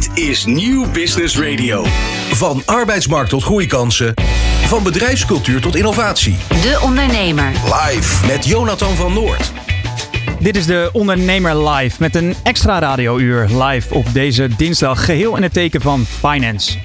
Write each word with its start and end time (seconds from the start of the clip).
Dit 0.00 0.18
is 0.18 0.44
Nieuw 0.44 0.90
Business 0.90 1.38
Radio. 1.38 1.84
Van 2.30 2.62
arbeidsmarkt 2.66 3.30
tot 3.30 3.42
groeikansen. 3.42 4.14
Van 4.66 4.82
bedrijfscultuur 4.82 5.60
tot 5.60 5.76
innovatie. 5.76 6.36
De 6.48 6.80
Ondernemer. 6.82 7.50
Live 7.64 8.26
met 8.26 8.46
Jonathan 8.46 8.94
van 8.94 9.12
Noord. 9.12 9.52
Dit 10.38 10.56
is 10.56 10.66
de 10.66 10.90
Ondernemer 10.92 11.68
Live 11.68 11.96
met 11.98 12.14
een 12.14 12.34
extra 12.42 12.78
radiouur 12.78 13.48
live 13.62 13.94
op 13.94 14.12
deze 14.12 14.48
dinsdag 14.56 15.04
geheel 15.04 15.36
in 15.36 15.42
het 15.42 15.52
teken 15.52 15.80
van 15.80 16.04
finance. 16.04 16.78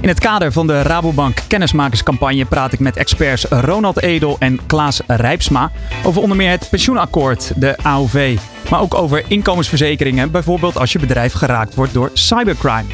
In 0.00 0.08
het 0.08 0.20
kader 0.20 0.52
van 0.52 0.66
de 0.66 0.82
Rabobank 0.82 1.38
kennismakerscampagne 1.46 2.44
praat 2.44 2.72
ik 2.72 2.78
met 2.78 2.96
experts 2.96 3.44
Ronald 3.44 4.02
Edel 4.02 4.36
en 4.38 4.66
Klaas 4.66 5.00
Rijpsma 5.06 5.70
over 6.04 6.22
onder 6.22 6.36
meer 6.36 6.50
het 6.50 6.68
pensioenakkoord, 6.70 7.52
de 7.56 7.76
AOV, 7.82 8.38
maar 8.70 8.80
ook 8.80 8.94
over 8.94 9.24
inkomensverzekeringen, 9.28 10.30
bijvoorbeeld 10.30 10.78
als 10.78 10.92
je 10.92 10.98
bedrijf 10.98 11.32
geraakt 11.32 11.74
wordt 11.74 11.92
door 11.92 12.10
cybercrime. 12.12 12.88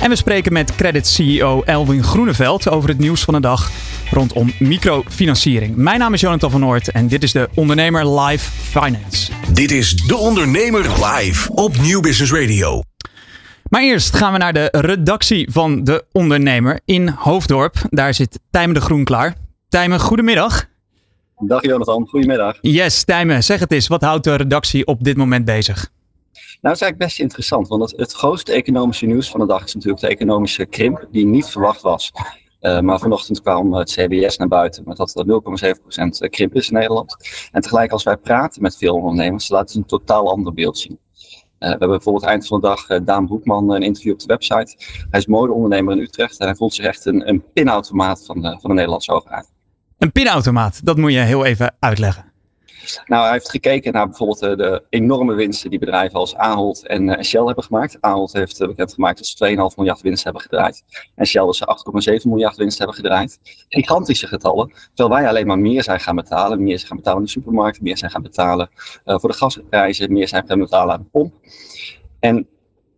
En 0.00 0.08
we 0.08 0.16
spreken 0.16 0.52
met 0.52 0.74
Credit 0.74 1.06
CEO 1.06 1.62
Elwin 1.62 2.02
Groeneveld 2.02 2.68
over 2.68 2.88
het 2.88 2.98
nieuws 2.98 3.24
van 3.24 3.34
de 3.34 3.40
dag 3.40 3.70
rondom 4.10 4.52
microfinanciering. 4.58 5.76
Mijn 5.76 5.98
naam 5.98 6.12
is 6.14 6.20
Jonathan 6.20 6.50
van 6.50 6.60
Noort 6.60 6.90
en 6.90 7.08
dit 7.08 7.22
is 7.22 7.32
de 7.32 7.48
Ondernemer 7.54 8.20
Live 8.20 8.50
Finance. 8.50 9.32
Dit 9.52 9.70
is 9.70 9.94
De 9.94 10.16
Ondernemer 10.16 11.04
Live 11.04 11.52
op 11.52 11.76
Nieuw 11.78 12.00
Business 12.00 12.32
Radio. 12.32 12.82
Maar 13.68 13.82
eerst 13.82 14.16
gaan 14.16 14.32
we 14.32 14.38
naar 14.38 14.52
de 14.52 14.68
redactie 14.70 15.48
van 15.50 15.84
De 15.84 16.04
Ondernemer 16.12 16.80
in 16.84 17.08
Hoofddorp. 17.08 17.76
Daar 17.88 18.14
zit 18.14 18.38
Tijmen 18.50 18.74
de 18.74 18.80
Groen 18.80 19.04
klaar. 19.04 19.34
Tijmen, 19.68 20.00
goedemiddag. 20.00 20.75
Dag 21.40 21.62
Jonathan, 21.62 22.06
goedemiddag. 22.08 22.58
Yes, 22.60 23.04
Tijmen, 23.04 23.44
zeg 23.44 23.60
het 23.60 23.72
eens. 23.72 23.86
Wat 23.86 24.02
houdt 24.02 24.24
de 24.24 24.34
redactie 24.34 24.86
op 24.86 25.04
dit 25.04 25.16
moment 25.16 25.44
bezig? 25.44 25.90
Nou, 26.32 26.44
dat 26.60 26.72
is 26.72 26.80
eigenlijk 26.80 26.98
best 26.98 27.20
interessant, 27.20 27.68
want 27.68 27.90
het, 27.90 28.00
het 28.00 28.12
grootste 28.12 28.52
economische 28.52 29.06
nieuws 29.06 29.30
van 29.30 29.40
de 29.40 29.46
dag 29.46 29.64
is 29.64 29.74
natuurlijk 29.74 30.02
de 30.02 30.08
economische 30.08 30.66
krimp, 30.66 31.06
die 31.10 31.26
niet 31.26 31.46
verwacht 31.46 31.80
was. 31.80 32.12
Uh, 32.60 32.80
maar 32.80 32.98
vanochtend 32.98 33.42
kwam 33.42 33.74
het 33.74 33.90
CBS 33.90 34.36
naar 34.36 34.48
buiten 34.48 34.82
met 34.86 34.96
dat 34.96 35.16
er 35.16 35.74
0,7% 36.24 36.30
krimp 36.30 36.54
is 36.54 36.68
in 36.68 36.74
Nederland. 36.74 37.16
En 37.52 37.60
tegelijk 37.60 37.92
als 37.92 38.02
wij 38.02 38.16
praten 38.16 38.62
met 38.62 38.76
veel 38.76 38.94
ondernemers, 38.94 39.48
laten 39.48 39.68
ze 39.68 39.78
een 39.78 39.86
totaal 39.86 40.30
ander 40.30 40.54
beeld 40.54 40.78
zien. 40.78 40.98
Uh, 41.12 41.18
we 41.58 41.66
hebben 41.66 41.88
bijvoorbeeld 41.88 42.24
eind 42.24 42.46
van 42.46 42.60
de 42.60 42.66
dag 42.66 42.90
uh, 42.90 42.98
Daan 43.04 43.26
Broekman 43.26 43.70
een 43.70 43.82
interview 43.82 44.12
op 44.12 44.18
de 44.18 44.26
website. 44.26 44.76
Hij 45.10 45.20
is 45.20 45.26
modeondernemer 45.26 45.96
in 45.96 46.02
Utrecht 46.02 46.38
en 46.38 46.46
hij 46.46 46.56
voelt 46.56 46.74
zich 46.74 46.84
echt 46.84 47.06
een, 47.06 47.28
een 47.28 47.44
pinautomaat 47.52 48.24
van 48.26 48.40
de, 48.40 48.48
van 48.48 48.70
de 48.70 48.74
Nederlandse 48.74 49.12
overheid. 49.12 49.54
Een 49.98 50.12
pinautomaat, 50.12 50.84
dat 50.84 50.96
moet 50.96 51.12
je 51.12 51.18
heel 51.18 51.44
even 51.44 51.76
uitleggen. 51.80 52.34
Nou, 53.06 53.22
hij 53.22 53.32
heeft 53.32 53.50
gekeken 53.50 53.92
naar 53.92 54.06
bijvoorbeeld 54.06 54.38
de, 54.38 54.56
de 54.56 54.82
enorme 54.88 55.34
winsten 55.34 55.70
die 55.70 55.78
bedrijven 55.78 56.18
als 56.18 56.36
Ahold 56.36 56.86
en 56.86 57.08
uh, 57.08 57.22
Shell 57.22 57.44
hebben 57.44 57.64
gemaakt. 57.64 57.96
Ahold 58.00 58.32
heeft 58.32 58.60
uh, 58.60 58.68
bekendgemaakt 58.68 59.18
dat 59.18 59.26
ze 59.26 59.70
2,5 59.72 59.76
miljard 59.76 60.00
winst 60.00 60.24
hebben 60.24 60.42
gedraaid. 60.42 60.84
En 61.14 61.26
Shell 61.26 61.44
dat 61.44 61.56
ze 61.56 62.20
8,7 62.20 62.28
miljard 62.28 62.56
winst 62.56 62.78
hebben 62.78 62.96
gedraaid. 62.96 63.40
Gigantische 63.68 64.26
getallen. 64.26 64.72
Terwijl 64.94 65.20
wij 65.20 65.28
alleen 65.28 65.46
maar 65.46 65.58
meer 65.58 65.82
zijn 65.82 66.00
gaan 66.00 66.16
betalen. 66.16 66.62
Meer 66.62 66.76
zijn 66.76 66.88
gaan 66.88 66.96
betalen 66.96 67.18
in 67.18 67.24
de 67.24 67.30
supermarkt. 67.30 67.80
Meer 67.80 67.98
zijn 67.98 68.10
gaan 68.10 68.22
betalen 68.22 68.68
voor 69.04 69.30
de 69.30 69.36
gasprijzen. 69.36 70.12
Meer 70.12 70.28
zijn 70.28 70.46
gaan 70.46 70.58
betalen 70.58 70.94
aan 70.94 71.00
de 71.00 71.08
pomp. 71.10 71.34
En 72.20 72.46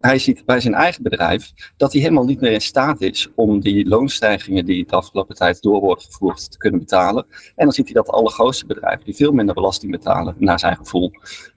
hij 0.00 0.18
ziet 0.18 0.44
bij 0.44 0.60
zijn 0.60 0.74
eigen 0.74 1.02
bedrijf 1.02 1.52
dat 1.77 1.92
hij 1.92 2.00
helemaal 2.00 2.24
niet 2.24 2.41
meer 2.41 2.52
in 2.52 2.60
staat 2.60 3.00
is 3.00 3.28
om 3.34 3.60
die 3.60 3.88
loonstijgingen 3.88 4.64
die 4.64 4.86
de 4.86 4.96
afgelopen 4.96 5.34
tijd 5.34 5.62
door 5.62 5.80
worden 5.80 6.04
gevoerd 6.04 6.50
te 6.50 6.58
kunnen 6.58 6.80
betalen. 6.80 7.27
En 7.30 7.64
dan 7.64 7.72
ziet 7.72 7.84
hij 7.84 7.94
dat 7.94 8.06
de 8.06 8.12
allergrootste 8.12 8.66
bedrijven, 8.66 9.04
die 9.04 9.16
veel 9.16 9.32
minder 9.32 9.54
belasting 9.54 9.92
betalen, 9.92 10.34
naar 10.38 10.58
zijn 10.58 10.76
gevoel, 10.76 11.10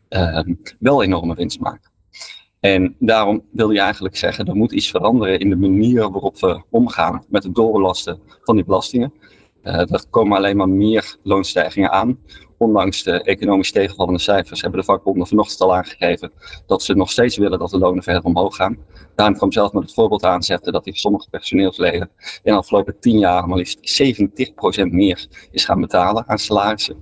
uh, 0.09 0.39
wel 0.79 1.03
enorme 1.03 1.35
winst 1.35 1.59
maken. 1.59 1.89
En 2.59 2.95
daarom 2.99 3.43
wil 3.51 3.71
je 3.71 3.79
eigenlijk 3.79 4.17
zeggen, 4.17 4.45
er 4.45 4.55
moet 4.55 4.71
iets 4.71 4.89
veranderen 4.89 5.39
in 5.39 5.49
de 5.49 5.55
manier 5.55 6.11
waarop 6.11 6.39
we 6.39 6.63
omgaan 6.69 7.23
met 7.27 7.43
het 7.43 7.55
doorbelasten 7.55 8.19
van 8.43 8.55
die 8.55 8.65
belastingen. 8.65 9.13
Er 9.63 10.03
komen 10.09 10.37
alleen 10.37 10.57
maar 10.57 10.69
meer 10.69 11.15
loonstijgingen 11.23 11.91
aan 11.91 12.19
ondanks 12.61 13.03
de 13.03 13.23
economisch 13.23 13.71
tegenvallende 13.71 14.19
cijfers, 14.19 14.61
hebben 14.61 14.79
de 14.79 14.85
vakbonden 14.85 15.27
vanochtend 15.27 15.61
al 15.61 15.75
aangegeven 15.75 16.31
dat 16.65 16.83
ze 16.83 16.93
nog 16.93 17.11
steeds 17.11 17.37
willen 17.37 17.59
dat 17.59 17.69
de 17.69 17.77
lonen 17.77 18.03
verder 18.03 18.23
omhoog 18.23 18.55
gaan. 18.55 18.77
Daarom 19.15 19.35
kwam 19.35 19.51
zelf 19.51 19.71
met 19.71 19.83
het 19.83 19.93
voorbeeld 19.93 20.23
aanzetten 20.23 20.73
dat 20.73 20.83
die 20.83 20.95
sommige 20.95 21.29
personeelsleden 21.29 22.09
in 22.19 22.51
de 22.51 22.57
afgelopen 22.57 22.99
tien 22.99 23.19
jaar 23.19 23.47
maar 23.47 23.57
liefst 23.57 24.03
70% 24.03 24.85
meer 24.91 25.27
is 25.51 25.65
gaan 25.65 25.81
betalen 25.81 26.27
aan 26.27 26.37
salarissen. 26.37 26.95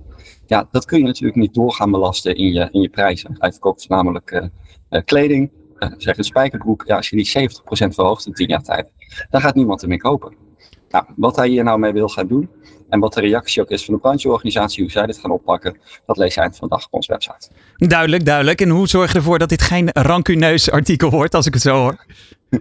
Ja, 0.46 0.68
dat 0.70 0.84
kun 0.84 0.98
je 0.98 1.04
natuurlijk 1.04 1.38
niet 1.38 1.54
doorgaan 1.54 1.90
belasten 1.90 2.36
in 2.36 2.52
je, 2.52 2.68
in 2.72 2.80
je 2.80 2.88
prijzen. 2.88 3.36
Hij 3.38 3.50
verkoopt 3.50 3.88
namelijk 3.88 4.30
uh, 4.30 4.44
uh, 4.90 5.00
kleding, 5.04 5.50
uh, 5.78 5.88
zeg 5.96 6.18
een 6.18 6.24
spijkerbroek. 6.24 6.84
Ja, 6.86 6.96
als 6.96 7.08
je 7.08 7.16
die 7.16 7.50
70% 7.88 7.94
verhoogt 7.94 8.26
in 8.26 8.32
tien 8.32 8.48
jaar 8.48 8.62
tijd, 8.62 8.92
dan 9.30 9.40
gaat 9.40 9.54
niemand 9.54 9.82
ermee 9.82 9.98
kopen. 9.98 10.48
Nou, 10.90 11.04
wat 11.16 11.36
hij 11.36 11.48
hier 11.48 11.64
nou 11.64 11.78
mee 11.78 11.92
wil 11.92 12.08
gaan 12.08 12.26
doen 12.26 12.50
en 12.88 13.00
wat 13.00 13.12
de 13.12 13.20
reactie 13.20 13.62
ook 13.62 13.70
is 13.70 13.84
van 13.84 13.94
de 13.94 14.00
brancheorganisatie, 14.00 14.82
hoe 14.82 14.92
zij 14.92 15.06
dit 15.06 15.18
gaan 15.18 15.30
oppakken, 15.30 15.78
dat 16.06 16.16
lees 16.16 16.34
je 16.34 16.40
eind 16.40 16.56
van 16.56 16.68
de 16.68 16.74
dag 16.74 16.86
op 16.86 16.94
onze 16.94 17.12
website. 17.12 17.48
Duidelijk, 17.76 18.24
duidelijk. 18.24 18.60
En 18.60 18.68
hoe 18.68 18.88
zorg 18.88 19.12
je 19.12 19.18
ervoor 19.18 19.38
dat 19.38 19.48
dit 19.48 19.62
geen 19.62 19.88
rancuneus 19.92 20.70
artikel 20.70 21.10
wordt, 21.10 21.34
als 21.34 21.46
ik 21.46 21.54
het 21.54 21.62
zo 21.62 21.76
hoor? 21.76 22.04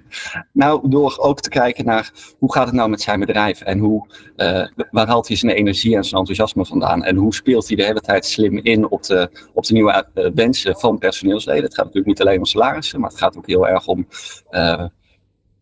Nou, 0.54 0.90
door 0.90 1.18
ook 1.18 1.40
te 1.40 1.50
kijken 1.50 1.86
naar 1.86 2.12
hoe 2.40 2.54
gaat 2.54 2.66
het 2.66 2.76
nou 2.76 2.90
met 2.90 3.02
zijn 3.02 3.20
bedrijf 3.20 3.62
en 3.62 3.80
hoe, 3.80 4.08
uh, 4.38 4.66
waar 4.92 5.08
haalt 5.08 5.28
hij 5.28 5.38
zijn 5.38 5.52
energie 5.52 5.96
en 5.96 6.04
zijn 6.04 6.20
enthousiasme 6.20 6.66
vandaan 6.66 7.04
en 7.04 7.16
hoe 7.16 7.34
speelt 7.34 7.68
hij 7.68 7.76
de 7.76 7.84
hele 7.84 8.02
tijd 8.02 8.26
slim 8.26 8.58
in 8.58 8.90
op 8.90 9.04
de, 9.04 9.30
op 9.54 9.66
de 9.66 9.74
nieuwe 9.74 10.08
uh, 10.16 10.30
wensen 10.34 10.80
van 10.80 10.98
personeelsleden. 10.98 11.64
Het 11.64 11.74
gaat 11.76 11.86
natuurlijk 11.86 12.18
niet 12.18 12.22
alleen 12.22 12.38
om 12.38 12.46
salarissen, 12.46 13.00
maar 13.00 13.10
het 13.10 13.20
gaat 13.20 13.38
ook 13.38 13.48
heel 13.48 13.68
erg 13.68 13.88
om 13.88 14.08
uh, 14.52 14.86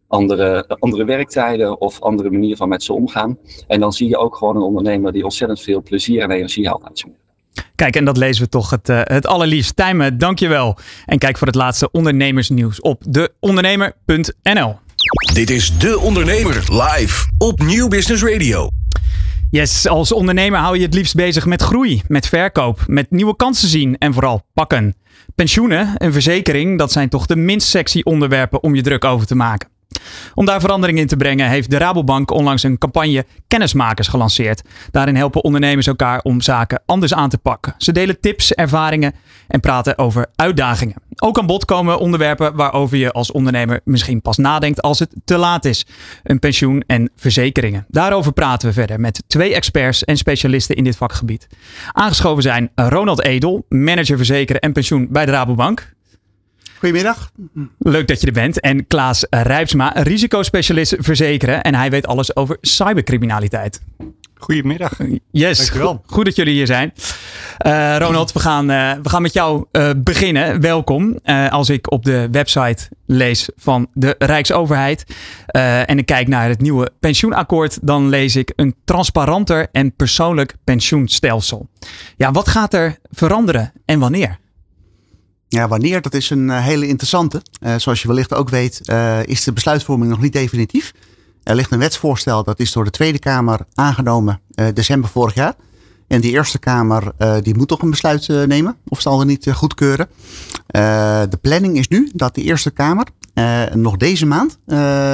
andere, 0.08 0.66
andere 0.80 1.06
werktijden 1.06 1.82
of 1.82 2.02
andere 2.02 2.30
manier 2.30 2.56
van 2.56 2.70
met 2.70 2.84
ze 2.84 2.94
omgaan. 2.94 3.38
En 3.68 3.80
dan 3.80 3.94
zie 3.94 4.10
je 4.10 4.18
ook 4.18 4.36
gewoon 4.36 4.56
een 4.56 4.62
ondernemer 4.62 5.12
die 5.12 5.24
ontzettend 5.24 5.62
veel 5.62 5.82
plezier 5.82 6.22
en 6.22 6.32
energie 6.32 6.68
haalt 6.68 6.84
uit 6.84 7.00
zijn 7.00 7.16
Kijk, 7.76 7.96
en 7.96 8.06
dat 8.06 8.18
lezen 8.18 8.44
we 8.44 8.50
toch 8.50 8.70
het, 8.70 8.90
uh, 8.90 9.02
het 9.04 9.28
allerliefst. 9.28 9.76
Tijmen, 9.76 10.18
dankjewel. 10.18 10.78
En 11.06 11.18
kijk 11.18 11.38
voor 11.38 11.48
het 11.48 11.56
laatste 11.56 11.92
ondernemersnieuws 11.92 12.82
op 12.82 13.04
deondernemer.nl. 13.10 14.76
Dit 15.34 15.50
is 15.50 15.78
De 15.78 16.00
Ondernemer 16.00 16.56
live 16.56 17.26
op 17.38 17.60
Nieuw 17.60 17.88
Business 17.88 18.24
Radio. 18.24 18.70
Yes, 19.52 19.88
als 19.88 20.12
ondernemer 20.12 20.60
hou 20.60 20.78
je 20.78 20.86
het 20.86 20.94
liefst 20.94 21.16
bezig 21.16 21.46
met 21.46 21.62
groei, 21.62 22.02
met 22.08 22.28
verkoop, 22.28 22.84
met 22.88 23.12
nieuwe 23.12 23.36
kansen 23.36 23.68
zien 23.68 23.98
en 23.98 24.14
vooral 24.14 24.42
pakken. 24.54 24.96
Pensioenen 25.36 25.98
en 25.98 26.14
verzekering, 26.14 26.78
dat 26.78 26.92
zijn 26.92 27.10
toch 27.10 27.26
de 27.26 27.36
minst 27.36 27.68
sexy 27.68 28.02
onderwerpen 28.04 28.64
om 28.64 28.76
je 28.76 28.82
druk 28.82 29.06
over 29.06 29.28
te 29.28 29.36
maken. 29.36 29.70
Om 30.34 30.46
daar 30.46 30.60
verandering 30.60 31.00
in 31.00 31.08
te 31.08 31.16
brengen 31.16 31.50
heeft 31.50 31.70
de 31.70 31.78
Rabobank 31.78 32.32
onlangs 32.32 32.64
een 32.64 32.78
campagne 32.78 33.26
Kennismakers 33.48 34.08
gelanceerd. 34.08 34.62
Daarin 34.92 35.16
helpen 35.16 35.44
ondernemers 35.44 35.88
elkaar 35.88 36.20
om 36.22 36.42
zaken 36.42 36.82
anders 36.86 37.14
aan 37.14 37.30
te 37.30 37.38
pakken. 37.38 37.74
Ze 37.78 37.92
delen 37.92 38.20
tips, 38.20 38.54
ervaringen 38.54 39.14
en 39.48 39.60
praten 39.60 39.98
over 39.98 40.26
uitdagingen. 40.36 40.96
Ook 41.16 41.40
aan 41.40 41.46
bod 41.46 41.66
komen 41.66 42.00
onderwerpen 42.00 42.56
waarover 42.56 42.98
je 42.98 43.12
als 43.12 43.32
ondernemer 43.32 43.82
misschien 43.84 44.22
pas 44.22 44.38
nadenkt 44.38 44.82
als 44.82 45.00
het 45.00 45.10
te 45.26 45.38
laat 45.38 45.66
is. 45.66 45.86
Een 46.24 46.40
pensioen 46.40 46.84
en 46.88 47.12
verzekeringen. 47.16 47.86
Daarover 47.88 48.34
praten 48.34 48.68
we 48.68 48.74
verder 48.74 49.00
met 49.00 49.24
twee 49.28 49.54
experts 49.54 50.04
en 50.04 50.18
specialisten 50.18 50.76
in 50.76 50.84
dit 50.84 50.98
vakgebied. 50.98 51.48
Aangeschoven 51.92 52.44
zijn 52.44 52.70
Ronald 52.76 53.24
Edel, 53.24 53.66
manager 53.70 54.18
verzekeren 54.18 54.62
en 54.62 54.74
pensioen 54.74 55.08
bij 55.10 55.26
de 55.26 55.32
Rabobank. 55.32 55.96
Goedemiddag. 56.80 57.32
Leuk 57.78 58.08
dat 58.08 58.22
je 58.22 58.28
er 58.28 58.34
bent. 58.34 58.60
En 58.60 58.88
Klaas 58.88 59.26
Rijpsma, 59.30 59.92
risicospecialist 59.96 60.96
verzekeren. 60.98 61.62
En 61.64 61.76
hij 61.76 61.90
weet 61.90 62.08
alles 62.08 62.36
over 62.36 62.58
cybercriminaliteit. 62.62 63.82
Goedemiddag. 64.36 64.98
Yes, 65.32 65.58
Dankjewel. 65.58 65.92
Goed, 65.92 66.14
goed 66.14 66.26
dat 66.26 66.36
jullie 66.36 66.54
hier 66.54 66.66
zijn. 66.66 66.94
Uh, 67.66 67.96
Ronald, 67.98 68.32
we 68.32 68.40
gaan, 68.40 68.72
uh, 68.72 68.94
we 69.04 69.10
gaan 69.10 69.22
met 69.22 69.34
jou 69.34 69.66
uh, 69.72 69.90
beginnen. 69.98 70.62
Welkom. 70.62 71.20
als 71.50 71.70
ik 71.70 71.92
op 71.92 72.06
de 72.06 72.28
website 72.32 72.90
lees 73.06 73.50
van 73.56 73.88
de 73.94 74.16
Rijksoverheid 74.18 75.06
en 75.86 75.98
ik 75.98 76.06
kijk 76.06 76.28
naar 76.28 76.50
het 76.50 76.62
nieuwe 76.62 76.92
pensioenakkoord, 77.00 77.88
dan 77.88 78.10
lees 78.10 78.36
ik 78.36 78.54
een 78.56 78.76
transparanter 78.86 79.68
en 79.72 79.96
persoonlijk 79.96 80.56
pensioenstelsel. 80.64 81.70
Ja, 82.18 82.32
wat 82.32 82.48
gaat 82.48 82.74
er 82.74 82.98
veranderen 83.12 83.72
en 83.86 84.00
wanneer? 84.00 84.38
Ja, 85.50 85.68
wanneer, 85.68 86.02
dat 86.02 86.14
is 86.14 86.30
een 86.30 86.50
hele 86.50 86.88
interessante. 86.88 87.42
Uh, 87.62 87.76
zoals 87.78 88.02
je 88.02 88.08
wellicht 88.08 88.34
ook 88.34 88.50
weet, 88.50 88.82
uh, 88.86 89.24
is 89.26 89.44
de 89.44 89.54
besluitvorming 89.54 90.10
nog 90.10 90.22
niet 90.22 90.34
definitief. 90.34 90.94
Er 91.44 91.56
ligt 91.56 91.72
een 91.72 91.80
wetsvoorstel, 91.80 92.44
dat 92.44 92.60
is 92.60 92.72
door 92.72 92.84
de 92.84 92.90
Tweede 92.90 93.20
Kamer 93.20 93.60
aangenomen 93.74 94.40
december 94.74 95.10
vorig 95.10 95.34
jaar. 95.34 95.54
En 96.08 96.22
die 96.22 96.32
Eerste 96.32 96.60
Kamer 96.60 97.14
die 97.42 97.56
moet 97.56 97.68
toch 97.68 97.82
een 97.82 97.90
besluit 97.90 98.28
nemen, 98.28 98.76
of 98.88 99.02
zal 99.02 99.20
er 99.20 99.26
niet 99.26 99.48
goedkeuren. 99.52 100.08
de 101.30 101.40
planning 101.42 101.78
is 101.78 101.88
nu 101.88 102.12
dat 102.14 102.36
de 102.36 102.42
Eerste 102.42 102.72
Kamer 102.72 103.08
nog 103.74 103.98
deze 103.98 104.26
maand 104.26 104.58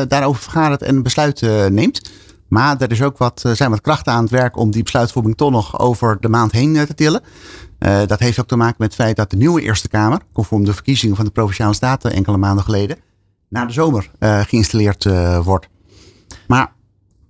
daarover 0.08 0.42
vergadert 0.42 0.82
en 0.82 0.96
een 0.96 1.04
besluit 1.04 1.42
neemt. 1.70 2.12
Maar 2.48 2.82
er 2.82 2.92
is 2.92 3.02
ook 3.02 3.18
wat, 3.18 3.44
zijn 3.54 3.70
wat 3.70 3.82
krachten 3.82 4.14
aan 4.14 4.22
het 4.22 4.32
werk 4.32 4.58
om 4.58 4.72
die 4.72 4.84
besluitvorming 4.84 5.38
toch 5.38 5.52
nog 5.52 5.80
over 5.80 6.18
de 6.20 6.30
maand 6.30 6.52
heen 6.52 6.74
te 6.74 6.94
tillen. 6.94 7.22
Uh, 7.84 8.02
dat 8.06 8.20
heeft 8.20 8.40
ook 8.40 8.48
te 8.48 8.56
maken 8.56 8.76
met 8.78 8.88
het 8.88 9.02
feit 9.02 9.16
dat 9.16 9.30
de 9.30 9.38
nieuwe 9.38 9.62
Eerste 9.62 9.88
Kamer, 9.88 10.20
conform 10.34 10.66
de 10.66 10.74
verkiezingen 10.74 11.16
van 11.16 11.26
de 11.26 11.32
Provinciale 11.32 11.74
Staten 11.74 12.14
enkele 12.14 12.38
maanden 12.38 12.64
geleden, 12.64 12.98
na 13.50 13.66
de 13.66 13.74
zomer 13.74 14.10
geïnstalleerd 14.20 15.04
wordt. 15.44 15.68
Maar 16.48 16.72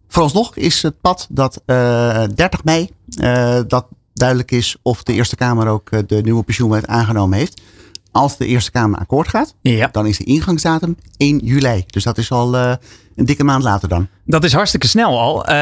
vooralsnog 0.08 0.56
is 0.56 0.82
het 0.82 1.02
pad 1.02 1.28
dat 1.30 1.62
30 1.66 2.64
mei 2.64 2.90
dat 3.68 3.88
duidelijk 4.14 4.52
is 4.52 4.78
of 4.82 5.04
de 5.04 5.14
Eerste 5.14 5.36
Kamer 5.36 5.68
ook 5.68 6.08
de 6.08 6.22
nieuwe 6.22 6.44
pensioenwet 6.44 6.88
aangenomen 6.88 7.38
heeft. 7.38 7.62
Als 8.14 8.38
de 8.38 8.46
Eerste 8.46 8.72
Kamer 8.72 9.00
akkoord 9.00 9.28
gaat, 9.28 9.56
ja. 9.62 9.90
dan 9.92 10.06
is 10.06 10.18
de 10.18 10.24
ingangsdatum 10.24 10.98
1 11.18 11.38
juli. 11.38 11.84
Dus 11.88 12.04
dat 12.04 12.18
is 12.18 12.32
al 12.32 12.56
uh, 12.56 12.74
een 13.16 13.26
dikke 13.26 13.44
maand 13.44 13.64
later 13.64 13.90
dan. 13.90 14.08
Dat 14.26 14.44
is 14.44 14.54
hartstikke 14.54 14.88
snel 14.88 15.20
al. 15.20 15.50
Uh, 15.50 15.56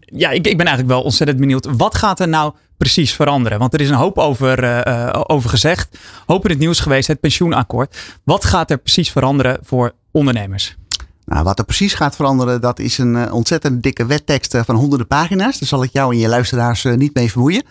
ja, 0.00 0.30
ik, 0.30 0.46
ik 0.46 0.56
ben 0.56 0.66
eigenlijk 0.66 0.88
wel 0.88 1.02
ontzettend 1.02 1.40
benieuwd. 1.40 1.66
Wat 1.76 1.94
gaat 1.94 2.20
er 2.20 2.28
nou 2.28 2.52
precies 2.76 3.12
veranderen? 3.12 3.58
Want 3.58 3.74
er 3.74 3.80
is 3.80 3.88
een 3.88 3.94
hoop 3.94 4.18
over, 4.18 4.64
uh, 4.64 5.20
over 5.26 5.50
gezegd. 5.50 5.98
Hoop 6.26 6.44
in 6.44 6.50
het 6.50 6.58
nieuws 6.58 6.80
geweest, 6.80 7.08
het 7.08 7.20
pensioenakkoord. 7.20 7.96
Wat 8.24 8.44
gaat 8.44 8.70
er 8.70 8.78
precies 8.78 9.10
veranderen 9.10 9.58
voor 9.62 9.92
ondernemers? 10.10 10.76
Nou, 11.24 11.44
wat 11.44 11.58
er 11.58 11.64
precies 11.64 11.94
gaat 11.94 12.16
veranderen, 12.16 12.60
dat 12.60 12.78
is 12.78 12.98
een 12.98 13.32
ontzettend 13.32 13.82
dikke 13.82 14.06
wettekst 14.06 14.56
van 14.64 14.76
honderden 14.76 15.06
pagina's. 15.06 15.58
Daar 15.58 15.68
zal 15.68 15.82
ik 15.82 15.92
jou 15.92 16.12
en 16.12 16.18
je 16.18 16.28
luisteraars 16.28 16.84
niet 16.84 17.14
mee 17.14 17.30
vermoeien. 17.30 17.62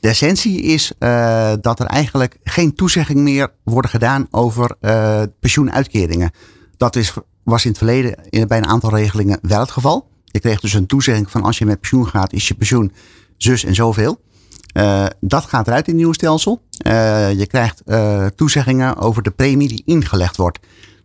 De 0.00 0.08
essentie 0.08 0.62
is 0.62 0.92
uh, 0.98 1.52
dat 1.60 1.80
er 1.80 1.86
eigenlijk 1.86 2.38
geen 2.44 2.74
toezegging 2.74 3.18
meer 3.18 3.52
worden 3.64 3.90
gedaan 3.90 4.26
over 4.30 4.76
uh, 4.80 5.22
pensioenuitkeringen. 5.40 6.30
Dat 6.76 6.96
is, 6.96 7.14
was 7.42 7.64
in 7.64 7.68
het 7.70 7.78
verleden 7.78 8.30
in, 8.30 8.46
bij 8.48 8.58
een 8.58 8.66
aantal 8.66 8.90
regelingen 8.90 9.38
wel 9.42 9.60
het 9.60 9.70
geval. 9.70 10.08
Je 10.24 10.40
kreeg 10.40 10.60
dus 10.60 10.72
een 10.72 10.86
toezegging 10.86 11.30
van 11.30 11.42
als 11.42 11.58
je 11.58 11.64
met 11.64 11.80
pensioen 11.80 12.06
gaat, 12.06 12.32
is 12.32 12.48
je 12.48 12.54
pensioen 12.54 12.92
zus 13.36 13.64
en 13.64 13.74
zoveel. 13.74 14.20
Uh, 14.76 15.06
dat 15.20 15.44
gaat 15.44 15.66
eruit 15.66 15.86
in 15.86 15.92
het 15.92 15.96
nieuwe 15.96 16.14
stelsel. 16.14 16.62
je 17.36 17.46
krijgt 17.48 17.82
toezeggingen 18.36 18.96
over 18.96 19.22
de 19.22 19.30
premie 19.30 19.68
die 19.68 19.82
ingelegd 19.84 20.36
wordt. 20.36 20.58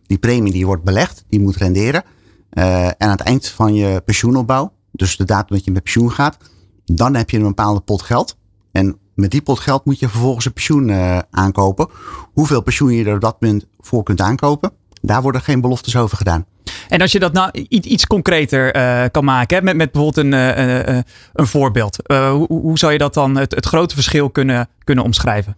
Die 0.06 0.18
premie 0.18 0.52
die 0.52 0.66
wordt 0.66 0.84
belegd, 0.84 1.24
die 1.28 1.40
moet 1.40 1.56
renderen. 1.56 2.04
en 2.50 2.94
aan 2.98 3.10
het 3.10 3.20
eind 3.20 3.48
van 3.48 3.74
je 3.74 4.02
pensioenopbouw, 4.04 4.72
dus 4.92 5.16
de 5.16 5.24
datum 5.24 5.56
dat 5.56 5.64
je 5.64 5.70
met 5.70 5.82
pensioen 5.82 6.12
gaat, 6.12 6.36
dan 6.84 7.14
heb 7.14 7.30
je 7.30 7.36
een 7.36 7.42
bepaalde 7.42 7.80
pot 7.80 8.02
geld. 8.02 8.36
En 8.76 8.98
met 9.14 9.30
die 9.30 9.42
pot 9.42 9.60
geld 9.60 9.84
moet 9.84 9.98
je 9.98 10.08
vervolgens 10.08 10.44
een 10.44 10.52
pensioen 10.52 10.88
uh, 10.88 11.18
aankopen. 11.30 11.88
Hoeveel 12.32 12.62
pensioen 12.62 12.92
je 12.92 13.04
er 13.04 13.14
op 13.14 13.20
dat 13.20 13.40
moment 13.40 13.66
voor 13.78 14.02
kunt 14.02 14.20
aankopen, 14.20 14.72
daar 15.00 15.22
worden 15.22 15.40
geen 15.40 15.60
beloftes 15.60 15.96
over 15.96 16.16
gedaan. 16.16 16.46
En 16.88 17.00
als 17.00 17.12
je 17.12 17.18
dat 17.18 17.32
nou 17.32 17.50
iets, 17.52 17.86
iets 17.86 18.06
concreter 18.06 18.76
uh, 18.76 19.04
kan 19.10 19.24
maken, 19.24 19.56
hè, 19.56 19.62
met, 19.62 19.76
met 19.76 19.92
bijvoorbeeld 19.92 20.26
een, 20.26 20.32
uh, 20.32 21.02
een 21.32 21.46
voorbeeld. 21.46 21.96
Hoe, 22.06 22.46
hoe, 22.48 22.78
zou 22.78 22.92
je 22.92 22.98
dat 22.98 23.14
dan, 23.14 23.36
het, 23.36 23.54
het 23.54 23.66
grote 23.66 23.94
verschil 23.94 24.30
kunnen, 24.30 24.68
kunnen 24.84 25.04
omschrijven? 25.04 25.56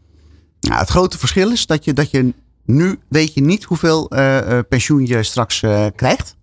Nou, 0.60 0.80
het 0.80 0.88
grote 0.88 1.18
verschil 1.18 1.50
is 1.50 1.66
dat 1.66 1.84
je, 1.84 1.92
dat 1.92 2.10
je 2.10 2.34
nu 2.64 2.98
weet 3.08 3.34
je 3.34 3.40
niet 3.40 3.64
hoeveel 3.64 4.10
pensioen 4.68 5.06
je 5.06 5.22
straks 5.22 5.60
krijgt. 5.96 6.36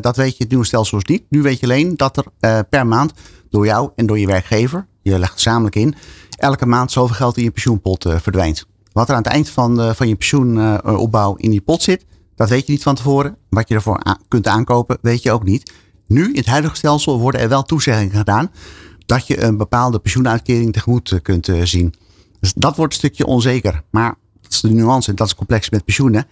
Dat 0.00 0.16
weet 0.16 0.36
je 0.36 0.42
het 0.42 0.48
nieuwe 0.48 0.64
stelsel 0.64 1.00
niet. 1.02 1.22
Nu 1.28 1.42
weet 1.42 1.60
je 1.60 1.66
alleen 1.66 1.96
dat 1.96 2.26
er 2.40 2.64
per 2.64 2.86
maand 2.86 3.12
door 3.50 3.66
jou 3.66 3.90
en 3.96 4.06
door 4.06 4.18
je 4.18 4.26
werkgever 4.26 4.86
je 5.04 5.18
legt 5.18 5.32
gezamenlijk 5.32 5.76
in, 5.76 5.94
elke 6.36 6.66
maand 6.66 6.92
zoveel 6.92 7.16
geld 7.16 7.36
in 7.36 7.42
je 7.42 7.50
pensioenpot 7.50 8.06
uh, 8.06 8.18
verdwijnt. 8.18 8.66
Wat 8.92 9.08
er 9.08 9.14
aan 9.14 9.22
het 9.22 9.32
eind 9.32 9.48
van, 9.48 9.94
van 9.94 10.08
je 10.08 10.16
pensioenopbouw 10.16 11.34
in 11.34 11.50
die 11.50 11.60
pot 11.60 11.82
zit, 11.82 12.04
dat 12.34 12.48
weet 12.48 12.66
je 12.66 12.72
niet 12.72 12.82
van 12.82 12.94
tevoren. 12.94 13.36
Wat 13.48 13.68
je 13.68 13.74
ervoor 13.74 14.02
kunt 14.28 14.46
aankopen, 14.46 14.98
weet 15.02 15.22
je 15.22 15.32
ook 15.32 15.44
niet. 15.44 15.72
Nu, 16.06 16.28
in 16.28 16.36
het 16.36 16.46
huidige 16.46 16.76
stelsel, 16.76 17.18
worden 17.18 17.40
er 17.40 17.48
wel 17.48 17.62
toezeggingen 17.62 18.16
gedaan 18.16 18.50
dat 19.06 19.26
je 19.26 19.42
een 19.42 19.56
bepaalde 19.56 19.98
pensioenuitkering 19.98 20.72
tegemoet 20.72 21.12
eh, 21.12 21.20
kunt 21.22 21.50
zien. 21.62 21.94
Dus 22.40 22.52
dat 22.56 22.76
wordt 22.76 22.92
een 22.92 22.98
stukje 22.98 23.26
onzeker. 23.26 23.82
Maar 23.90 24.14
dat 24.40 24.52
is 24.52 24.60
de 24.60 24.70
nuance, 24.70 25.14
dat 25.14 25.26
is 25.26 25.34
complex 25.34 25.70
met 25.70 25.84
pensioenen. 25.84 26.26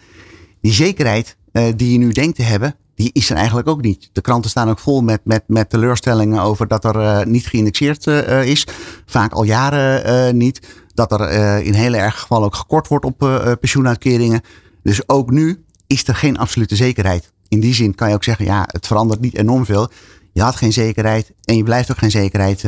Die 0.61 0.73
zekerheid 0.73 1.37
die 1.77 1.93
je 1.93 1.99
nu 1.99 2.13
denkt 2.13 2.37
te 2.37 2.43
hebben, 2.43 2.77
die 2.95 3.11
is 3.13 3.31
er 3.31 3.37
eigenlijk 3.37 3.69
ook 3.69 3.83
niet. 3.83 4.11
De 4.13 4.21
kranten 4.21 4.51
staan 4.51 4.71
ook 4.71 4.79
vol 4.79 5.01
met, 5.01 5.21
met, 5.25 5.43
met 5.47 5.71
teleurstellingen 5.71 6.43
over 6.43 6.69
dat 6.69 6.85
er 6.85 6.97
uh, 6.97 7.25
niet 7.25 7.47
geïndexeerd 7.47 8.07
uh, 8.07 8.45
is. 8.45 8.67
Vaak 9.07 9.33
al 9.33 9.43
jaren 9.43 10.07
uh, 10.27 10.33
niet. 10.33 10.67
Dat 10.95 11.13
er 11.13 11.31
in 11.63 11.73
hele 11.73 11.97
erg 11.97 12.21
gevallen 12.21 12.47
ook 12.47 12.55
gekort 12.55 12.89
wordt 12.89 13.05
op 13.05 13.19
pensioenuitkeringen. 13.61 14.41
Dus 14.83 15.09
ook 15.09 15.31
nu 15.31 15.65
is 15.87 16.09
er 16.09 16.15
geen 16.15 16.39
absolute 16.39 16.77
zekerheid. 16.77 17.33
In 17.49 17.61
die 17.61 17.75
zin 17.75 17.95
kan 17.95 18.09
je 18.09 18.15
ook 18.15 18.25
zeggen, 18.25 18.45
ja, 18.45 18.65
het 18.67 18.87
verandert 18.87 19.21
niet 19.21 19.37
enorm 19.37 19.65
veel. 19.65 19.91
Je 20.33 20.43
had 20.43 20.57
geen 20.57 20.73
zekerheid 20.73 21.33
en 21.45 21.57
je 21.57 21.63
blijft 21.63 21.91
ook 21.91 21.99
geen 21.99 22.11
zekerheid 22.11 22.63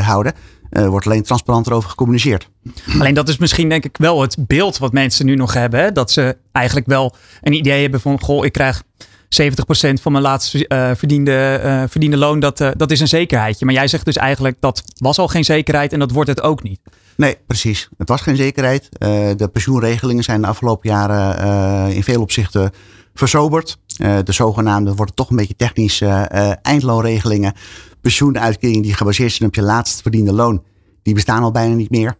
houden. 0.00 0.32
Er 0.70 0.90
wordt 0.90 1.06
alleen 1.06 1.22
transparanter 1.22 1.72
over 1.72 1.90
gecommuniceerd. 1.90 2.50
Alleen 2.98 3.14
dat 3.14 3.28
is 3.28 3.38
misschien 3.38 3.68
denk 3.68 3.84
ik 3.84 3.96
wel 3.96 4.20
het 4.20 4.36
beeld 4.46 4.78
wat 4.78 4.92
mensen 4.92 5.26
nu 5.26 5.34
nog 5.34 5.54
hebben. 5.54 5.80
Hè? 5.80 5.92
Dat 5.92 6.10
ze 6.10 6.36
eigenlijk 6.52 6.86
wel 6.86 7.14
een 7.40 7.52
idee 7.52 7.82
hebben 7.82 8.00
van, 8.00 8.20
goh, 8.20 8.44
ik 8.44 8.52
krijg 8.52 8.82
70% 9.28 10.00
van 10.00 10.12
mijn 10.12 10.24
laatst 10.24 10.54
uh, 10.54 10.90
verdiende, 10.94 11.60
uh, 11.64 11.82
verdiende 11.88 12.16
loon, 12.16 12.40
dat, 12.40 12.60
uh, 12.60 12.70
dat 12.76 12.90
is 12.90 13.00
een 13.00 13.08
zekerheidje. 13.08 13.64
Maar 13.64 13.74
jij 13.74 13.88
zegt 13.88 14.04
dus 14.04 14.16
eigenlijk 14.16 14.56
dat 14.60 14.82
was 14.96 15.18
al 15.18 15.28
geen 15.28 15.44
zekerheid 15.44 15.92
en 15.92 15.98
dat 15.98 16.10
wordt 16.10 16.28
het 16.28 16.42
ook 16.42 16.62
niet. 16.62 16.80
Nee, 17.16 17.36
precies. 17.46 17.88
Het 17.96 18.08
was 18.08 18.20
geen 18.20 18.36
zekerheid. 18.36 18.88
de 19.38 19.48
pensioenregelingen 19.52 20.24
zijn 20.24 20.40
de 20.40 20.46
afgelopen 20.46 20.90
jaren 20.90 21.94
in 21.94 22.04
veel 22.04 22.20
opzichten 22.20 22.70
versoberd. 23.14 23.78
de 23.96 24.32
zogenaamde, 24.32 24.94
wordt 24.94 25.16
toch 25.16 25.30
een 25.30 25.36
beetje 25.36 25.56
technisch, 25.56 26.00
eindloonregelingen. 26.62 27.52
Pensioenuitkeringen 28.00 28.82
die 28.82 28.94
gebaseerd 28.94 29.32
zijn 29.32 29.48
op 29.48 29.54
je 29.54 29.62
laatst 29.62 30.02
verdiende 30.02 30.32
loon, 30.32 30.64
die 31.02 31.14
bestaan 31.14 31.42
al 31.42 31.50
bijna 31.50 31.74
niet 31.74 31.90
meer. 31.90 32.16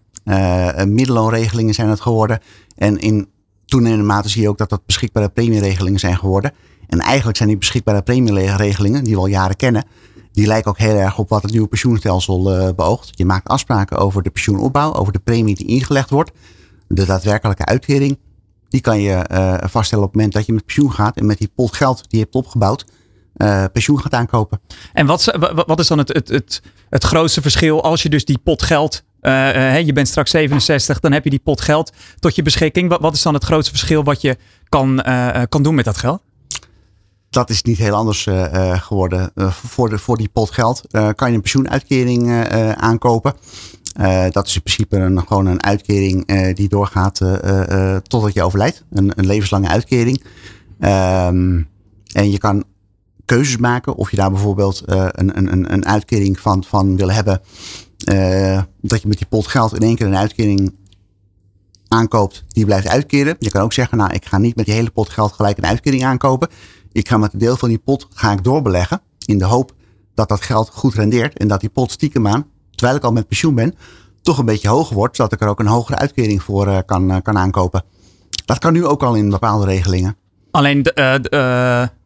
middelloonregelingen 0.86 1.74
zijn 1.74 1.88
het 1.88 2.00
geworden. 2.00 2.40
En 2.76 2.98
in 2.98 3.28
toenemende 3.64 4.04
mate 4.04 4.28
zie 4.28 4.42
je 4.42 4.48
ook 4.48 4.58
dat 4.58 4.68
dat 4.68 4.86
beschikbare 4.86 5.28
premieregelingen 5.28 6.00
zijn 6.00 6.16
geworden. 6.16 6.52
En 6.88 7.00
eigenlijk 7.00 7.36
zijn 7.36 7.48
die 7.48 7.58
beschikbare 7.58 8.02
premieregelingen, 8.02 9.04
die 9.04 9.14
we 9.14 9.20
al 9.20 9.26
jaren 9.26 9.56
kennen, 9.56 9.84
die 10.32 10.46
lijken 10.46 10.70
ook 10.70 10.78
heel 10.78 10.96
erg 10.96 11.18
op 11.18 11.28
wat 11.28 11.42
het 11.42 11.50
nieuwe 11.50 11.68
pensioenstelsel 11.68 12.58
uh, 12.58 12.68
beoogt. 12.76 13.10
Je 13.14 13.24
maakt 13.24 13.48
afspraken 13.48 13.96
over 13.98 14.22
de 14.22 14.30
pensioenopbouw, 14.30 14.94
over 14.94 15.12
de 15.12 15.18
premie 15.18 15.54
die 15.54 15.66
ingelegd 15.66 16.10
wordt. 16.10 16.30
De 16.88 17.04
daadwerkelijke 17.06 17.64
uitkering, 17.64 18.18
die 18.68 18.80
kan 18.80 19.00
je 19.00 19.26
uh, 19.32 19.54
vaststellen 19.60 20.04
op 20.04 20.10
het 20.10 20.16
moment 20.16 20.32
dat 20.32 20.46
je 20.46 20.52
met 20.52 20.64
pensioen 20.64 20.92
gaat 20.92 21.16
en 21.16 21.26
met 21.26 21.38
die 21.38 21.50
pot 21.54 21.76
geld 21.76 21.96
die 21.96 22.18
je 22.18 22.18
hebt 22.18 22.34
opgebouwd, 22.34 22.84
uh, 23.36 23.64
pensioen 23.72 24.00
gaat 24.00 24.12
aankopen. 24.12 24.60
En 24.92 25.06
wat, 25.06 25.36
wat 25.66 25.80
is 25.80 25.86
dan 25.86 25.98
het, 25.98 26.08
het, 26.08 26.28
het, 26.28 26.62
het 26.88 27.04
grootste 27.04 27.42
verschil 27.42 27.82
als 27.82 28.02
je 28.02 28.08
dus 28.08 28.24
die 28.24 28.38
pot 28.38 28.62
geld 28.62 29.02
je 29.84 29.90
bent 29.94 30.08
straks 30.08 30.30
67, 30.30 31.00
dan 31.00 31.12
heb 31.12 31.24
je 31.24 31.30
die 31.30 31.38
pot 31.38 31.60
geld 31.60 31.92
tot 32.18 32.34
je 32.34 32.42
beschikking. 32.42 32.98
Wat, 33.00 33.14
is 33.14 33.22
dan 33.22 33.34
het 33.34 33.44
grootste 33.44 33.70
verschil 33.70 34.04
wat 34.04 34.20
je 34.20 34.36
kan, 34.68 35.02
kan 35.48 35.62
doen 35.62 35.74
met 35.74 35.84
dat 35.84 35.96
geld? 35.96 36.22
Dat 37.30 37.50
is 37.50 37.62
niet 37.62 37.78
heel 37.78 37.94
anders 37.94 38.26
uh, 38.26 38.80
geworden. 38.80 39.30
Uh, 39.34 39.50
voor, 39.52 39.88
de, 39.88 39.98
voor 39.98 40.16
die 40.16 40.28
pot 40.28 40.50
geld 40.50 40.82
kan 40.90 41.28
je 41.28 41.34
een 41.34 41.40
pensioenuitkering 41.40 42.46
aankopen. 42.74 43.34
dat 44.30 44.46
is 44.46 44.54
in 44.54 44.62
principe 44.62 44.96
een, 44.96 45.26
gewoon 45.26 45.46
een 45.46 45.62
uitkering 45.62 46.26
die 46.54 46.68
doorgaat 46.68 47.20
totdat 48.02 48.32
je 48.32 48.42
overlijdt. 48.42 48.84
Een, 48.90 49.12
een 49.16 49.26
levenslange 49.26 49.68
uitkering. 49.68 50.24
Um, 50.80 51.68
en 52.12 52.30
je 52.30 52.38
kan 52.38 52.64
keuzes 53.24 53.56
maken 53.56 53.94
of 53.94 54.10
je 54.10 54.16
daar 54.16 54.30
bijvoorbeeld 54.30 54.82
een, 54.86 55.36
een, 55.36 55.72
een 55.72 55.86
uitkering 55.86 56.40
van, 56.40 56.64
van 56.64 56.96
wil 56.96 57.10
hebben. 57.10 57.40
dat 58.80 59.02
je 59.02 59.08
met 59.08 59.18
die 59.18 59.26
pot 59.28 59.46
geld 59.46 59.74
in 59.74 59.82
één 59.82 59.96
keer 59.96 60.06
een 60.06 60.16
uitkering 60.16 60.76
aankoopt 61.88 62.44
die 62.48 62.64
blijft 62.64 62.88
uitkeren. 62.88 63.36
Je 63.38 63.50
kan 63.50 63.62
ook 63.62 63.72
zeggen, 63.72 63.98
nou 63.98 64.12
ik 64.12 64.24
ga 64.24 64.38
niet 64.38 64.56
met 64.56 64.64
die 64.64 64.74
hele 64.74 64.90
pot 64.90 65.08
geld 65.08 65.32
gelijk 65.32 65.58
een 65.58 65.66
uitkering 65.66 66.04
aankopen. 66.04 66.48
Ik 66.92 67.08
ga 67.08 67.16
met 67.16 67.32
een 67.32 67.38
deel 67.38 67.56
van 67.56 67.68
die 67.68 67.78
pot 67.78 68.06
ga 68.14 68.32
ik 68.32 68.44
doorbeleggen. 68.44 69.00
In 69.24 69.38
de 69.38 69.44
hoop 69.44 69.72
dat 70.14 70.28
dat 70.28 70.40
geld 70.40 70.70
goed 70.72 70.94
rendeert. 70.94 71.38
En 71.38 71.48
dat 71.48 71.60
die 71.60 71.68
pot 71.68 71.90
stiekem 71.90 72.26
aan, 72.26 72.46
terwijl 72.70 72.98
ik 72.98 73.04
al 73.04 73.12
met 73.12 73.28
pensioen 73.28 73.54
ben, 73.54 73.74
toch 74.22 74.38
een 74.38 74.44
beetje 74.44 74.68
hoger 74.68 74.96
wordt. 74.96 75.16
Zodat 75.16 75.32
ik 75.32 75.40
er 75.40 75.48
ook 75.48 75.60
een 75.60 75.66
hogere 75.66 75.98
uitkering 75.98 76.42
voor 76.42 76.66
uh, 76.66 76.78
kan, 76.86 77.10
uh, 77.10 77.16
kan 77.22 77.38
aankopen. 77.38 77.84
Dat 78.44 78.58
kan 78.58 78.72
nu 78.72 78.86
ook 78.86 79.02
al 79.02 79.14
in 79.14 79.30
bepaalde 79.30 79.66
regelingen. 79.66 80.16
Alleen, 80.50 80.78
uh, 80.94 81.14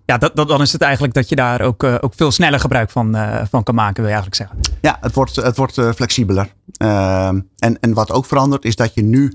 ja, 0.05 0.19
dat, 0.19 0.37
dat, 0.37 0.49
dan 0.49 0.61
is 0.61 0.73
het 0.73 0.83
eigenlijk 0.83 1.15
dat 1.15 1.29
je 1.29 1.37
daar 1.37 1.61
ook, 1.61 1.83
ook 1.83 2.13
veel 2.17 2.31
sneller 2.31 2.61
gebruik 2.61 2.91
van, 2.91 3.17
van 3.51 3.63
kan 3.63 3.75
maken, 3.75 4.03
wil 4.03 4.13
je 4.13 4.19
eigenlijk 4.19 4.37
zeggen. 4.37 4.59
Ja, 4.81 4.99
het 5.01 5.15
wordt, 5.15 5.37
het 5.37 5.57
wordt 5.57 5.81
flexibeler. 5.95 6.53
Ehm, 6.77 7.41
en, 7.59 7.81
en 7.81 7.93
wat 7.93 8.11
ook 8.11 8.25
verandert 8.25 8.65
is 8.65 8.77
dat 8.77 8.95
je 8.95 9.03
nu, 9.03 9.33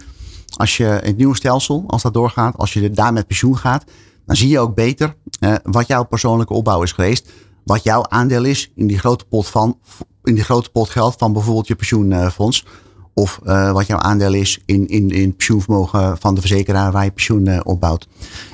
als 0.57 0.77
je 0.77 0.85
in 0.85 1.07
het 1.07 1.17
nieuwe 1.17 1.35
stelsel, 1.35 1.83
als 1.87 2.01
dat 2.01 2.13
doorgaat, 2.13 2.57
als 2.57 2.73
je 2.73 2.91
daar 2.91 3.13
met 3.13 3.27
pensioen 3.27 3.57
gaat, 3.57 3.83
dan 4.25 4.35
zie 4.35 4.49
je 4.49 4.59
ook 4.59 4.75
beter 4.75 5.15
uh, 5.39 5.55
wat 5.63 5.87
jouw 5.87 6.03
persoonlijke 6.03 6.53
opbouw 6.53 6.81
is 6.81 6.91
geweest. 6.91 7.31
Wat 7.63 7.83
jouw 7.83 8.05
aandeel 8.07 8.43
is 8.43 8.71
in 8.75 8.87
die 8.87 8.99
grote 8.99 9.25
pot, 9.25 9.47
van, 9.47 9.77
in 10.23 10.35
die 10.35 10.43
grote 10.43 10.69
pot 10.69 10.89
geld 10.89 11.15
van 11.17 11.33
bijvoorbeeld 11.33 11.67
je 11.67 11.75
pensioenfonds. 11.75 12.65
Of 13.13 13.39
uh, 13.43 13.71
wat 13.71 13.87
jouw 13.87 13.97
aandeel 13.97 14.33
is 14.33 14.61
in, 14.65 14.87
in, 14.87 15.09
in 15.09 15.35
pensioenvermogen 15.35 16.17
van 16.17 16.35
de 16.35 16.39
verzekeraar 16.41 16.91
waar 16.91 17.03
je 17.03 17.11
pensioen 17.11 17.49
uh, 17.49 17.59
opbouwt. 17.63 18.07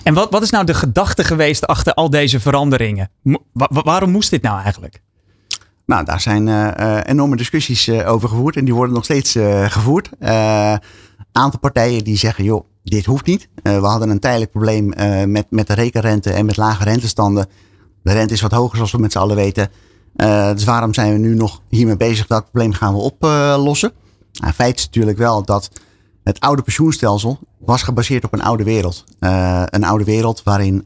En 0.04 0.14
wat, 0.14 0.32
wat 0.32 0.42
is 0.42 0.50
nou 0.50 0.66
de 0.66 0.74
gedachte 0.74 1.24
geweest 1.24 1.68
achter 1.68 1.94
al 1.94 2.10
deze 2.10 2.40
veranderingen? 2.40 3.10
waarom 3.84 4.12
moest 4.12 4.30
dit 4.30 4.42
nou 4.42 4.62
eigenlijk? 4.62 5.02
Nou, 5.86 6.06
daar 6.06 6.22
zijn 6.22 6.48
enorme 7.02 7.36
discussies 7.36 7.90
over 7.90 8.30
gevoerd 8.30 8.56
en 8.56 8.66
die 8.66 8.74
worden 8.74 8.94
nog 8.94 9.04
steeds 9.04 9.32
gevoerd. 9.68 10.10
Een 10.20 10.80
aantal 11.32 11.60
partijen 11.60 12.04
die 12.04 12.18
zeggen, 12.18 12.44
joh, 12.44 12.66
dit 12.84 13.06
hoeft 13.06 13.26
niet. 13.26 13.48
we 13.64 13.70
hadden 13.70 14.10
een 14.10 14.20
tijdelijk 14.20 14.52
probleem 14.52 14.94
met, 15.32 15.46
met 15.50 15.68
de 15.68 15.74
rekenrente 15.74 16.32
en 16.32 16.46
met 16.46 16.58
lage 16.58 16.84
rentestanden. 16.84 17.48
De 18.04 18.14
rente 18.14 18.34
is 18.34 18.42
wat 18.42 18.52
hoger, 18.52 18.76
zoals 18.76 18.92
we 18.92 18.98
met 18.98 19.12
z'n 19.12 19.18
allen 19.18 19.36
weten. 19.36 19.70
dus 20.56 20.64
waarom 20.64 20.94
zijn 20.94 21.14
we 21.14 21.20
nu 21.20 21.36
nog 21.36 21.62
hiermee 21.70 21.98
bezig? 21.98 22.28
Dat 22.28 22.44
probleem 22.52 22.74
gaan 22.74 22.94
we 22.94 23.00
oplossen. 23.00 23.92
Nou, 24.34 24.54
feit 24.54 24.78
is 24.78 24.86
natuurlijk 24.86 25.18
wel 25.18 25.44
dat 25.44 25.70
het 26.24 26.40
oude 26.40 26.62
pensioenstelsel 26.62 27.40
was 27.60 27.84
gebaseerd 27.84 28.24
op 28.24 28.34
een 28.34 28.44
oude 28.44 28.64
wereld. 28.64 29.04
een 29.70 29.84
oude 29.84 30.04
wereld 30.04 30.44
waarin 30.44 30.86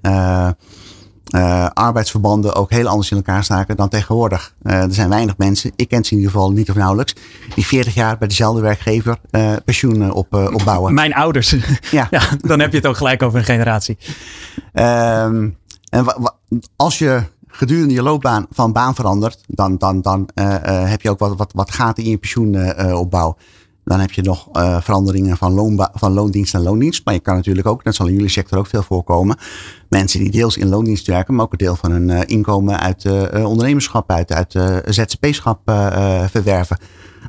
uh, 1.35 1.67
arbeidsverbanden 1.73 2.55
ook 2.55 2.71
heel 2.71 2.87
anders 2.87 3.11
in 3.11 3.17
elkaar 3.17 3.43
staken 3.43 3.75
dan 3.75 3.89
tegenwoordig. 3.89 4.53
Uh, 4.63 4.81
er 4.81 4.93
zijn 4.93 5.09
weinig 5.09 5.37
mensen, 5.37 5.71
ik 5.75 5.87
ken 5.87 6.03
ze 6.05 6.11
in 6.11 6.17
ieder 6.17 6.31
geval 6.31 6.51
niet 6.51 6.69
of 6.69 6.75
nauwelijks, 6.75 7.15
die 7.55 7.65
40 7.65 7.93
jaar 7.93 8.17
bij 8.17 8.27
dezelfde 8.27 8.61
werkgever 8.61 9.17
uh, 9.31 9.53
pensioen 9.65 10.11
op, 10.11 10.33
opbouwen. 10.33 10.93
Mijn 10.93 11.13
ouders. 11.13 11.55
Ja. 11.91 12.07
ja. 12.11 12.21
Dan 12.37 12.59
heb 12.59 12.71
je 12.71 12.77
het 12.77 12.85
ook 12.85 12.97
gelijk 12.97 13.23
over 13.23 13.39
een 13.39 13.45
generatie. 13.45 13.97
Um, 14.73 15.57
en 15.89 16.05
als 16.75 16.97
je 16.97 17.23
gedurende 17.47 17.93
je 17.93 18.01
loopbaan 18.01 18.47
van 18.49 18.71
baan 18.71 18.95
verandert, 18.95 19.43
dan, 19.47 19.77
dan, 19.77 20.01
dan 20.01 20.29
heb 20.87 21.01
je 21.01 21.09
ook 21.09 21.19
wat, 21.19 21.37
wat, 21.37 21.51
wat 21.53 21.71
gaten 21.71 22.03
in 22.03 22.09
je 22.09 22.17
pensioenopbouw. 22.17 23.37
Dan 23.87 23.99
heb 23.99 24.11
je 24.11 24.21
nog 24.21 24.47
uh, 24.53 24.81
veranderingen 24.81 25.37
van, 25.37 25.87
van 25.93 26.13
loondienst 26.13 26.53
naar 26.53 26.61
loondienst. 26.61 27.05
Maar 27.05 27.13
je 27.13 27.19
kan 27.19 27.35
natuurlijk 27.35 27.67
ook, 27.67 27.83
dat 27.83 27.95
zal 27.95 28.07
in 28.07 28.13
jullie 28.13 28.29
sector 28.29 28.57
ook 28.57 28.67
veel 28.67 28.83
voorkomen, 28.83 29.37
mensen 29.89 30.19
die 30.19 30.31
deels 30.31 30.57
in 30.57 30.67
loondienst 30.67 31.07
werken, 31.07 31.35
maar 31.35 31.45
ook 31.45 31.51
een 31.51 31.57
deel 31.57 31.75
van 31.75 31.91
hun 31.91 32.09
uh, 32.09 32.21
inkomen 32.25 32.79
uit 32.79 33.03
uh, 33.03 33.45
ondernemerschap, 33.45 34.11
uit, 34.11 34.31
uit 34.31 34.51
ZZP-schap 34.85 35.59
verwerven. 36.29 36.77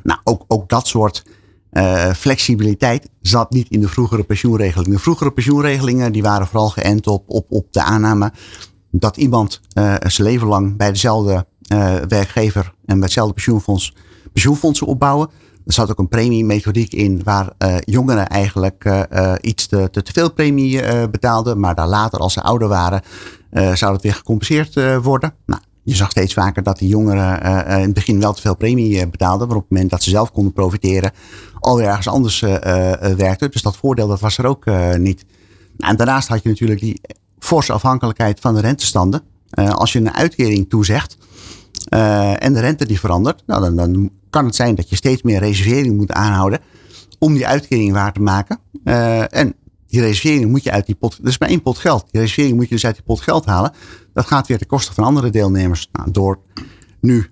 Nou, 0.03 0.19
ook, 0.23 0.43
ook 0.47 0.69
dat 0.69 0.87
soort 0.87 1.23
flexibiliteit 2.15 3.09
zat 3.21 3.51
niet 3.51 3.69
in 3.69 3.79
de 3.79 3.87
vroegere 3.87 4.23
pensioenregelingen. 4.23 4.95
De 4.95 5.01
vroegere 5.01 5.31
pensioenregelingen 5.31 6.11
die 6.11 6.21
waren 6.21 6.47
vooral 6.47 6.69
geënt 6.69 7.07
op, 7.07 7.23
op, 7.27 7.45
op 7.49 7.73
de 7.73 7.83
aanname 7.83 8.31
dat 8.91 9.17
iemand 9.17 9.61
zijn 9.99 10.27
leven 10.27 10.47
lang 10.47 10.77
bij 10.77 10.91
dezelfde 10.91 11.45
werkgever 12.07 12.73
en 12.85 12.95
bij 12.95 13.03
hetzelfde 13.03 13.33
pensioenfonds 13.33 13.93
pensioenfondsen 14.31 14.87
opbouwen. 14.87 15.29
Er 15.69 15.75
zat 15.75 15.91
ook 15.91 15.99
een 15.99 16.07
premiemethodiek 16.07 16.93
in 16.93 17.21
waar 17.23 17.49
uh, 17.57 17.75
jongeren 17.79 18.27
eigenlijk 18.27 18.85
uh, 18.85 19.33
iets 19.41 19.67
te, 19.67 19.89
te, 19.91 20.03
veel 20.13 20.33
premie 20.33 21.07
betaalden. 21.09 21.59
Maar 21.59 21.75
daar 21.75 21.87
later, 21.87 22.19
als 22.19 22.33
ze 22.33 22.41
ouder 22.41 22.67
waren, 22.67 23.01
zou 23.73 23.93
het 23.93 24.01
weer 24.01 24.13
gecompenseerd 24.13 25.01
worden. 25.01 25.33
Nou, 25.45 25.61
je 25.83 25.95
zag 25.95 26.09
steeds 26.09 26.33
vaker 26.33 26.63
dat 26.63 26.77
die 26.77 26.89
jongeren 26.89 27.41
in 27.65 27.81
het 27.81 27.93
begin 27.93 28.19
wel 28.19 28.33
te 28.33 28.41
veel 28.41 28.55
premie 28.55 29.07
betaalden. 29.07 29.47
Maar 29.47 29.57
op 29.57 29.61
het 29.61 29.71
moment 29.71 29.89
dat 29.89 30.03
ze 30.03 30.09
zelf 30.09 30.31
konden 30.31 30.53
profiteren, 30.53 31.11
alweer 31.59 31.87
ergens 31.87 32.07
anders 32.07 32.39
werkten. 33.17 33.51
Dus 33.51 33.61
dat 33.61 33.77
voordeel 33.77 34.07
dat 34.07 34.19
was 34.19 34.37
er 34.37 34.45
ook 34.45 34.65
niet. 34.97 35.25
Nou, 35.77 35.91
en 35.91 35.97
daarnaast 35.97 36.27
had 36.27 36.43
je 36.43 36.49
natuurlijk 36.49 36.79
die 36.79 37.01
forse 37.39 37.73
afhankelijkheid 37.73 38.39
van 38.39 38.53
de 38.53 38.61
rentestanden. 38.61 39.21
als 39.71 39.93
je 39.93 39.99
een 39.99 40.13
uitkering 40.13 40.69
toezegt, 40.69 41.17
en 42.39 42.53
de 42.53 42.59
rente 42.59 42.85
die 42.85 42.99
verandert, 42.99 43.43
nou, 43.45 43.61
dan, 43.61 43.75
dan, 43.75 44.09
kan 44.29 44.45
het 44.45 44.55
zijn 44.55 44.75
dat 44.75 44.89
je 44.89 44.95
steeds 44.95 45.21
meer 45.21 45.39
reservering 45.39 45.97
moet 45.97 46.11
aanhouden 46.11 46.59
om 47.19 47.33
die 47.33 47.47
uitkering 47.47 47.91
waar 47.91 48.13
te 48.13 48.21
maken. 48.21 48.59
Uh, 48.83 49.33
en 49.35 49.55
die 49.87 50.01
reservering 50.01 50.51
moet 50.51 50.63
je 50.63 50.71
uit 50.71 50.85
die 50.85 50.95
pot, 50.95 51.17
dat 51.17 51.27
is 51.27 51.37
maar 51.37 51.49
één 51.49 51.61
pot 51.61 51.77
geld. 51.77 52.05
Die 52.11 52.21
reservering 52.21 52.55
moet 52.55 52.67
je 52.67 52.73
dus 52.73 52.85
uit 52.85 52.95
die 52.95 53.03
pot 53.03 53.21
geld 53.21 53.45
halen. 53.45 53.71
Dat 54.13 54.25
gaat 54.25 54.47
weer 54.47 54.57
ten 54.57 54.67
koste 54.67 54.93
van 54.93 55.03
andere 55.03 55.29
deelnemers. 55.29 55.89
Nou, 55.91 56.11
door 56.11 56.39
nu 57.01 57.29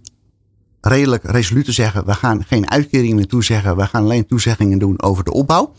redelijk 0.82 1.24
resoluut 1.24 1.66
te 1.66 1.72
zeggen, 1.72 2.06
we 2.06 2.14
gaan 2.14 2.44
geen 2.44 2.70
uitkering 2.70 3.14
meer 3.14 3.28
toezeggen, 3.28 3.78
we 3.78 3.86
gaan 3.86 4.04
alleen 4.04 4.26
toezeggingen 4.26 4.80
doen 4.80 5.02
over 5.02 5.24
de 5.24 5.34
opbouw. 5.34 5.74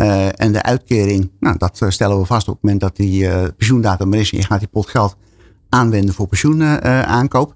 Uh, 0.00 0.40
en 0.40 0.52
de 0.52 0.62
uitkering, 0.62 1.30
nou, 1.40 1.56
dat 1.58 1.84
stellen 1.88 2.18
we 2.18 2.24
vast 2.24 2.48
op 2.48 2.54
het 2.54 2.62
moment 2.62 2.80
dat 2.80 2.96
die 2.96 3.22
uh, 3.22 3.44
pensioendatum 3.56 4.12
er 4.12 4.20
is 4.20 4.32
en 4.32 4.38
je 4.38 4.44
gaat 4.44 4.58
die 4.58 4.68
pot 4.68 4.86
geld 4.86 5.16
aanwenden 5.68 6.14
voor 6.14 6.26
pensioenaankoop. 6.26 7.54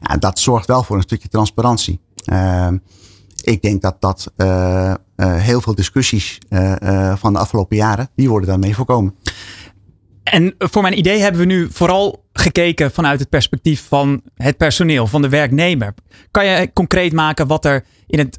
ja, 0.00 0.16
dat 0.16 0.38
zorgt 0.38 0.66
wel 0.66 0.82
voor 0.82 0.96
een 0.96 1.02
stukje 1.02 1.28
transparantie. 1.28 2.00
Uh, 2.32 2.68
ik 3.42 3.62
denk 3.62 3.82
dat 3.82 4.00
dat 4.00 4.32
uh, 4.36 4.94
uh, 5.16 5.36
heel 5.36 5.60
veel 5.60 5.74
discussies 5.74 6.38
uh, 6.50 7.16
van 7.16 7.32
de 7.32 7.38
afgelopen 7.38 7.76
jaren, 7.76 8.10
die 8.14 8.28
worden 8.28 8.48
daarmee 8.48 8.74
voorkomen. 8.74 9.14
En 10.22 10.54
voor 10.58 10.82
mijn 10.82 10.98
idee 10.98 11.18
hebben 11.20 11.40
we 11.40 11.46
nu 11.46 11.68
vooral 11.70 12.24
gekeken 12.32 12.90
vanuit 12.90 13.20
het 13.20 13.28
perspectief 13.28 13.86
van 13.88 14.22
het 14.34 14.56
personeel, 14.56 15.06
van 15.06 15.22
de 15.22 15.28
werknemer. 15.28 15.94
Kan 16.30 16.46
je 16.46 16.70
concreet 16.72 17.12
maken 17.12 17.46
wat 17.46 17.64
er 17.64 17.84
in 18.06 18.18
het, 18.18 18.36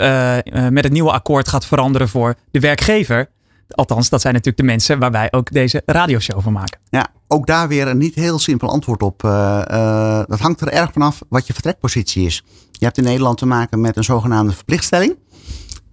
met 0.71 0.83
het 0.83 0.93
nieuwe 0.93 1.11
akkoord 1.11 1.47
gaat 1.47 1.65
veranderen 1.65 2.09
voor 2.09 2.35
de 2.51 2.59
werkgever? 2.59 3.29
Althans, 3.69 4.09
dat 4.09 4.21
zijn 4.21 4.33
natuurlijk 4.33 4.61
de 4.61 4.69
mensen 4.69 4.99
waar 4.99 5.11
wij 5.11 5.27
ook 5.31 5.51
deze 5.51 5.81
radioshow 5.85 6.41
van 6.41 6.53
maken. 6.53 6.79
Ja, 6.89 7.07
ook 7.27 7.47
daar 7.47 7.67
weer 7.67 7.87
een 7.87 7.97
niet 7.97 8.15
heel 8.15 8.39
simpel 8.39 8.69
antwoord 8.69 9.03
op. 9.03 9.23
Uh, 9.23 9.61
uh, 9.71 10.21
dat 10.27 10.39
hangt 10.39 10.61
er 10.61 10.67
erg 10.67 10.91
vanaf 10.91 11.21
wat 11.29 11.47
je 11.47 11.53
vertrekpositie 11.53 12.25
is. 12.25 12.43
Je 12.71 12.85
hebt 12.85 12.97
in 12.97 13.03
Nederland 13.03 13.37
te 13.37 13.45
maken 13.45 13.81
met 13.81 13.97
een 13.97 14.03
zogenaamde 14.03 14.53
verplichtstelling. 14.53 15.17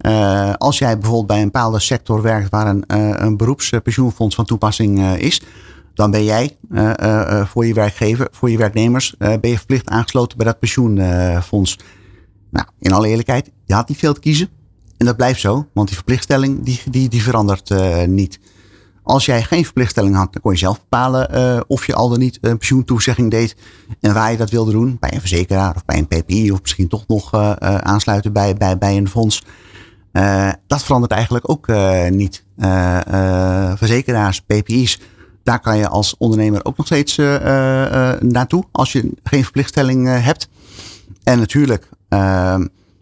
Uh, 0.01 0.53
als 0.53 0.77
jij 0.77 0.93
bijvoorbeeld 0.93 1.27
bij 1.27 1.37
een 1.37 1.51
bepaalde 1.51 1.79
sector 1.79 2.21
werkt 2.21 2.49
waar 2.49 2.67
een, 2.67 2.83
een 3.25 3.37
beroepspensioenfonds 3.37 4.35
van 4.35 4.45
toepassing 4.45 5.15
is, 5.15 5.41
dan 5.93 6.11
ben 6.11 6.23
jij 6.23 6.57
voor 7.45 7.65
je 7.65 7.73
werkgever, 7.73 8.27
voor 8.31 8.49
je 8.49 8.57
werknemers, 8.57 9.15
ben 9.17 9.49
je 9.49 9.57
verplicht 9.57 9.89
aangesloten 9.89 10.37
bij 10.37 10.45
dat 10.45 10.59
pensioenfonds. 10.59 11.77
Nou, 12.51 12.67
in 12.79 12.91
alle 12.91 13.07
eerlijkheid, 13.07 13.51
je 13.65 13.73
had 13.73 13.87
niet 13.87 13.97
veel 13.97 14.13
te 14.13 14.19
kiezen. 14.19 14.49
En 14.97 15.05
dat 15.05 15.17
blijft 15.17 15.39
zo, 15.39 15.67
want 15.73 15.87
die 15.87 15.95
verplichtstelling 15.95 16.63
die, 16.63 16.81
die, 16.89 17.09
die 17.09 17.23
verandert 17.23 17.69
uh, 17.69 18.03
niet. 18.03 18.39
Als 19.03 19.25
jij 19.25 19.43
geen 19.43 19.63
verplichtstelling 19.63 20.15
had, 20.15 20.33
dan 20.33 20.41
kon 20.41 20.51
je 20.51 20.57
zelf 20.57 20.79
bepalen 20.79 21.35
uh, 21.35 21.59
of 21.67 21.85
je 21.85 21.93
al 21.93 22.09
dan 22.09 22.19
niet 22.19 22.37
een 22.41 22.57
pensioentoezegging 22.57 23.31
deed. 23.31 23.55
En 24.01 24.13
waar 24.13 24.31
je 24.31 24.37
dat 24.37 24.49
wilde 24.49 24.71
doen. 24.71 24.97
Bij 24.99 25.13
een 25.13 25.19
verzekeraar 25.19 25.75
of 25.75 25.85
bij 25.85 25.97
een 25.97 26.07
PPI 26.07 26.51
of 26.51 26.61
misschien 26.61 26.87
toch 26.87 27.07
nog 27.07 27.33
uh, 27.33 27.51
aansluiten 27.61 28.33
bij, 28.33 28.55
bij, 28.55 28.77
bij 28.77 28.97
een 28.97 29.09
fonds. 29.09 29.43
dat 30.67 30.83
verandert 30.83 31.11
eigenlijk 31.11 31.49
ook 31.49 31.67
niet. 32.09 32.43
verzekeraars, 33.77 34.41
PPI's, 34.41 34.99
daar 35.43 35.59
kan 35.59 35.77
je 35.77 35.87
als 35.87 36.17
ondernemer 36.17 36.65
ook 36.65 36.77
nog 36.77 36.85
steeds 36.85 37.15
naartoe 38.19 38.63
als 38.71 38.91
je 38.91 39.11
geen 39.23 39.43
verplichtstelling 39.43 40.07
hebt. 40.07 40.49
En 41.23 41.39
natuurlijk 41.39 41.89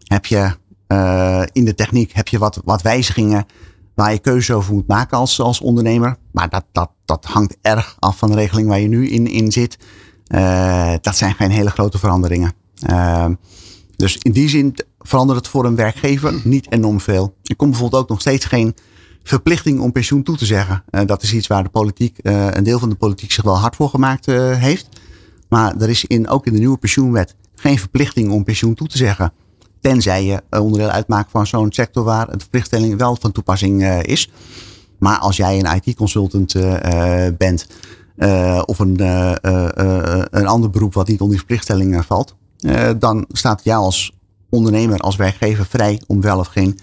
heb 0.04 0.26
je 0.26 0.52
uh, 0.96 1.44
in 1.52 1.66
de 1.66 1.76
techniek 1.76 2.12
heb 2.14 2.28
je 2.28 2.38
wat, 2.38 2.62
wat 2.64 2.82
wijzigingen 2.82 3.46
waar 3.96 4.12
je 4.12 4.20
keuze 4.20 4.54
over 4.54 4.74
moet 4.74 4.88
maken 4.88 5.18
als, 5.18 5.40
als 5.42 5.62
ondernemer. 5.62 6.16
Maar 6.32 6.50
dat, 6.50 6.66
dat, 6.72 6.90
dat 7.06 7.26
hangt 7.26 7.58
erg 7.62 7.96
af 8.00 8.18
van 8.18 8.30
de 8.30 8.36
regeling 8.36 8.68
waar 8.68 8.80
je 8.80 8.88
nu 8.88 9.10
in, 9.10 9.28
in 9.28 9.52
zit. 9.52 9.78
Uh, 10.28 10.94
dat 11.02 11.16
zijn 11.16 11.34
geen 11.34 11.52
hele 11.52 11.70
grote 11.70 11.98
veranderingen. 11.98 12.54
Uh, 12.90 13.28
dus 13.96 14.18
in 14.18 14.32
die 14.32 14.50
zin 14.50 14.76
verandert 15.00 15.40
het 15.40 15.48
voor 15.48 15.66
een 15.66 15.76
werkgever 15.76 16.42
niet 16.44 16.72
enorm 16.72 17.00
veel. 17.00 17.36
Er 17.44 17.56
komt 17.56 17.72
bijvoorbeeld 17.72 18.02
ook 18.02 18.10
nog 18.10 18.22
steeds 18.22 18.46
geen 18.46 18.76
verplichting 19.24 19.80
om 19.80 19.92
pensioen 19.92 20.24
toe 20.24 20.38
te 20.38 20.46
zeggen. 20.46 20.84
Uh, 20.90 21.02
dat 21.06 21.24
is 21.24 21.34
iets 21.34 21.48
waar 21.48 21.64
de 21.64 21.70
politiek, 21.70 22.18
een 22.22 22.64
deel 22.64 22.80
van 22.80 22.90
de 22.90 22.96
politiek 22.96 23.32
zich 23.32 23.44
wel 23.44 23.58
hard 23.58 23.76
voor 23.76 23.90
gemaakt 23.90 24.26
heeft. 24.26 24.88
Maar 25.50 25.76
er 25.76 25.90
is 25.90 26.06
in, 26.06 26.30
ook 26.30 26.46
in 26.46 26.54
de 26.54 26.60
nieuwe 26.60 26.78
pensioenwet 26.78 27.36
geen 27.56 27.80
verplichting 27.80 28.32
om 28.32 28.44
pensioen 28.44 28.74
toe 28.74 28.88
te 28.88 28.98
zeggen. 28.98 29.34
Tenzij 29.86 30.26
je 30.26 30.44
onderdeel 30.60 30.90
uitmaakt 30.90 31.32
van 31.32 31.48
zo'n 31.48 31.72
sector 31.72 32.04
waar 32.04 32.26
de 32.32 32.40
verplichtstelling 32.40 32.98
wel 32.98 33.16
van 33.20 33.32
toepassing 33.32 33.82
uh, 33.82 34.04
is. 34.04 34.32
Maar 35.00 35.18
als 35.18 35.38
jij 35.38 35.60
een 35.60 35.82
IT-consultant 35.82 36.56
uh, 36.56 37.28
bent 37.38 37.68
of 38.66 38.80
een, 38.80 39.00
een 40.38 40.48
ander 40.48 40.70
beroep 40.70 40.94
wat 40.94 41.08
niet 41.08 41.20
onder 41.20 41.30
die 41.30 41.38
verplichtstelling 41.38 42.06
valt, 42.06 42.36
dan 42.98 43.26
staat 43.32 43.64
jou 43.64 43.84
als 43.84 44.12
ondernemer, 44.50 45.00
als 45.00 45.16
werkgever 45.16 45.66
vrij 45.66 46.02
om 46.08 46.22
wel 46.22 46.40
of 46.40 46.48
geen 46.48 46.80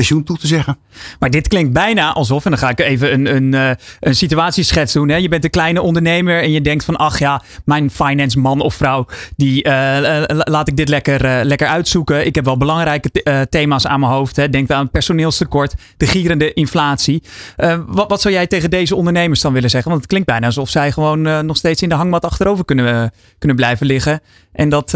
pensioen 0.00 0.24
toe 0.24 0.38
te 0.38 0.46
zeggen. 0.46 0.78
Maar 1.18 1.30
dit 1.30 1.48
klinkt 1.48 1.72
bijna 1.72 2.12
alsof, 2.12 2.44
en 2.44 2.50
dan 2.50 2.60
ga 2.60 2.68
ik 2.68 2.80
even 2.80 3.12
een, 3.12 3.36
een, 3.36 3.54
eh, 3.54 3.70
een 4.00 4.14
situatieschets 4.14 4.92
doen. 4.92 5.08
Hè. 5.08 5.16
Je 5.16 5.28
bent 5.28 5.44
een 5.44 5.50
kleine 5.50 5.82
ondernemer 5.82 6.42
en 6.42 6.50
je 6.50 6.60
denkt 6.60 6.84
van, 6.84 6.96
ach 6.96 7.18
ja, 7.18 7.42
mijn 7.64 7.90
finance 7.90 8.38
man 8.38 8.60
of 8.60 8.74
vrouw, 8.74 9.06
die 9.36 9.66
uh, 9.66 10.22
laat 10.26 10.68
ik 10.68 10.76
dit 10.76 10.88
lekker, 10.88 11.44
lekker 11.44 11.66
uitzoeken. 11.66 12.26
Ik 12.26 12.34
heb 12.34 12.44
wel 12.44 12.56
belangrijke 12.56 13.46
thema's 13.50 13.86
aan 13.86 14.00
mijn 14.00 14.12
hoofd. 14.12 14.36
Hè. 14.36 14.48
Denk 14.48 14.70
aan 14.70 14.82
het 14.82 14.90
personeelstekort, 14.90 15.74
de 15.96 16.06
gierende 16.06 16.52
inflatie. 16.52 17.22
wat, 17.86 18.08
wat 18.08 18.20
zou 18.20 18.34
jij 18.34 18.46
tegen 18.46 18.70
deze 18.70 18.94
ondernemers 18.94 19.40
dan 19.40 19.52
willen 19.52 19.70
zeggen? 19.70 19.90
Want 19.90 20.02
het 20.02 20.10
klinkt 20.10 20.28
bijna 20.28 20.46
alsof 20.46 20.68
zij 20.68 20.92
gewoon 20.92 21.46
nog 21.46 21.56
steeds 21.56 21.82
in 21.82 21.88
de 21.88 21.94
hangmat 21.94 22.24
achterover 22.24 22.64
kunnen, 22.64 23.12
kunnen 23.38 23.56
blijven 23.56 23.86
liggen. 23.86 24.20
En 24.52 24.68
dat 24.68 24.94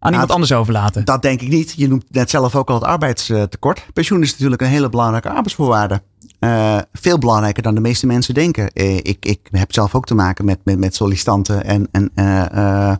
aan 0.00 0.12
iemand 0.12 0.30
anders 0.30 0.52
overlaten. 0.52 1.04
Dat 1.04 1.22
denk 1.22 1.40
ik 1.40 1.48
niet. 1.48 1.74
Je 1.76 1.88
noemt 1.88 2.04
net 2.08 2.30
zelf 2.30 2.56
ook 2.56 2.68
al 2.68 2.74
het 2.74 2.84
arbeidstekort. 2.84 3.86
Pensioen 3.92 4.22
is 4.22 4.30
natuurlijk 4.30 4.62
een 4.62 4.68
hele 4.68 4.88
belangrijke 4.88 5.28
arbeidsvoorwaarde. 5.28 6.02
Uh, 6.40 6.78
veel 6.92 7.18
belangrijker 7.18 7.62
dan 7.62 7.74
de 7.74 7.80
meeste 7.80 8.06
mensen 8.06 8.34
denken. 8.34 8.70
Uh, 8.74 8.96
ik, 8.96 9.16
ik 9.20 9.40
heb 9.50 9.72
zelf 9.72 9.94
ook 9.94 10.06
te 10.06 10.14
maken 10.14 10.44
met, 10.44 10.58
met, 10.64 10.78
met 10.78 10.94
sollicitanten 10.94 11.64
en, 11.64 11.88
en, 11.92 12.10
uh, 12.14 12.94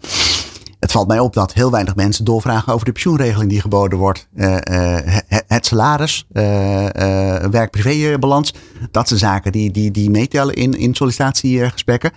Het 0.78 0.92
valt 0.92 1.08
mij 1.08 1.18
op 1.18 1.32
dat 1.32 1.52
heel 1.52 1.70
weinig 1.70 1.94
mensen 1.94 2.24
doorvragen 2.24 2.72
over 2.72 2.86
de 2.86 2.92
pensioenregeling 2.92 3.50
die 3.50 3.60
geboden 3.60 3.98
wordt. 3.98 4.28
het 5.46 5.66
salaris, 5.66 6.26
werk-privé-balans. 7.50 8.54
Dat 8.90 9.08
zijn 9.08 9.20
zaken 9.20 9.52
die, 9.52 9.70
die, 9.70 9.90
die 9.90 10.10
meetellen 10.10 10.54
in, 10.54 10.74
in 10.74 10.94
sollicitatiegesprekken. 10.94 12.10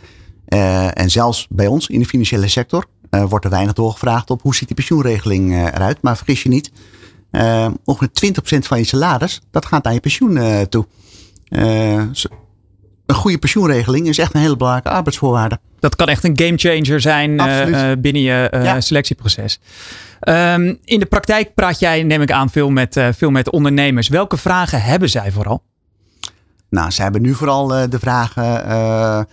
en 0.93 1.09
zelfs 1.09 1.47
bij 1.49 1.67
ons 1.67 1.87
in 1.87 1.99
de 1.99 2.05
financiële 2.05 2.47
sector 2.47 2.85
wordt 3.21 3.45
er 3.45 3.51
weinig 3.51 3.73
doorgevraagd 3.73 4.29
op 4.29 4.41
hoe 4.41 4.55
ziet 4.55 4.67
die 4.67 4.75
pensioenregeling 4.75 5.53
eruit. 5.53 5.97
Maar 6.01 6.17
vergis 6.17 6.43
je 6.43 6.49
niet, 6.49 6.71
ongeveer 7.83 8.09
20% 8.55 8.57
van 8.59 8.77
je 8.77 8.83
salaris, 8.83 9.41
dat 9.51 9.65
gaat 9.65 9.83
naar 9.83 9.93
je 9.93 9.99
pensioen 9.99 10.67
toe. 10.69 10.85
een 13.05 13.15
goede 13.15 13.37
pensioenregeling 13.37 14.07
is 14.07 14.17
echt 14.17 14.33
een 14.33 14.41
hele 14.41 14.57
belangrijke 14.57 14.89
arbeidsvoorwaarde. 14.89 15.59
Dat 15.79 15.95
kan 15.95 16.07
echt 16.07 16.23
een 16.23 16.39
gamechanger 16.39 17.01
zijn 17.01 17.35
binnen 18.01 18.21
je 18.21 18.75
selectieproces. 18.79 19.59
Um, 20.27 20.79
in 20.83 20.99
de 20.99 21.05
praktijk 21.05 21.53
praat 21.53 21.79
jij, 21.79 22.03
neem 22.03 22.21
ik 22.21 22.31
aan, 22.31 22.49
veel 22.49 22.69
met, 22.69 23.01
veel 23.11 23.31
met 23.31 23.49
ondernemers. 23.49 24.07
Welke 24.07 24.37
vragen 24.37 24.81
hebben 24.81 25.09
zij 25.09 25.31
vooral? 25.31 25.63
Nou, 26.69 26.91
zij 26.91 27.03
hebben 27.03 27.21
nu 27.21 27.33
vooral 27.33 27.67
de 27.67 27.99
vragen: 27.99 29.27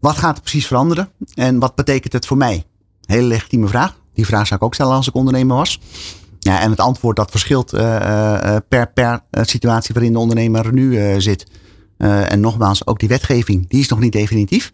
wat 0.00 0.16
gaat 0.16 0.36
er 0.36 0.42
precies 0.42 0.66
veranderen 0.66 1.08
en 1.34 1.58
wat 1.58 1.74
betekent 1.74 2.12
het 2.12 2.26
voor 2.26 2.36
mij? 2.36 2.64
Hele 3.06 3.26
legitieme 3.26 3.68
vraag. 3.68 4.00
Die 4.14 4.26
vraag 4.26 4.46
zou 4.46 4.60
ik 4.60 4.66
ook 4.66 4.74
stellen 4.74 4.94
als 4.94 5.08
ik 5.08 5.14
ondernemer 5.14 5.56
was. 5.56 5.80
Ja, 6.38 6.60
en 6.60 6.70
het 6.70 6.80
antwoord 6.80 7.16
dat 7.16 7.30
verschilt 7.30 7.70
per, 8.68 8.92
per 8.94 9.20
situatie 9.32 9.94
waarin 9.94 10.12
de 10.12 10.18
ondernemer 10.18 10.72
nu 10.72 11.20
zit. 11.20 11.46
en 11.98 12.40
nogmaals, 12.40 12.86
ook 12.86 12.98
die 12.98 13.08
wetgeving, 13.08 13.68
die 13.68 13.80
is 13.80 13.88
nog 13.88 13.98
niet 13.98 14.12
definitief. 14.12 14.72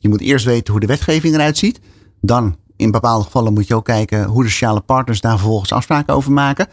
Je 0.00 0.08
moet 0.08 0.20
eerst 0.20 0.44
weten 0.44 0.72
hoe 0.72 0.80
de 0.80 0.86
wetgeving 0.86 1.34
eruit 1.34 1.58
ziet. 1.58 1.80
Dan 2.20 2.56
in 2.76 2.90
bepaalde 2.90 3.24
gevallen 3.24 3.52
moet 3.52 3.66
je 3.66 3.74
ook 3.74 3.84
kijken 3.84 4.24
hoe 4.24 4.42
de 4.42 4.48
sociale 4.48 4.80
partners 4.80 5.20
daar 5.20 5.38
vervolgens 5.38 5.72
afspraken 5.72 6.14
over 6.14 6.32
maken. 6.32 6.68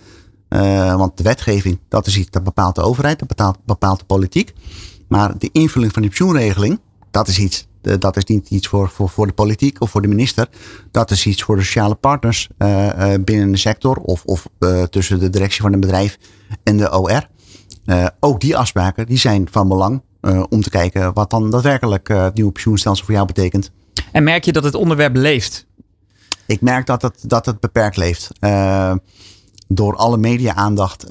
Want 0.97 1.17
de 1.17 1.23
wetgeving, 1.23 1.79
dat 1.87 2.07
is 2.07 2.17
iets 2.17 2.29
dat 2.29 2.43
bepaalt 2.43 2.75
de 2.75 2.81
overheid, 2.81 3.19
dat 3.19 3.27
bepaalt, 3.27 3.57
bepaalt 3.65 3.99
de 3.99 4.05
politiek. 4.05 4.53
Maar 5.07 5.37
de 5.37 5.49
invulling 5.51 5.93
van 5.93 6.01
die 6.01 6.11
pensioenregeling, 6.11 6.79
dat 7.11 7.27
is 7.27 7.39
iets. 7.39 7.67
Uh, 7.83 7.93
dat 7.99 8.17
is 8.17 8.23
niet 8.23 8.49
iets 8.49 8.67
voor, 8.67 8.89
voor, 8.89 9.09
voor 9.09 9.27
de 9.27 9.33
politiek 9.33 9.81
of 9.81 9.89
voor 9.89 10.01
de 10.01 10.07
minister. 10.07 10.47
Dat 10.91 11.11
is 11.11 11.25
iets 11.25 11.43
voor 11.43 11.55
de 11.55 11.63
sociale 11.63 11.95
partners 11.95 12.49
uh, 12.57 13.13
binnen 13.21 13.51
de 13.51 13.57
sector 13.57 13.97
of, 13.97 14.23
of 14.25 14.47
tussen 14.89 15.19
de 15.19 15.29
directie 15.29 15.61
van 15.61 15.73
een 15.73 15.79
bedrijf 15.79 16.17
en 16.63 16.77
de 16.77 16.99
OR. 16.99 17.27
ook 18.19 18.39
die 18.39 18.57
afspraken 18.57 19.05
die 19.05 19.17
zijn 19.17 19.47
van 19.51 19.67
belang 19.67 20.01
om 20.49 20.61
te 20.61 20.69
kijken 20.69 21.13
wat 21.13 21.29
dan 21.29 21.49
daadwerkelijk 21.49 22.07
het 22.07 22.33
nieuwe 22.33 22.51
pensioenstelsel 22.51 23.05
voor 23.05 23.13
jou 23.13 23.27
betekent. 23.27 23.71
En 24.11 24.23
merk 24.23 24.45
je 24.45 24.51
dat 24.51 24.63
het 24.63 24.75
onderwerp 24.75 25.15
leeft? 25.15 25.65
Ik 26.45 26.61
merk 26.61 26.85
dat 26.85 27.01
het, 27.01 27.23
dat 27.29 27.45
het 27.45 27.59
beperkt 27.59 27.97
leeft. 27.97 28.31
Door 29.73 29.95
alle 29.95 30.17
media-aandacht 30.17 31.05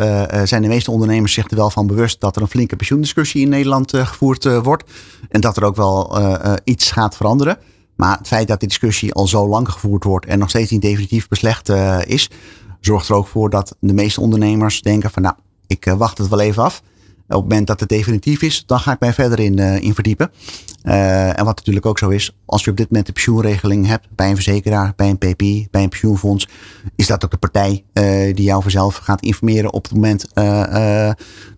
zijn 0.45 0.63
de 0.63 0.69
meeste 0.69 0.91
ondernemers 0.91 1.33
zich 1.33 1.51
er 1.51 1.57
wel 1.57 1.71
van 1.71 1.87
bewust 1.87 2.21
dat 2.21 2.37
er 2.37 2.43
een 2.43 2.49
flinke 2.49 2.77
pensioendiscussie 2.77 3.43
in 3.43 3.49
Nederland 3.49 3.97
gevoerd 3.97 4.63
wordt. 4.63 4.91
En 5.29 5.41
dat 5.41 5.57
er 5.57 5.65
ook 5.65 5.77
wel 5.77 6.19
iets 6.65 6.91
gaat 6.91 7.17
veranderen. 7.17 7.59
Maar 7.97 8.19
het 8.19 8.27
feit 8.27 8.49
dat 8.49 8.61
die 8.61 8.69
discussie 8.69 9.13
al 9.15 9.27
zo 9.27 9.49
lang 9.49 9.69
gevoerd 9.69 10.05
wordt 10.05 10.27
en 10.27 10.39
nog 10.39 10.49
steeds 10.49 10.71
niet 10.71 10.83
definitief 10.83 11.29
beslecht 11.29 11.69
is, 12.05 12.31
zorgt 12.81 13.09
er 13.09 13.15
ook 13.15 13.27
voor 13.27 13.51
dat 13.51 13.77
de 13.81 13.95
meeste 13.95 14.21
ondernemers 14.21 14.83
denken 14.83 15.11
van 15.11 15.23
nou, 15.23 15.35
ik 15.67 15.95
wacht 15.97 16.19
het 16.19 16.29
wel 16.29 16.41
even 16.41 16.63
af 16.63 16.83
op 17.37 17.41
het 17.41 17.51
moment 17.51 17.67
dat 17.67 17.81
het 17.81 17.89
definitief 17.89 18.43
is, 18.43 18.67
dan 18.67 18.81
ga 18.81 18.93
ik 18.93 19.01
mij 19.01 19.13
verder 19.13 19.41
in, 19.41 19.61
uh, 19.61 19.81
in 19.81 19.95
verdiepen. 19.95 20.31
Uh, 20.85 21.39
en 21.39 21.45
wat 21.45 21.57
natuurlijk 21.57 21.87
ook 21.87 21.99
zo 21.99 22.09
is, 22.09 22.37
als 22.47 22.65
je 22.65 22.71
op 22.71 22.77
dit 22.77 22.87
moment 22.89 23.07
de 23.07 23.13
pensioenregeling 23.13 23.87
hebt 23.87 24.07
bij 24.15 24.29
een 24.29 24.35
verzekeraar, 24.35 24.93
bij 24.97 25.09
een 25.09 25.19
PPI, 25.19 25.69
bij 25.71 25.83
een 25.83 25.89
pensioenfonds, 25.89 26.49
is 26.97 27.07
dat 27.07 27.25
ook 27.25 27.31
de 27.31 27.37
partij 27.37 27.85
uh, 27.93 28.05
die 28.35 28.45
jou 28.45 28.63
vanzelf 28.63 28.97
gaat 28.97 29.21
informeren 29.23 29.73
op 29.73 29.83
het 29.83 29.95
moment 29.95 30.27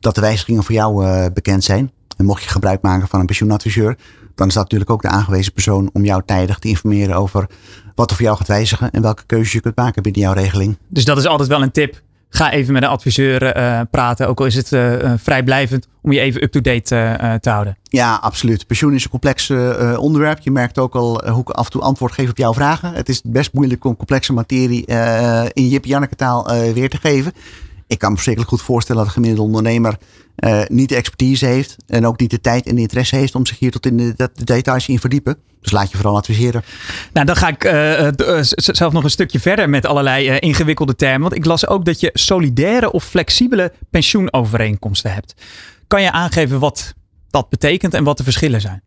dat 0.01 0.15
de 0.15 0.21
wijzigingen 0.21 0.65
voor 0.65 0.75
jou 0.75 1.31
bekend 1.31 1.65
zijn. 1.65 1.91
En 2.17 2.25
mocht 2.25 2.43
je 2.43 2.49
gebruik 2.49 2.83
maken 2.83 3.09
van 3.09 3.21
een 3.21 3.27
pensioenadviseur, 3.27 3.97
dan 4.35 4.49
is 4.49 4.55
dat 4.55 4.63
natuurlijk 4.63 4.91
ook 4.91 5.03
de 5.03 5.09
aangewezen 5.09 5.53
persoon 5.53 5.91
om 5.93 6.05
jou 6.05 6.23
tijdig 6.27 6.59
te 6.59 6.69
informeren 6.69 7.17
over 7.17 7.47
wat 7.95 8.11
er 8.11 8.17
voor 8.17 8.25
jou 8.25 8.37
gaat 8.37 8.49
wijzigen 8.49 8.91
en 8.91 9.03
welke 9.03 9.23
keuzes 9.27 9.53
je 9.53 9.61
kunt 9.61 9.77
maken 9.77 10.03
binnen 10.03 10.21
jouw 10.21 10.33
regeling. 10.33 10.79
Dus 10.89 11.05
dat 11.05 11.19
is 11.19 11.27
altijd 11.27 11.49
wel 11.49 11.63
een 11.63 11.73
tip 11.73 12.03
ga 12.35 12.53
even 12.53 12.73
met 12.73 12.83
een 12.83 12.89
adviseur 12.89 13.57
uh, 13.57 13.81
praten. 13.91 14.29
Ook 14.29 14.41
al 14.41 14.47
is 14.47 14.55
het 14.55 14.73
uh, 14.73 15.13
vrijblijvend 15.17 15.89
om 16.03 16.13
je 16.13 16.21
even 16.21 16.43
up-to-date 16.43 17.39
te 17.41 17.51
houden. 17.51 17.79
Ja, 17.83 18.15
absoluut. 18.15 18.67
Pensioen 18.67 18.95
is 18.95 19.05
een 19.05 19.11
complex 19.11 19.51
onderwerp. 19.97 20.39
Je 20.39 20.51
merkt 20.51 20.79
ook 20.79 20.95
al 20.95 21.29
hoe 21.29 21.41
ik 21.41 21.51
af 21.51 21.65
en 21.65 21.71
toe 21.71 21.81
antwoord 21.81 22.13
geef 22.13 22.31
op 22.31 22.39
jouw 22.39 22.55
vragen. 22.55 22.93
Het 22.93 23.09
is 23.09 23.23
best 23.25 23.53
moeilijk 23.53 23.85
om 23.85 23.97
complexe 23.97 24.33
materie 24.33 24.87
in 25.53 25.69
Jip 25.69 25.85
Janneke 25.85 26.17
taal 26.17 26.73
weer 26.73 26.91
te 26.91 26.97
geven. 26.97 27.33
Ik 27.93 27.99
kan 27.99 28.09
me 28.09 28.15
verschrikkelijk 28.15 28.55
goed 28.55 28.63
voorstellen 28.63 29.05
dat 29.05 29.11
een 29.11 29.23
gemiddelde 29.23 29.47
ondernemer 29.47 29.97
uh, 30.37 30.63
niet 30.69 30.89
de 30.89 30.97
expertise 30.97 31.47
heeft 31.47 31.77
en 31.87 32.07
ook 32.07 32.21
niet 32.21 32.31
de 32.31 32.41
tijd 32.41 32.67
en 32.67 32.75
de 32.75 32.81
interesse 32.81 33.17
heeft 33.17 33.35
om 33.35 33.47
zich 33.47 33.59
hier 33.59 33.71
tot 33.71 33.87
in 33.87 33.97
de, 33.97 34.15
de 34.17 34.45
details 34.45 34.89
in 34.89 34.99
verdiepen. 34.99 35.37
Dus 35.61 35.73
laat 35.73 35.91
je 35.91 35.97
vooral 35.97 36.17
adviseren. 36.17 36.63
Nou, 37.13 37.27
dan 37.27 37.37
ga 37.37 37.49
ik 37.49 37.65
uh, 37.65 38.09
zelf 38.57 38.93
nog 38.93 39.05
een 39.05 39.11
stukje 39.11 39.41
verder 39.41 39.69
met 39.69 39.87
allerlei 39.87 40.39
ingewikkelde 40.39 40.97
termen. 40.97 41.21
Want 41.21 41.35
ik 41.35 41.45
las 41.45 41.67
ook 41.67 41.85
dat 41.85 42.01
je 42.01 42.11
solidaire 42.13 42.93
of 42.93 43.05
flexibele 43.05 43.73
pensioenovereenkomsten 43.91 45.13
hebt. 45.13 45.35
Kan 45.87 46.03
je 46.03 46.13
aangeven 46.13 46.59
wat 46.59 46.95
dat 47.31 47.49
betekent 47.49 47.95
en 47.95 48.05
wat 48.05 48.17
de 48.17 48.25
verschillen 48.25 48.61
zijn? 48.61 48.83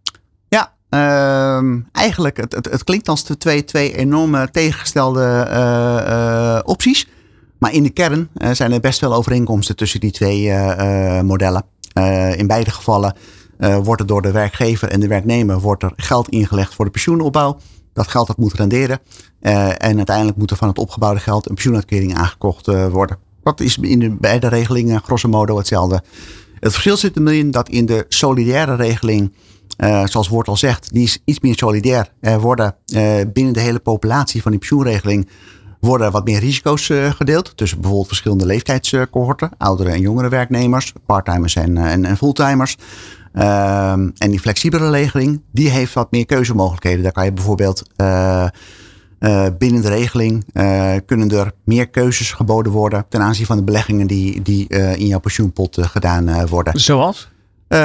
Ja, 0.48 0.74
uh, 0.90 1.82
eigenlijk, 1.92 2.38
het, 2.38 2.52
het, 2.52 2.72
het, 2.72 2.84
klinkt 2.84 3.08
als 3.08 3.26
de 3.26 3.38
twee, 3.38 3.64
twee 3.64 3.98
enorme 3.98 4.52
tegengestelde 4.52 6.62
opties. 6.66 7.08
Maar 7.60 7.74
in 7.74 7.84
de 7.84 7.90
kern 7.90 8.30
uh, 8.38 8.52
zijn 8.52 8.72
er 8.72 8.80
best 8.80 9.00
wel 9.00 9.14
overeenkomsten 9.14 9.76
tussen 9.76 10.00
die 10.00 10.12
twee 10.12 10.46
uh, 10.46 11.22
modellen. 11.22 11.64
in 12.36 12.48
beide 12.48 12.72
gevallen 12.72 13.16
wordt 13.84 14.02
er 14.02 14.08
door 14.08 14.22
de 14.22 14.32
werkgever 14.32 14.90
en 14.90 15.00
de 15.00 15.08
werknemer 15.08 15.60
wordt 15.60 15.84
er 15.84 15.94
geld 15.96 16.30
ingelegd 16.30 16.74
voor 16.74 16.86
de 16.86 16.92
pensioenopbouw. 16.92 17.58
Dat 17.94 18.08
geld 18.08 18.28
dat 18.28 18.38
moet 18.38 18.54
renderen. 18.54 19.00
en 19.40 19.98
uiteindelijk 19.98 20.38
moet 20.38 20.52
er 20.52 20.58
van 20.58 20.68
het 20.68 20.78
opgebouwde 20.78 21.20
geld 21.20 21.46
een 21.48 21.54
pensioenuitkering 21.54 22.16
aangekocht 22.16 22.66
worden. 22.90 23.18
Dat 23.44 23.60
is 23.60 23.78
in 23.78 24.00
de 24.00 24.10
beide 24.10 24.48
regelingen 24.48 25.02
grosso 25.02 25.30
modo 25.30 25.58
hetzelfde. 25.58 26.04
Het 26.60 26.72
verschil 26.72 26.98
zit 26.98 27.18
erin 27.18 27.52
dat 27.52 27.70
in 27.70 27.86
de 27.86 28.06
solidaire 28.08 28.76
regeling, 28.76 29.34
zoals 29.78 30.14
het 30.14 30.28
woord 30.28 30.48
al 30.48 30.58
zegt, 30.58 30.94
die 30.94 31.04
is 31.04 31.22
iets 31.26 31.40
meer 31.40 31.56
solidair. 31.56 32.12
Er 32.20 32.40
worden 32.40 32.76
binnen 33.34 33.54
de 33.54 33.60
hele 33.60 33.80
populatie 33.80 34.42
van 34.42 34.52
die 34.52 34.60
pensioenregeling 34.60 35.28
worden 35.86 36.12
wat 36.12 36.26
meer 36.26 36.40
risico's 36.40 36.90
uh, 36.90 37.12
gedeeld 37.12 37.58
tussen 37.58 37.78
bijvoorbeeld 37.78 38.08
verschillende 38.08 38.46
leeftijdscohorten, 38.46 39.50
oudere 39.58 39.90
en 39.90 40.00
jongere 40.00 40.30
werknemers, 40.30 40.94
parttimers 41.06 41.56
en, 41.56 41.76
uh, 41.76 41.92
en, 41.92 42.18
fulltimers. 42.18 42.78
Uh, 43.34 43.92
en 43.92 44.14
die 44.18 44.40
flexibele 44.40 44.90
regeling, 44.90 45.42
die 45.52 45.70
heeft 45.70 45.94
wat 45.94 46.12
meer 46.12 46.26
keuzemogelijkheden. 46.26 47.04
Daar 47.04 47.12
kan 47.12 47.26
je 47.26 47.34
bijvoorbeeld 47.34 47.84
uh, 47.98 48.48
binnen 49.58 49.82
de 49.82 49.90
regeling 49.90 50.46
kunnen 51.06 51.32
er 51.32 51.52
meer 51.64 51.90
keuzes 51.90 52.32
geboden 52.32 52.72
worden 52.72 53.06
ten 53.10 53.22
aanzien 53.22 53.46
van 53.46 53.58
de 53.58 53.64
beleggingen 53.64 54.08
die, 54.08 54.42
die 54.42 54.68
in 54.98 55.08
jouw 55.08 55.20
pensioenpot 55.20 55.78
gedaan 55.82 56.48
worden. 56.48 56.80
Zoals? 56.80 57.30
Uh, 57.76 57.82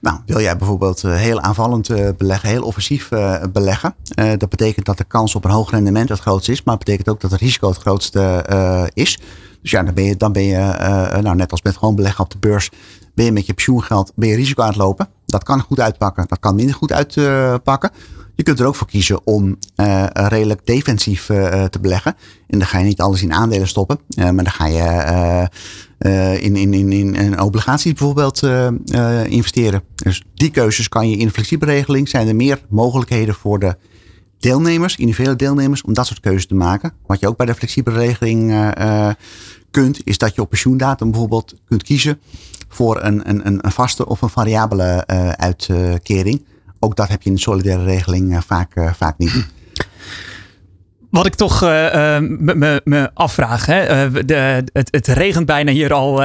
nou, 0.00 0.18
wil 0.26 0.40
jij 0.40 0.56
bijvoorbeeld 0.56 1.02
uh, 1.02 1.14
heel 1.14 1.40
aanvallend 1.40 1.88
uh, 1.88 2.08
beleggen, 2.18 2.48
heel 2.48 2.62
offensief 2.62 3.10
uh, 3.10 3.42
beleggen. 3.52 3.94
dat 4.14 4.48
betekent 4.48 4.86
dat 4.86 4.98
de 4.98 5.04
kans 5.04 5.34
op 5.34 5.44
een 5.44 5.50
hoog 5.50 5.70
rendement 5.70 6.08
het 6.08 6.20
grootste 6.20 6.52
is, 6.52 6.62
maar 6.62 6.74
het 6.74 6.84
betekent 6.84 7.08
ook 7.08 7.20
dat 7.20 7.30
het 7.30 7.40
risico 7.40 7.68
het 7.68 7.78
grootste 7.78 8.90
is. 8.94 9.18
Dus 9.62 9.70
ja, 9.70 9.82
dan 9.82 9.94
ben 9.94 10.04
je, 10.04 10.16
dan 10.16 10.32
ben 10.32 10.42
je 10.42 10.56
nou, 11.22 11.36
net 11.36 11.50
als 11.50 11.62
met 11.62 11.76
gewoon 11.76 11.94
beleggen 11.94 12.24
op 12.24 12.30
de 12.30 12.38
beurs, 12.38 12.70
ben 13.14 13.24
je 13.24 13.32
met 13.32 13.46
je 13.46 13.54
pensioengeld 13.54 14.12
ben 14.14 14.28
je 14.28 14.36
risico 14.36 14.62
aan 14.62 14.68
het 14.68 14.76
lopen. 14.76 15.08
Dat 15.26 15.44
kan 15.44 15.60
goed 15.60 15.80
uitpakken, 15.80 16.24
dat 16.28 16.38
kan 16.38 16.54
minder 16.54 16.74
goed 16.74 16.92
uitpakken. 16.92 17.90
Je 18.36 18.42
kunt 18.42 18.60
er 18.60 18.66
ook 18.66 18.74
voor 18.74 18.86
kiezen 18.86 19.26
om 19.26 19.56
uh, 19.76 20.06
redelijk 20.12 20.66
defensief 20.66 21.28
uh, 21.28 21.64
te 21.64 21.80
beleggen. 21.80 22.14
En 22.46 22.58
dan 22.58 22.68
ga 22.68 22.78
je 22.78 22.84
niet 22.84 23.00
alles 23.00 23.22
in 23.22 23.32
aandelen 23.32 23.68
stoppen. 23.68 23.98
Maar 24.16 24.34
dan 24.34 24.50
ga 24.50 24.66
je 24.66 25.48
in, 26.40 26.56
in, 26.56 26.74
in, 26.74 26.92
in, 26.92 27.14
in 27.14 27.40
obligaties 27.40 27.92
bijvoorbeeld 27.92 28.42
investeren. 29.28 29.82
Dus 29.94 30.22
die 30.34 30.50
keuzes 30.50 30.88
kan 30.88 31.10
je 31.10 31.16
in 31.16 31.26
de 31.26 31.32
flexibele 31.32 31.72
regeling. 31.72 32.08
Zijn 32.08 32.28
er 32.28 32.36
meer 32.36 32.60
mogelijkheden 32.68 33.34
voor 33.34 33.58
de 33.58 33.76
deelnemers, 34.38 34.96
individuele 34.96 35.36
deelnemers, 35.36 35.82
om 35.82 35.94
dat 35.94 36.06
soort 36.06 36.20
keuzes 36.20 36.46
te 36.46 36.54
maken. 36.54 36.92
Wat 37.06 37.20
je 37.20 37.28
ook 37.28 37.36
bij 37.36 37.46
de 37.46 37.54
flexibele 37.54 37.98
regeling 37.98 38.72
kunt, 39.70 40.00
is 40.04 40.18
dat 40.18 40.34
je 40.34 40.40
op 40.40 40.48
pensioendatum 40.48 41.10
bijvoorbeeld 41.10 41.54
kunt 41.68 41.82
kiezen 41.82 42.20
voor 42.68 43.02
een, 43.02 43.28
een, 43.28 43.64
een 43.64 43.72
vaste 43.72 44.06
of 44.06 44.22
een 44.22 44.28
variabele 44.28 45.06
uitkering. 45.36 46.44
Ook 46.84 46.96
dat 46.96 47.08
heb 47.08 47.22
je 47.22 47.28
in 47.28 47.34
de 47.34 47.40
solidaire 47.40 47.84
regeling 47.84 48.34
eh, 48.34 48.40
vaak, 48.40 48.74
eh, 48.74 48.92
vaak 48.92 49.18
niet. 49.18 49.46
Wat 51.10 51.26
ik 51.26 51.34
toch 51.34 51.62
uh, 51.62 51.68
me, 52.18 52.80
me, 52.84 53.10
afvraag, 53.14 53.66
hè? 53.66 54.10
de, 54.24 54.64
het, 54.72 54.88
het, 54.90 55.06
regent 55.06 55.46
bijna 55.46 55.70
hier 55.70 55.92
al, 55.92 56.22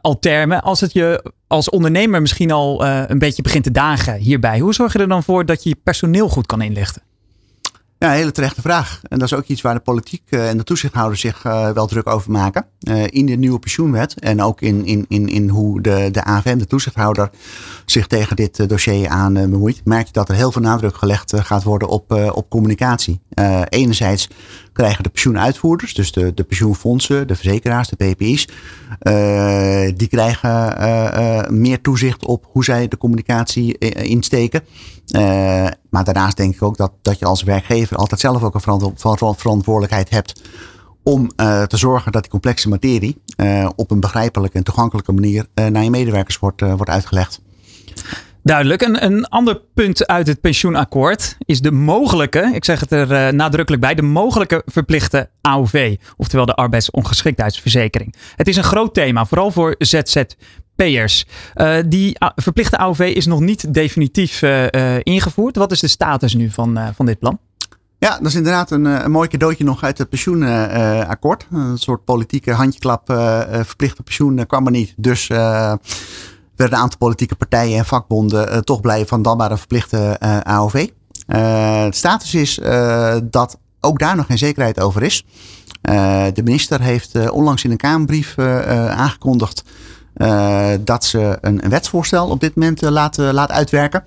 al 0.00 0.18
termen. 0.18 0.62
Als 0.62 0.80
het 0.80 0.92
je 0.92 1.32
als 1.46 1.70
ondernemer 1.70 2.20
misschien 2.20 2.50
al 2.50 2.86
een 2.86 3.18
beetje 3.18 3.42
begint 3.42 3.64
te 3.64 3.70
dagen 3.70 4.14
hierbij, 4.14 4.58
hoe 4.58 4.74
zorg 4.74 4.92
je 4.92 4.98
er 4.98 5.08
dan 5.08 5.22
voor 5.22 5.46
dat 5.46 5.62
je 5.62 5.68
je 5.68 5.76
personeel 5.82 6.28
goed 6.28 6.46
kan 6.46 6.62
inlichten? 6.62 7.02
Ja, 7.98 8.08
een 8.08 8.16
hele 8.16 8.32
terechte 8.32 8.60
vraag. 8.60 9.00
En 9.02 9.18
dat 9.18 9.32
is 9.32 9.38
ook 9.38 9.44
iets 9.44 9.60
waar 9.60 9.74
de 9.74 9.80
politiek 9.80 10.30
en 10.30 10.56
de 10.56 10.64
toezichthouder 10.64 11.18
zich 11.18 11.42
wel 11.42 11.86
druk 11.86 12.06
over 12.06 12.30
maken. 12.30 12.66
in 13.06 13.26
de 13.26 13.36
nieuwe 13.36 13.58
pensioenwet 13.58 14.18
en 14.20 14.42
ook 14.42 14.60
in, 14.60 14.84
in, 14.84 15.04
in, 15.08 15.28
in 15.28 15.48
hoe 15.48 15.80
de, 15.80 16.08
de 16.12 16.24
AFM, 16.24 16.58
de 16.58 16.66
toezichthouder, 16.66 17.30
zich 17.84 18.06
tegen 18.06 18.36
dit 18.36 18.68
dossier 18.68 19.08
aan 19.08 19.32
bemoeit, 19.32 19.80
merk 19.84 20.06
je 20.06 20.12
dat 20.12 20.28
er 20.28 20.34
heel 20.34 20.52
veel 20.52 20.62
nadruk 20.62 20.96
gelegd 20.96 21.32
gaat 21.36 21.62
worden 21.62 21.88
op, 21.88 22.12
op 22.32 22.50
communicatie. 22.50 23.20
enerzijds 23.68 24.28
krijgen 24.76 25.02
de 25.02 25.08
pensioenuitvoerders, 25.08 25.94
dus 25.94 26.12
de, 26.12 26.34
de 26.34 26.44
pensioenfondsen, 26.44 27.26
de 27.26 27.34
verzekeraars, 27.34 27.88
de 27.88 27.96
PPI's, 27.96 28.48
uh, 29.02 29.92
die 29.96 30.08
krijgen 30.08 30.80
uh, 30.80 31.08
uh, 31.14 31.48
meer 31.48 31.80
toezicht 31.80 32.26
op 32.26 32.48
hoe 32.52 32.64
zij 32.64 32.88
de 32.88 32.96
communicatie 32.96 33.78
insteken. 33.78 34.64
maar 35.90 36.04
daarnaast 36.04 36.36
denk 36.36 36.54
ik 36.54 36.62
ook 36.62 36.76
dat, 36.76 36.92
dat 37.02 37.18
je 37.18 37.24
als 37.24 37.42
werkgever 37.42 37.96
altijd 37.96 38.20
zelf 38.20 38.42
ook 38.42 38.54
een 38.54 39.36
verantwoordelijkheid 39.36 40.10
hebt 40.10 40.42
om 41.02 41.28
te 41.66 41.76
zorgen 41.76 42.12
dat 42.12 42.22
die 42.22 42.30
complexe 42.30 42.68
materie 42.68 43.22
op 43.76 43.90
een 43.90 44.00
begrijpelijke 44.00 44.56
en 44.56 44.64
toegankelijke 44.64 45.12
manier 45.12 45.46
naar 45.54 45.84
je 45.84 45.90
medewerkers 45.90 46.38
wordt, 46.38 46.60
wordt 46.60 46.90
uitgelegd. 46.90 47.40
Duidelijk. 48.46 48.82
Een, 48.82 49.04
een 49.04 49.28
ander 49.28 49.60
punt 49.74 50.06
uit 50.06 50.26
het 50.26 50.40
pensioenakkoord 50.40 51.36
is 51.38 51.60
de 51.60 51.70
mogelijke, 51.70 52.50
ik 52.54 52.64
zeg 52.64 52.80
het 52.80 52.92
er 52.92 53.10
uh, 53.10 53.28
nadrukkelijk 53.28 53.82
bij, 53.82 53.94
de 53.94 54.02
mogelijke 54.02 54.62
verplichte 54.66 55.30
AOV, 55.40 55.96
oftewel 56.16 56.46
de 56.46 56.54
arbeidsongeschiktheidsverzekering. 56.54 58.14
Het 58.36 58.48
is 58.48 58.56
een 58.56 58.64
groot 58.64 58.94
thema, 58.94 59.24
vooral 59.24 59.50
voor 59.50 59.74
ZZP'ers. 59.78 61.26
Uh, 61.54 61.76
die 61.86 62.16
verplichte 62.34 62.78
AOV 62.78 63.12
is 63.14 63.26
nog 63.26 63.40
niet 63.40 63.74
definitief 63.74 64.42
uh, 64.42 64.64
ingevoerd. 65.02 65.56
Wat 65.56 65.72
is 65.72 65.80
de 65.80 65.88
status 65.88 66.34
nu 66.34 66.50
van, 66.50 66.78
van 66.94 67.06
dit 67.06 67.18
plan? 67.18 67.38
Ja, 67.98 68.18
dat 68.18 68.26
is 68.26 68.34
inderdaad 68.34 68.70
een, 68.70 68.84
een 68.84 69.10
mooi 69.10 69.28
cadeautje 69.28 69.64
nog 69.64 69.82
uit 69.82 69.98
het 69.98 70.08
pensioenakkoord. 70.08 71.46
een 71.50 71.78
soort 71.78 72.04
politieke 72.04 72.52
handjeklap, 72.52 73.06
verplichte 73.62 74.02
pensioen 74.02 74.46
kwam 74.46 74.66
er 74.66 74.72
niet. 74.72 74.94
Dus 74.96 75.30
werden 76.56 76.76
een 76.76 76.82
aantal 76.82 76.98
politieke 76.98 77.34
partijen 77.34 77.78
en 77.78 77.84
vakbonden 77.84 78.52
uh, 78.52 78.58
toch 78.58 78.80
blij 78.80 79.06
van 79.06 79.22
dan 79.22 79.36
maar 79.36 79.50
een 79.50 79.58
verplichte 79.58 80.16
uh, 80.22 80.38
AOV. 80.38 80.74
Uh, 80.74 80.86
de 81.84 81.88
status 81.90 82.34
is 82.34 82.60
dat 83.30 83.58
ook 83.80 83.98
daar 83.98 84.16
nog 84.16 84.26
geen 84.26 84.38
zekerheid 84.38 84.80
over 84.80 85.02
is. 85.02 85.24
de 86.34 86.42
minister 86.44 86.80
heeft 86.80 87.30
onlangs 87.30 87.64
in 87.64 87.70
een 87.70 87.76
Kamerbrief 87.76 88.38
aangekondigd 88.88 89.62
dat 90.80 91.04
ze 91.04 91.38
een, 91.40 91.60
wetsvoorstel 91.68 92.28
op 92.28 92.40
dit 92.40 92.54
moment 92.54 92.80
laat, 92.80 93.16
laat 93.16 93.50
uitwerken. 93.50 94.04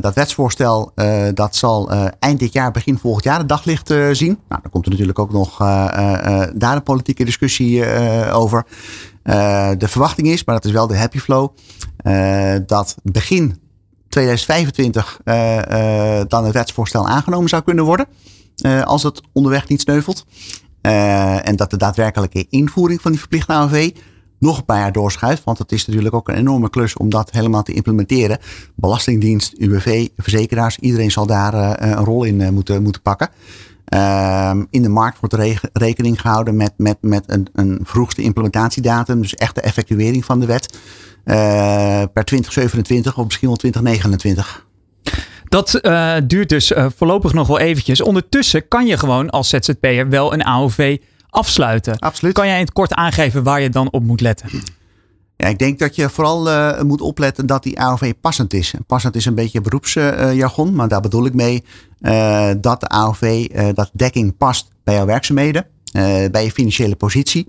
dat 0.00 0.14
wetsvoorstel 0.14 0.92
dat 1.34 1.56
zal 1.56 1.90
eind 2.18 2.38
dit 2.38 2.52
jaar, 2.52 2.70
begin 2.70 2.98
volgend 2.98 3.24
jaar 3.24 3.38
het 3.38 3.48
daglicht 3.48 3.88
zien. 4.12 4.38
Nou, 4.48 4.62
dan 4.62 4.70
komt 4.70 4.84
er 4.84 4.90
natuurlijk 4.90 5.18
ook 5.18 5.32
nog 5.32 5.58
daar 6.54 6.76
een 6.76 6.82
politieke 6.82 7.24
discussie 7.24 7.86
over. 8.30 8.64
Uh, 9.24 9.70
de 9.78 9.88
verwachting 9.88 10.28
is, 10.28 10.44
maar 10.44 10.54
dat 10.54 10.64
is 10.64 10.72
wel 10.72 10.86
de 10.86 10.96
happy 10.96 11.18
flow, 11.18 11.56
uh, 12.06 12.54
dat 12.66 12.94
begin 13.02 13.60
2025 14.08 15.20
uh, 15.24 16.18
eh, 16.20 16.26
dan 16.28 16.44
het 16.44 16.54
wetsvoorstel 16.54 17.08
aangenomen 17.08 17.48
zou 17.48 17.62
kunnen 17.62 17.84
worden. 17.84 18.06
als 18.84 19.02
het 19.02 19.20
onderweg 19.32 19.68
niet 19.68 19.80
sneuvelt. 19.80 20.26
en 20.80 21.56
dat 21.56 21.70
de 21.70 21.76
daadwerkelijke 21.76 22.46
invoering 22.48 23.00
van 23.00 23.10
die 23.10 23.20
verplichte 23.20 23.52
AOV 23.52 23.90
nog 24.38 24.58
een 24.58 24.64
paar 24.64 24.78
jaar 24.78 24.92
doorschuift. 24.92 25.44
Want 25.44 25.58
het 25.58 25.72
is 25.72 25.86
natuurlijk 25.86 26.14
ook 26.14 26.28
een 26.28 26.34
enorme 26.34 26.70
klus 26.70 26.96
om 26.96 27.10
dat 27.10 27.30
helemaal 27.30 27.62
te 27.62 27.72
implementeren. 27.72 28.38
Belastingdienst, 28.74 29.52
UWV, 29.52 30.08
verzekeraars, 30.16 30.78
iedereen 30.78 31.10
zal 31.10 31.26
daar 31.26 31.82
een 31.82 32.04
rol 32.04 32.24
in 32.24 32.54
moeten, 32.54 32.82
moeten 32.82 33.02
pakken. 33.02 33.30
Um, 33.94 34.66
in 34.70 34.82
de 34.82 34.88
markt 34.88 35.20
wordt 35.20 35.60
rekening 35.72 36.20
gehouden 36.20 36.56
met, 36.56 36.72
met, 36.76 36.96
met 37.00 37.24
een, 37.26 37.48
een 37.52 37.80
vroegste 37.82 38.22
implementatiedatum, 38.22 39.22
dus 39.22 39.34
echt 39.34 39.54
de 39.54 39.60
effectuering 39.60 40.24
van 40.24 40.40
de 40.40 40.46
wet, 40.46 40.78
uh, 41.24 41.34
per 42.12 42.24
2027 42.24 43.18
of 43.18 43.24
misschien 43.24 43.48
wel 43.48 43.56
2029. 43.56 44.66
Dat 45.48 45.78
uh, 45.82 46.14
duurt 46.26 46.48
dus 46.48 46.70
uh, 46.70 46.86
voorlopig 46.96 47.32
nog 47.32 47.46
wel 47.46 47.58
eventjes. 47.58 48.00
Ondertussen 48.00 48.68
kan 48.68 48.86
je 48.86 48.98
gewoon 48.98 49.30
als 49.30 49.48
ZZP'er 49.48 50.08
wel 50.08 50.32
een 50.32 50.44
AOV 50.44 50.96
afsluiten. 51.30 51.98
Absoluut. 51.98 52.34
Kan 52.34 52.46
jij 52.46 52.58
in 52.58 52.64
het 52.64 52.72
kort 52.72 52.94
aangeven 52.94 53.42
waar 53.42 53.60
je 53.60 53.68
dan 53.68 53.90
op 53.90 54.02
moet 54.02 54.20
letten? 54.20 54.48
Ik 55.48 55.58
denk 55.58 55.78
dat 55.78 55.96
je 55.96 56.08
vooral 56.08 56.48
uh, 56.48 56.80
moet 56.82 57.00
opletten 57.00 57.46
dat 57.46 57.62
die 57.62 57.80
AOV 57.80 58.12
passend 58.20 58.52
is. 58.52 58.74
Passend 58.86 59.16
is 59.16 59.24
een 59.24 59.34
beetje 59.34 59.60
beroepsjargon, 59.60 60.74
maar 60.74 60.88
daar 60.88 61.00
bedoel 61.00 61.26
ik 61.26 61.34
mee 61.34 61.64
uh, 62.00 62.50
dat 62.60 62.80
de 62.80 62.86
AOV, 62.86 63.22
uh, 63.22 63.68
dat 63.74 63.90
dekking 63.92 64.36
past 64.36 64.68
bij 64.84 64.94
jouw 64.94 65.06
werkzaamheden, 65.06 65.66
bij 66.30 66.44
je 66.44 66.50
financiële 66.52 66.96
positie, 66.96 67.48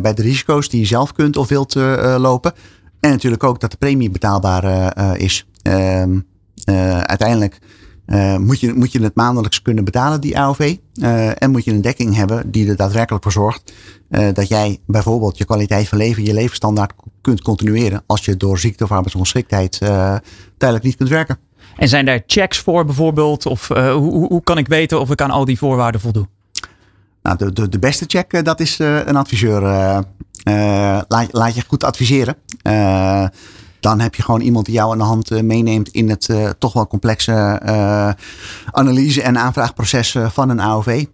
bij 0.00 0.14
de 0.14 0.22
risico's 0.22 0.68
die 0.68 0.80
je 0.80 0.86
zelf 0.86 1.12
kunt 1.12 1.36
of 1.36 1.48
wilt 1.48 1.74
lopen. 2.18 2.52
En 3.00 3.10
natuurlijk 3.10 3.44
ook 3.44 3.60
dat 3.60 3.70
de 3.70 3.76
premie 3.76 4.10
betaalbaar 4.10 5.18
is. 5.18 5.46
Ehm, 5.62 6.18
uiteindelijk 7.00 7.58
uh, 8.06 8.36
moet, 8.36 8.60
je, 8.60 8.72
moet 8.72 8.92
je 8.92 9.02
het 9.02 9.14
maandelijks 9.14 9.62
kunnen 9.62 9.84
betalen, 9.84 10.20
die 10.20 10.38
AOV. 10.38 10.76
Uh, 10.94 11.42
en 11.42 11.50
moet 11.50 11.64
je 11.64 11.70
een 11.70 11.80
dekking 11.80 12.14
hebben 12.14 12.50
die 12.50 12.68
er 12.68 12.76
daadwerkelijk 12.76 13.22
voor 13.22 13.32
zorgt 13.32 13.72
uh, 14.10 14.28
dat 14.32 14.48
jij 14.48 14.78
bijvoorbeeld 14.86 15.38
je 15.38 15.44
kwaliteit 15.44 15.88
van 15.88 15.98
leven, 15.98 16.24
je 16.24 16.34
levensstandaard 16.34 16.92
kunt 17.20 17.42
continueren 17.42 18.02
als 18.06 18.24
je 18.24 18.36
door 18.36 18.58
ziekte 18.58 18.84
of 18.84 18.92
arbeidsongeschiktheid 18.92 19.78
tijdelijk 20.56 20.84
niet 20.84 20.96
kunt 20.96 21.08
werken. 21.08 21.38
En 21.76 21.88
zijn 21.88 22.04
daar 22.04 22.22
checks 22.26 22.58
voor 22.58 22.84
bijvoorbeeld? 22.84 23.46
Of 23.46 23.68
hoe, 23.68 24.26
hoe 24.28 24.42
kan 24.42 24.58
ik 24.58 24.68
weten 24.68 25.00
of 25.00 25.10
ik 25.10 25.20
aan 25.20 25.30
al 25.30 25.44
die 25.44 25.58
voorwaarden 25.58 26.00
voldoe? 26.00 26.26
Nou, 27.22 27.36
de, 27.36 27.52
de, 27.52 27.68
de 27.68 27.78
beste 27.78 28.04
check, 28.08 28.44
dat 28.44 28.60
is 28.60 28.78
een 28.78 29.16
adviseur. 29.16 29.60
laat, 31.08 31.28
laat 31.30 31.54
je 31.54 31.62
goed 31.66 31.84
adviseren 31.84 32.36
dan 33.84 34.00
heb 34.00 34.14
je 34.14 34.22
gewoon 34.22 34.40
iemand 34.40 34.66
die 34.66 34.74
jou 34.74 34.92
aan 34.92 34.98
de 34.98 35.04
hand 35.04 35.30
eh, 35.30 35.42
meeneemt 35.42 35.88
in 35.88 36.08
het 36.08 36.28
uh, 36.28 36.50
toch 36.58 36.72
wel 36.72 36.86
complexe 36.86 37.60
uh, 37.66 38.10
analyse- 38.70 39.22
en 39.22 39.38
aanvraagproces 39.38 40.16
van 40.32 40.48
een 40.48 40.60
AOV. 40.60 41.04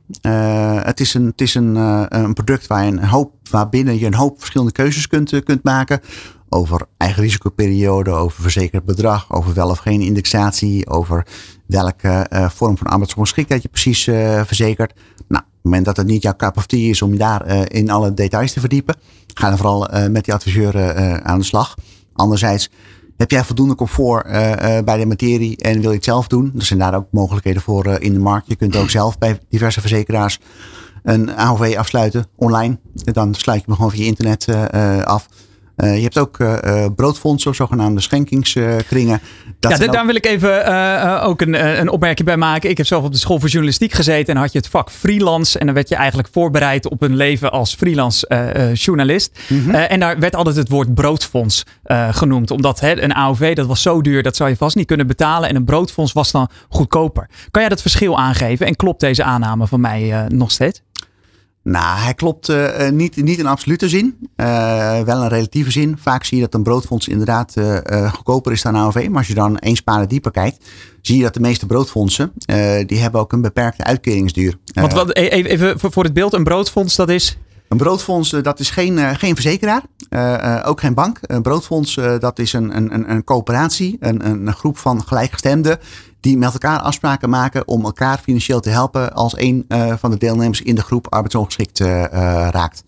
Het 0.84 1.00
is 1.00 1.14
een, 1.14 1.26
het 1.26 1.40
is 1.40 1.54
een, 1.54 1.74
een 2.16 2.32
product 2.32 2.66
waar 2.66 2.84
je 2.84 2.90
een 2.90 3.04
hoop, 3.04 3.32
waarbinnen 3.50 3.98
je 3.98 4.06
een 4.06 4.14
hoop 4.14 4.38
verschillende 4.38 4.72
keuzes 4.72 5.06
kunt, 5.06 5.44
kunt 5.44 5.62
maken. 5.62 6.00
Over 6.48 6.86
eigen 6.96 7.22
risicoperiode, 7.22 8.10
over 8.10 8.42
verzekerd 8.42 8.84
bedrag, 8.84 9.32
over 9.32 9.54
wel 9.54 9.68
of 9.68 9.78
geen 9.78 10.00
indexatie, 10.00 10.88
over 10.88 11.26
welke 11.66 12.26
vorm 12.54 12.78
van 12.78 12.86
arbeidsongeschiktheid 12.86 13.62
je 13.62 13.68
precies 13.68 14.02
verzekert. 14.46 14.92
Nou, 15.28 15.42
op 15.42 15.50
het 15.52 15.64
moment 15.64 15.84
dat 15.84 15.96
het 15.96 16.06
niet 16.06 16.22
jouw 16.22 16.36
cup 16.36 16.56
of 16.56 16.66
tea 16.66 16.90
is 16.90 17.02
om 17.02 17.12
je 17.12 17.18
daar 17.18 17.70
in 17.72 17.90
alle 17.90 18.14
details 18.14 18.52
te 18.52 18.60
verdiepen, 18.60 18.96
ga 19.34 19.48
dan 19.48 19.58
vooral 19.58 20.08
met 20.10 20.24
die 20.24 20.34
adviseur 20.34 20.94
aan 21.22 21.38
de 21.38 21.44
slag. 21.44 21.74
Anderzijds, 22.20 22.70
heb 23.16 23.30
jij 23.30 23.44
voldoende 23.44 23.74
comfort 23.74 24.26
uh, 24.26 24.50
uh, 24.50 24.78
bij 24.84 24.96
de 24.96 25.06
materie 25.06 25.56
en 25.56 25.80
wil 25.80 25.90
je 25.90 25.96
het 25.96 26.04
zelf 26.04 26.26
doen? 26.26 26.52
Er 26.56 26.64
zijn 26.64 26.78
daar 26.78 26.94
ook 26.94 27.06
mogelijkheden 27.10 27.62
voor 27.62 27.86
uh, 27.86 27.94
in 27.98 28.12
de 28.12 28.18
markt. 28.18 28.48
Je 28.48 28.56
kunt 28.56 28.76
ook 28.76 28.90
zelf 28.90 29.18
bij 29.18 29.38
diverse 29.48 29.80
verzekeraars 29.80 30.38
een 31.02 31.36
AOV 31.36 31.74
afsluiten 31.78 32.26
online. 32.36 32.78
Dan 32.94 33.34
sluit 33.34 33.58
je 33.58 33.66
hem 33.66 33.74
gewoon 33.74 33.90
via 33.90 34.04
internet 34.04 34.46
af. 35.04 35.28
Uh, 35.80 35.96
je 35.96 36.02
hebt 36.02 36.18
ook 36.18 36.38
uh, 36.38 36.86
broodfondsen, 36.96 37.54
zogenaamde 37.54 38.00
schenkingskringen. 38.00 39.20
ja, 39.60 39.76
daar 39.76 40.06
wil 40.06 40.14
ik 40.14 40.26
even 40.26 40.68
uh, 40.68 41.22
ook 41.24 41.40
een, 41.40 41.80
een 41.80 41.88
opmerking 41.88 42.26
bij 42.26 42.36
maken. 42.36 42.70
Ik 42.70 42.76
heb 42.76 42.86
zelf 42.86 43.04
op 43.04 43.12
de 43.12 43.18
school 43.18 43.38
voor 43.40 43.48
journalistiek 43.48 43.92
gezeten 43.92 44.34
en 44.34 44.40
had 44.40 44.52
je 44.52 44.58
het 44.58 44.68
vak 44.68 44.90
freelance. 44.90 45.58
En 45.58 45.66
dan 45.66 45.74
werd 45.74 45.88
je 45.88 45.94
eigenlijk 45.94 46.28
voorbereid 46.32 46.88
op 46.88 47.02
een 47.02 47.16
leven 47.16 47.52
als 47.52 47.74
freelance 47.74 48.72
journalist. 48.74 49.38
Mm 49.48 49.62
-hmm. 49.64 49.74
en 49.74 50.00
daar 50.00 50.18
werd 50.18 50.36
altijd 50.36 50.56
het 50.56 50.68
woord 50.68 50.94
broodfonds 50.94 51.64
genoemd. 52.10 52.50
Omdat 52.50 52.80
hè, 52.80 53.02
een 53.02 53.14
AOV, 53.14 53.54
dat 53.54 53.66
was 53.66 53.82
zo 53.82 54.00
duur, 54.00 54.22
dat 54.22 54.36
zou 54.36 54.50
je 54.50 54.56
vast 54.56 54.76
niet 54.76 54.86
kunnen 54.86 55.06
betalen. 55.06 55.48
En 55.48 55.56
een 55.56 55.64
broodfonds 55.64 56.12
was 56.12 56.30
dan 56.30 56.48
goedkoper. 56.68 57.28
Kan 57.50 57.60
jij 57.60 57.70
dat 57.70 57.80
verschil 57.80 58.18
aangeven? 58.18 58.66
En 58.66 58.76
klopt 58.76 59.00
deze 59.00 59.24
aanname 59.24 59.66
van 59.66 59.80
mij 59.80 60.26
nog 60.28 60.50
steeds? 60.50 60.82
Nou, 61.62 61.98
hij 61.98 62.14
klopt 62.14 62.48
uh, 62.48 62.88
niet, 62.88 63.16
niet 63.16 63.38
in 63.38 63.46
absolute 63.46 63.88
zin. 63.88 64.16
Uh, 64.36 65.00
wel 65.00 65.22
in 65.22 65.28
relatieve 65.28 65.70
zin. 65.70 65.98
Vaak 65.98 66.24
zie 66.24 66.36
je 66.36 66.42
dat 66.42 66.54
een 66.54 66.62
broodfonds 66.62 67.08
inderdaad 67.08 67.54
uh, 67.56 68.12
goedkoper 68.12 68.52
is 68.52 68.62
dan 68.62 68.76
AOV. 68.76 69.06
Maar 69.08 69.18
als 69.18 69.26
je 69.26 69.34
dan 69.34 69.58
één 69.58 69.76
sparen 69.76 70.08
dieper 70.08 70.30
kijkt, 70.30 70.64
zie 71.00 71.16
je 71.16 71.22
dat 71.22 71.34
de 71.34 71.40
meeste 71.40 71.66
broodfondsen, 71.66 72.32
die 72.86 72.98
hebben 72.98 73.20
ook 73.20 73.32
een 73.32 73.40
beperkte 73.40 73.84
uitkeringsduur. 73.84 74.58
Want 74.74 74.92
wat, 74.92 75.16
e-, 75.16 75.28
even, 75.28 75.50
even 75.50 75.92
voor 75.92 76.04
het 76.04 76.12
beeld, 76.12 76.32
een 76.32 76.44
broodfonds 76.44 76.96
dat 76.96 77.08
is? 77.08 77.38
Een 77.68 77.76
broodfonds, 77.76 78.30
dat 78.30 78.60
is 78.60 78.70
geen, 78.70 79.16
geen 79.16 79.34
verzekeraar, 79.34 79.82
ook 80.64 80.80
geen 80.80 80.94
bank. 80.94 81.18
Een 81.22 81.42
broodfonds, 81.42 81.94
dat 82.18 82.38
is 82.38 82.52
een, 82.52 82.76
een, 82.76 83.10
een 83.10 83.24
coöperatie, 83.24 83.96
een, 84.00 84.28
een 84.28 84.52
groep 84.52 84.78
van 84.78 85.02
gelijkgestemden 85.06 85.78
die 86.20 86.38
met 86.38 86.52
elkaar 86.52 86.78
afspraken 86.78 87.30
maken 87.30 87.68
om 87.68 87.84
elkaar 87.84 88.18
financieel 88.18 88.60
te 88.60 88.70
helpen 88.70 89.12
als 89.12 89.38
een 89.38 89.64
uh, 89.68 89.94
van 89.98 90.10
de 90.10 90.18
deelnemers 90.18 90.62
in 90.62 90.74
de 90.74 90.82
groep 90.82 91.12
arbeidsongeschikt 91.12 91.80
uh, 91.80 92.04
raakt. 92.50 92.84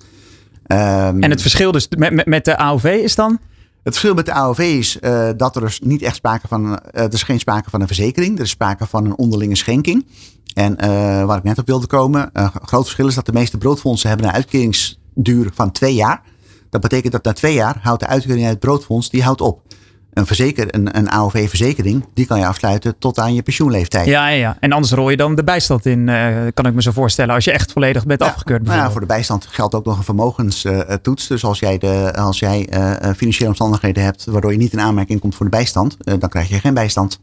Um, 0.66 1.22
en 1.22 1.30
het 1.30 1.40
verschil 1.40 1.72
dus 1.72 1.88
met, 1.96 2.12
met, 2.12 2.26
met 2.26 2.44
de 2.44 2.56
AOV 2.56 2.84
is 2.84 3.14
dan? 3.14 3.38
Het 3.82 3.92
verschil 3.92 4.14
met 4.14 4.26
de 4.26 4.32
AOV 4.32 4.58
is 4.58 4.98
uh, 5.00 5.28
dat 5.36 5.56
er 5.56 5.62
dus 5.62 5.80
niet 5.80 6.02
echt 6.02 6.16
sprake 6.16 6.48
van, 6.48 6.66
uh, 6.66 6.76
er 6.92 7.12
is 7.12 7.22
geen 7.22 7.38
sprake 7.38 7.70
van 7.70 7.80
een 7.80 7.86
verzekering. 7.86 8.36
Er 8.36 8.44
is 8.44 8.50
sprake 8.50 8.86
van 8.86 9.04
een 9.04 9.16
onderlinge 9.16 9.56
schenking. 9.56 10.06
En 10.54 10.76
uh, 10.84 11.24
waar 11.24 11.38
ik 11.38 11.42
net 11.42 11.58
op 11.58 11.66
wilde 11.66 11.86
komen, 11.86 12.30
een 12.32 12.50
groot 12.50 12.82
verschil 12.82 13.06
is 13.06 13.14
dat 13.14 13.26
de 13.26 13.32
meeste 13.32 13.58
broodfondsen 13.58 14.08
hebben 14.08 14.26
een 14.26 14.32
uitkeringsduur 14.32 15.50
van 15.54 15.72
twee 15.72 15.94
jaar. 15.94 16.22
Dat 16.70 16.80
betekent 16.80 17.12
dat 17.12 17.24
na 17.24 17.32
twee 17.32 17.54
jaar 17.54 17.78
houdt 17.82 18.00
de 18.00 18.06
uitkering 18.06 18.42
uit 18.42 18.50
het 18.50 18.60
broodfonds, 18.60 19.10
die 19.10 19.22
houdt 19.22 19.40
op 19.40 19.62
een, 20.12 20.26
verzeker, 20.26 20.74
een, 20.74 20.96
een 20.96 21.10
AOV-verzekering, 21.10 22.06
die 22.14 22.26
kan 22.26 22.38
je 22.38 22.46
afsluiten 22.46 22.98
tot 22.98 23.18
aan 23.18 23.34
je 23.34 23.42
pensioenleeftijd. 23.42 24.06
Ja, 24.06 24.28
ja, 24.28 24.36
ja. 24.36 24.56
en 24.60 24.72
anders 24.72 24.92
rol 24.92 25.10
je 25.10 25.16
dan 25.16 25.34
de 25.34 25.44
bijstand 25.44 25.86
in, 25.86 26.08
uh, 26.08 26.36
kan 26.54 26.66
ik 26.66 26.74
me 26.74 26.82
zo 26.82 26.90
voorstellen, 26.90 27.34
als 27.34 27.44
je 27.44 27.52
echt 27.52 27.72
volledig 27.72 28.06
bent 28.06 28.20
ja, 28.20 28.26
afgekeurd. 28.26 28.62
Nou 28.62 28.76
ja, 28.76 28.90
voor 28.90 29.00
de 29.00 29.06
bijstand 29.06 29.46
geldt 29.46 29.74
ook 29.74 29.84
nog 29.84 29.96
een 29.98 30.04
vermogenstoets. 30.04 31.26
dus 31.26 31.44
als 31.44 31.58
jij, 31.58 31.78
de, 31.78 32.12
als 32.16 32.38
jij 32.38 32.68
uh, 32.72 33.10
financiële 33.16 33.48
omstandigheden 33.48 34.02
hebt 34.02 34.24
waardoor 34.24 34.52
je 34.52 34.58
niet 34.58 34.72
in 34.72 34.80
aanmerking 34.80 35.20
komt 35.20 35.34
voor 35.34 35.46
de 35.46 35.56
bijstand, 35.56 35.96
dan 36.18 36.28
krijg 36.28 36.48
je 36.48 36.58
geen 36.58 36.74
bijstand. 36.74 37.20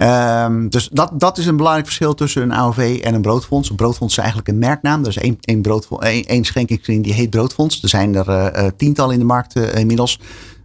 Um, 0.00 0.68
dus 0.68 0.88
dat, 0.92 1.10
dat 1.14 1.38
is 1.38 1.46
een 1.46 1.56
belangrijk 1.56 1.86
verschil 1.86 2.14
tussen 2.14 2.42
een 2.42 2.52
AOV 2.52 3.00
en 3.02 3.14
een 3.14 3.22
broodfonds. 3.22 3.70
Een 3.70 3.76
broodfonds 3.76 4.12
is 4.12 4.18
eigenlijk 4.18 4.48
een 4.48 4.58
merknaam. 4.58 5.02
Er 5.02 5.08
is 5.08 5.18
één, 5.18 5.38
één, 5.40 5.62
één, 6.00 6.24
één 6.24 6.44
schenkingskring 6.44 7.04
die 7.04 7.12
heet 7.12 7.30
broodfonds. 7.30 7.82
Er 7.82 7.88
zijn 7.88 8.14
er 8.14 8.76
tientallen 8.76 9.12
in 9.12 9.18
de 9.18 9.24
markt 9.26 9.54
inmiddels. 9.54 10.18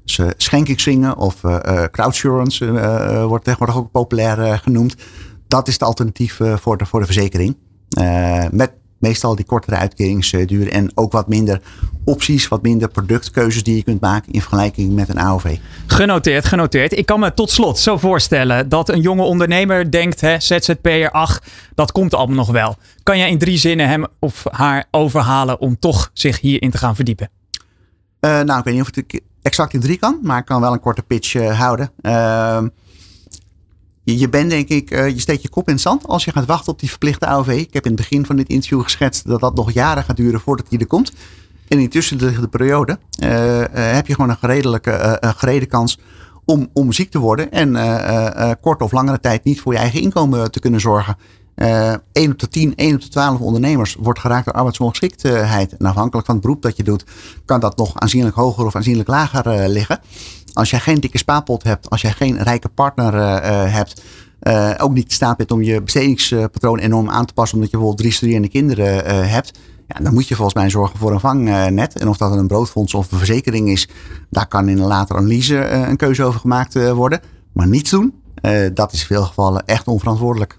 Dus 0.08 0.18
uh, 0.18 0.28
schenkingsringen 0.38 1.18
of 1.18 1.44
uh, 1.44 1.84
crowdsurance 1.92 2.66
uh, 2.66 3.26
wordt 3.26 3.44
tegenwoordig 3.44 3.78
ook 3.78 3.92
populair 3.92 4.60
genoemd. 4.60 4.96
Dat 5.48 5.68
is 5.68 5.74
het 5.74 5.84
alternatief 5.84 6.40
voor, 6.56 6.78
de, 6.78 6.86
voor 6.86 7.00
de 7.00 7.06
verzekering. 7.06 7.58
met 8.52 8.72
meestal 9.00 9.36
die 9.36 9.46
kortere 9.46 9.76
uitkeringsduur 9.76 10.72
en 10.72 10.92
ook 10.96 11.12
wat 11.12 11.28
minder 11.28 11.62
opties, 12.04 12.48
wat 12.48 12.62
minder 12.62 12.88
productkeuzes 12.88 13.64
die 13.64 13.76
je 13.76 13.84
kunt 13.84 14.02
maken 14.02 14.32
in 14.32 14.42
vergelijking 14.42 14.94
met 14.94 15.10
een 15.10 15.20
AOV. 15.20 15.58
Genoteerd, 15.88 16.46
genoteerd. 16.46 16.98
Ik 16.98 17.06
kan 17.06 17.20
me 17.20 17.34
tot 17.34 17.52
slot 17.52 17.80
zo 17.80 17.98
voorstellen 17.98 18.70
dat 18.70 18.90
een 18.90 19.02
jonge 19.02 19.24
ondernemer 19.24 19.92
denkt, 19.92 20.22
hè, 20.22 20.40
ZZP'er, 20.40 21.12
ach, 21.12 21.42
dat 21.76 21.92
komt 21.92 22.14
allemaal 22.14 22.36
nog 22.36 22.52
wel. 22.52 22.76
Kan 23.04 23.18
jij 23.18 23.30
in 23.30 23.38
drie 23.38 23.58
zinnen 23.58 23.88
hem 23.88 24.06
of 24.20 24.46
haar 24.52 24.86
overhalen 24.92 25.60
om 25.60 25.80
toch 25.80 26.10
zich 26.14 26.40
hierin 26.40 26.72
te 26.72 26.78
gaan 26.78 26.96
verdiepen? 26.96 27.30
nou, 28.20 28.58
ik 28.58 28.64
weet 28.64 28.74
niet 28.74 28.82
of 28.82 28.96
het 28.96 29.22
exact 29.48 29.74
in 29.74 29.80
drie 29.80 29.98
kan, 29.98 30.20
maar 30.22 30.40
ik 30.40 30.46
kan 30.46 30.62
wel 30.62 30.74
een 30.74 30.80
korte 30.80 31.02
pitch 31.02 31.34
uh, 31.34 31.60
houden. 31.60 31.92
Uh, 32.02 32.64
je 34.04 34.30
bent 34.30 34.50
denk 34.50 34.68
ik, 34.68 34.92
uh, 34.92 35.10
je 35.10 35.20
steekt 35.20 35.42
je 35.42 35.50
kop 35.50 35.68
in 35.68 35.74
het 35.74 35.82
zand 35.82 36.08
als 36.08 36.26
je 36.26 36.32
gaat 36.32 36.46
wachten 36.46 36.72
op 36.72 36.80
die 36.80 36.90
verplichte 36.90 37.26
AOV. 37.26 37.48
Ik 37.48 37.74
heb 37.74 37.86
in 37.86 37.92
het 37.92 38.00
begin 38.00 38.26
van 38.26 38.36
dit 38.36 38.50
interview 38.50 38.82
geschetst 38.82 39.28
dat 39.28 39.40
dat 39.40 39.56
nog 39.56 39.72
jaren 39.72 40.04
gaat 40.04 40.16
duren 40.16 40.40
voordat 40.40 40.70
die 40.70 40.80
er 40.80 40.88
komt. 40.88 41.14
En 41.68 41.80
intussen 41.80 42.18
de 42.18 42.48
periode 42.48 43.00
uh, 43.24 43.64
heb 43.72 44.08
je 44.08 44.14
gewoon 44.14 44.30
een 44.30 44.38
geredelijke, 44.38 45.18
een 45.20 45.34
gereden 45.34 45.68
kans 45.68 46.00
om, 46.46 46.70
om 46.74 46.92
ziek 46.92 47.12
te 47.12 47.20
worden 47.20 47.52
en 47.52 48.60
kort 48.62 48.82
of 48.82 48.92
langere 48.92 49.20
tijd 49.20 49.44
niet 49.44 49.62
voor 49.62 49.74
je 49.74 49.80
eigen 49.80 50.02
inkomen 50.02 50.52
te 50.52 50.60
kunnen 50.60 50.80
zorgen. 50.80 51.18
Uh, 51.58 51.94
1 52.12 52.32
op 52.32 52.40
de 52.40 52.48
10, 52.48 52.76
1 52.76 52.96
op 52.96 53.02
de 53.02 53.08
12 53.08 53.40
ondernemers 53.40 53.96
wordt 54.00 54.20
geraakt 54.20 54.46
door 54.46 54.54
arbeidsongeschiktheid. 54.54 55.76
Afhankelijk 55.80 56.26
van 56.26 56.36
het 56.36 56.44
beroep 56.44 56.62
dat 56.62 56.78
je 56.78 56.84
doet, 56.84 57.06
kan 57.46 57.60
dat 57.60 57.78
nog 57.78 58.00
aanzienlijk 58.00 58.36
hoger 58.36 58.66
of 58.66 58.76
aanzienlijk 58.76 59.10
lager 59.10 59.62
uh, 59.62 59.68
liggen. 59.68 60.00
Als 60.54 60.70
jij 60.70 60.80
geen 60.80 61.00
dikke 61.00 61.18
spaarpot 61.18 61.64
hebt, 61.64 61.90
als 61.90 62.02
jij 62.02 62.12
geen 62.12 62.44
rijke 62.44 62.70
partner 62.70 63.14
uh, 63.14 63.74
hebt, 63.74 64.02
ook 64.78 64.94
niet 64.94 65.14
staat 65.14 65.38
bent 65.38 65.52
om 65.52 65.62
je 65.62 65.82
bestedingspatroon 65.82 66.80
enorm 66.80 67.10
aan 67.10 67.26
te 67.26 67.34
passen, 67.34 67.56
omdat 67.56 67.72
je 67.72 67.78
bijvoorbeeld 67.78 68.08
drie 68.08 68.18
studerende 68.18 68.50
kinderen 68.50 69.30
hebt. 69.30 69.60
Ja, 69.88 70.00
dan 70.04 70.14
moet 70.14 70.28
je 70.28 70.36
volgens 70.36 70.56
mij 70.56 70.70
zorgen 70.70 71.00
voor 71.00 71.12
een 71.12 71.20
vangnet. 71.20 72.00
En 72.00 72.08
of 72.08 72.18
dat 72.18 72.32
een 72.32 72.48
broodfonds 72.48 72.94
of 72.94 73.12
een 73.12 73.18
verzekering 73.18 73.70
is, 73.70 73.90
daar 74.30 74.48
kan 74.48 74.70
in 74.70 74.78
een 74.78 74.88
latere 74.88 75.20
analyse 75.20 75.58
een 75.68 75.98
keuze 75.98 76.24
over 76.24 76.40
gemaakt 76.40 76.92
worden. 76.92 77.20
Maar 77.54 77.68
niets 77.68 77.90
doen, 77.90 78.14
dat 78.74 78.94
is 78.94 79.00
in 79.00 79.06
veel 79.06 79.24
gevallen 79.24 79.66
echt 79.66 79.88
onverantwoordelijk. 79.88 80.58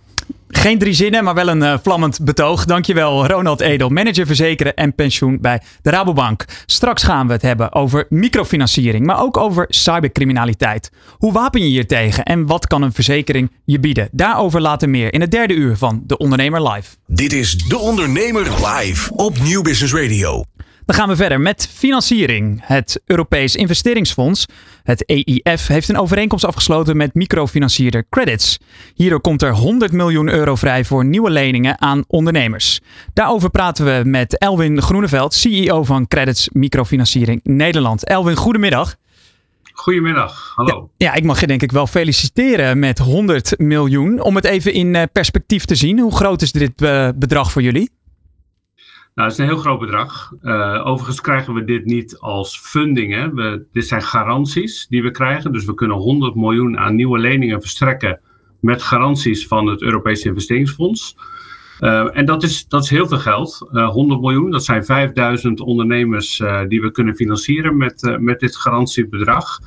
Geen 0.51 0.79
drie 0.79 0.93
zinnen, 0.93 1.25
maar 1.25 1.35
wel 1.35 1.49
een 1.49 1.63
uh, 1.63 1.75
vlammend 1.83 2.25
betoog. 2.25 2.65
Dankjewel, 2.65 3.27
Ronald 3.27 3.61
Edel, 3.61 3.89
manager 3.89 4.27
verzekeren 4.27 4.75
en 4.75 4.95
pensioen 4.95 5.39
bij 5.41 5.63
de 5.83 5.91
Rabobank. 5.91 6.45
Straks 6.67 7.03
gaan 7.03 7.27
we 7.27 7.33
het 7.33 7.43
hebben 7.43 7.75
over 7.75 8.07
microfinanciering, 8.09 9.07
maar 9.07 9.23
ook 9.23 9.37
over 9.37 9.67
cybercriminaliteit. 9.69 10.91
Hoe 11.13 11.33
wapen 11.33 11.61
je 11.61 11.67
hier 11.67 11.87
tegen 11.87 12.25
en 12.25 12.47
wat 12.47 12.67
kan 12.67 12.83
een 12.83 12.93
verzekering 12.93 13.51
je 13.65 13.81
bieden? 13.81 14.09
Daarover 14.13 14.61
later 14.61 14.89
meer 14.89 15.13
in 15.13 15.21
het 15.21 15.31
derde 15.31 15.55
uur 15.55 15.77
van 15.77 16.03
De 16.07 16.17
Ondernemer 16.17 16.69
Live. 16.69 16.97
Dit 17.07 17.33
is 17.33 17.57
De 17.57 17.79
Ondernemer 17.79 18.67
Live 18.67 19.15
op 19.15 19.39
Nieuw 19.41 19.63
Business 19.63 19.95
Radio. 19.95 20.45
Dan 20.89 20.97
gaan 20.97 21.09
we 21.09 21.17
verder 21.17 21.41
met 21.41 21.69
financiering. 21.73 22.61
Het 22.65 23.03
Europees 23.07 23.57
Investeringsfonds, 23.57 24.47
het 24.83 25.05
EIF, 25.05 25.67
heeft 25.67 25.89
een 25.89 25.99
overeenkomst 25.99 26.45
afgesloten 26.45 26.97
met 26.97 27.15
microfinancierder 27.15 28.05
Credits. 28.11 28.59
Hierdoor 28.95 29.21
komt 29.21 29.43
er 29.43 29.53
100 29.53 29.93
miljoen 29.93 30.29
euro 30.29 30.55
vrij 30.55 30.85
voor 30.85 31.05
nieuwe 31.05 31.31
leningen 31.31 31.81
aan 31.81 32.05
ondernemers. 32.07 32.81
Daarover 33.13 33.51
praten 33.51 33.85
we 33.85 34.09
met 34.09 34.39
Elwin 34.39 34.83
Groeneveld, 34.83 35.35
CEO 35.35 35.85
van 35.85 36.07
Credits 36.07 36.49
Microfinanciering 36.53 37.41
Nederland. 37.45 38.05
Elwin, 38.05 38.37
goedemiddag. 38.37 38.95
Goedemiddag, 39.73 40.53
hallo. 40.55 40.91
Ja, 40.97 41.07
ja, 41.07 41.15
ik 41.15 41.25
mag 41.25 41.41
je 41.41 41.47
denk 41.47 41.63
ik 41.63 41.73
wel 41.73 41.87
feliciteren 41.87 42.79
met 42.79 42.99
100 42.99 43.59
miljoen. 43.59 44.21
Om 44.21 44.35
het 44.35 44.45
even 44.45 44.73
in 44.73 44.95
eh, 44.95 45.03
perspectief 45.13 45.65
te 45.65 45.75
zien, 45.75 45.99
hoe 45.99 46.17
groot 46.17 46.43
is 46.43 46.53
dit 46.53 46.83
eh, 46.83 47.09
bedrag 47.15 47.53
voor 47.53 47.63
jullie? 47.63 47.91
Nou, 49.19 49.31
dat 49.31 49.39
is 49.39 49.45
een 49.45 49.53
heel 49.53 49.63
groot 49.63 49.81
bedrag. 49.81 50.33
Uh, 50.43 50.87
overigens 50.87 51.21
krijgen 51.21 51.55
we 51.55 51.65
dit 51.65 51.85
niet 51.85 52.19
als 52.19 52.59
funding. 52.59 53.15
Hè. 53.15 53.33
We, 53.33 53.67
dit 53.73 53.87
zijn 53.87 54.03
garanties 54.03 54.87
die 54.89 55.03
we 55.03 55.11
krijgen. 55.11 55.53
Dus 55.53 55.65
we 55.65 55.75
kunnen 55.75 55.97
100 55.97 56.35
miljoen 56.35 56.79
aan 56.79 56.95
nieuwe 56.95 57.19
leningen 57.19 57.61
verstrekken 57.61 58.21
met 58.61 58.83
garanties 58.83 59.47
van 59.47 59.67
het 59.67 59.83
Europees 59.83 60.25
Investeringsfonds. 60.25 61.17
Uh, 61.81 62.17
en 62.17 62.25
dat 62.25 62.43
is, 62.43 62.69
dat 62.69 62.83
is 62.83 62.91
heel 62.91 63.07
veel 63.07 63.19
geld. 63.19 63.69
Uh, 63.73 63.89
100 63.89 64.21
miljoen, 64.21 64.51
dat 64.51 64.65
zijn 64.65 64.85
5000 64.85 65.61
ondernemers 65.61 66.43
die 66.69 66.81
we 66.81 66.91
kunnen 66.91 67.15
financieren 67.15 67.77
met, 67.77 68.17
met 68.21 68.41
dit 68.41 68.57
garantiebedrag. 68.57 69.59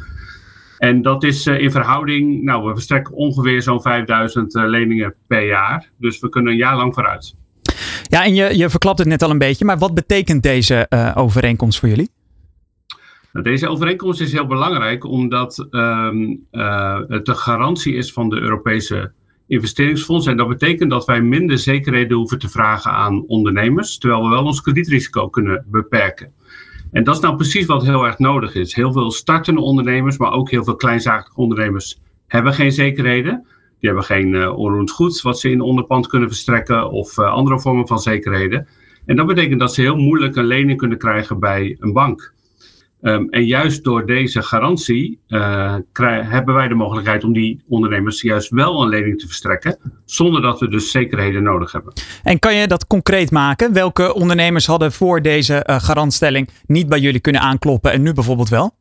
En 0.78 1.02
dat 1.02 1.24
is 1.24 1.48
in 1.48 1.72
verhouding, 1.72 2.44
nou, 2.44 2.68
we 2.68 2.74
verstrekken 2.74 3.14
ongeveer 3.14 3.62
zo'n 3.62 3.82
5000 3.82 4.54
leningen 4.54 5.16
per 5.28 5.46
jaar. 5.46 5.90
Dus 5.98 6.20
we 6.20 6.30
kunnen 6.30 6.52
een 6.52 6.58
jaar 6.58 6.76
lang 6.76 6.94
vooruit. 6.94 7.40
Ja, 8.12 8.26
en 8.26 8.34
je, 8.34 8.58
je 8.58 8.70
verklapt 8.70 9.00
het 9.00 9.08
net 9.08 9.22
al 9.22 9.30
een 9.30 9.38
beetje, 9.38 9.66
maar 9.66 9.78
wat 9.78 9.94
betekent 9.94 10.44
deze 10.44 10.86
uh, 10.90 11.12
overeenkomst 11.16 11.80
voor 11.80 11.90
jullie? 11.90 12.10
Nou, 13.32 13.46
deze 13.46 13.68
overeenkomst 13.68 14.22
is 14.22 14.32
heel 14.32 14.46
belangrijk 14.46 15.06
omdat 15.06 15.68
um, 15.70 16.48
uh, 16.52 17.00
het 17.08 17.26
de 17.26 17.36
garantie 17.36 17.94
is 17.94 18.14
van 18.14 18.30
de 18.30 18.40
Europese 18.40 19.12
investeringsfonds. 19.48 20.28
En 20.28 20.38
dat 20.38 20.48
betekent 20.48 20.90
dat 20.90 21.06
wij 21.06 21.22
minder 21.22 21.58
zekerheden 21.58 22.18
hoeven 22.18 22.40
te 22.40 22.50
vragen 22.50 22.92
aan 22.92 23.24
ondernemers, 23.28 23.98
terwijl 23.98 24.24
we 24.24 24.30
wel 24.30 24.46
ons 24.46 24.62
kredietrisico 24.62 25.30
kunnen 25.30 25.66
beperken. 25.68 26.34
En 26.92 27.04
dat 27.04 27.16
is 27.16 27.22
nou 27.22 27.36
precies 27.36 27.66
wat 27.66 27.84
heel 27.84 28.06
erg 28.06 28.20
nodig 28.20 28.56
is. 28.56 28.76
Heel 28.76 28.92
veel 28.92 29.12
startende 29.12 29.62
ondernemers, 29.62 30.18
maar 30.18 30.32
ook 30.32 30.50
heel 30.50 30.64
veel 30.64 30.76
kleinzakelijke 30.76 31.42
ondernemers 31.42 32.00
hebben 32.28 32.54
geen 32.54 32.72
zekerheden. 32.72 33.46
Die 33.82 33.90
hebben 33.90 34.04
geen 34.04 34.34
uh, 34.34 34.58
onroerend 34.58 34.92
goed 34.92 35.22
wat 35.22 35.40
ze 35.40 35.50
in 35.50 35.62
onderpand 35.62 36.08
kunnen 36.08 36.28
verstrekken 36.28 36.92
of 36.92 37.18
uh, 37.18 37.34
andere 37.34 37.60
vormen 37.60 37.88
van 37.88 38.00
zekerheden. 38.00 38.68
En 39.06 39.16
dat 39.16 39.26
betekent 39.26 39.60
dat 39.60 39.74
ze 39.74 39.82
heel 39.82 39.96
moeilijk 39.96 40.36
een 40.36 40.46
lening 40.46 40.78
kunnen 40.78 40.98
krijgen 40.98 41.40
bij 41.40 41.78
een 41.80 41.94
bank. 41.94 42.34
Um, 43.02 43.30
en 43.30 43.46
juist 43.46 43.84
door 43.84 44.06
deze 44.06 44.42
garantie 44.42 45.20
krijg, 45.92 46.30
hebben 46.30 46.56
wij 46.56 46.68
de 46.68 46.74
mogelijkheid 46.74 47.24
om 47.24 47.34
die 47.34 47.64
ondernemers 47.68 48.22
juist 48.22 48.50
wel 48.50 48.82
een 48.82 48.90
lening 48.90 49.20
te 49.20 49.28
verstrekken, 49.28 49.78
zonder 50.06 50.42
dat 50.42 50.60
we 50.60 50.70
dus 50.70 50.92
zekerheden 50.92 51.44
nodig 51.44 51.72
hebben. 51.72 51.94
En 52.24 52.40
kan 52.40 52.56
je 52.56 52.68
dat 52.68 52.88
concreet 52.88 53.32
maken? 53.32 53.74
Welke 53.74 54.14
ondernemers 54.14 54.66
hadden 54.66 54.92
voor 54.92 55.22
deze 55.22 55.64
garantstelling 55.66 56.50
niet 56.66 56.90
bij 56.90 57.00
jullie 57.00 57.20
kunnen 57.20 57.42
aankloppen 57.42 57.92
en 57.92 58.02
nu 58.02 58.14
bijvoorbeeld 58.14 58.50
wel? 58.50 58.74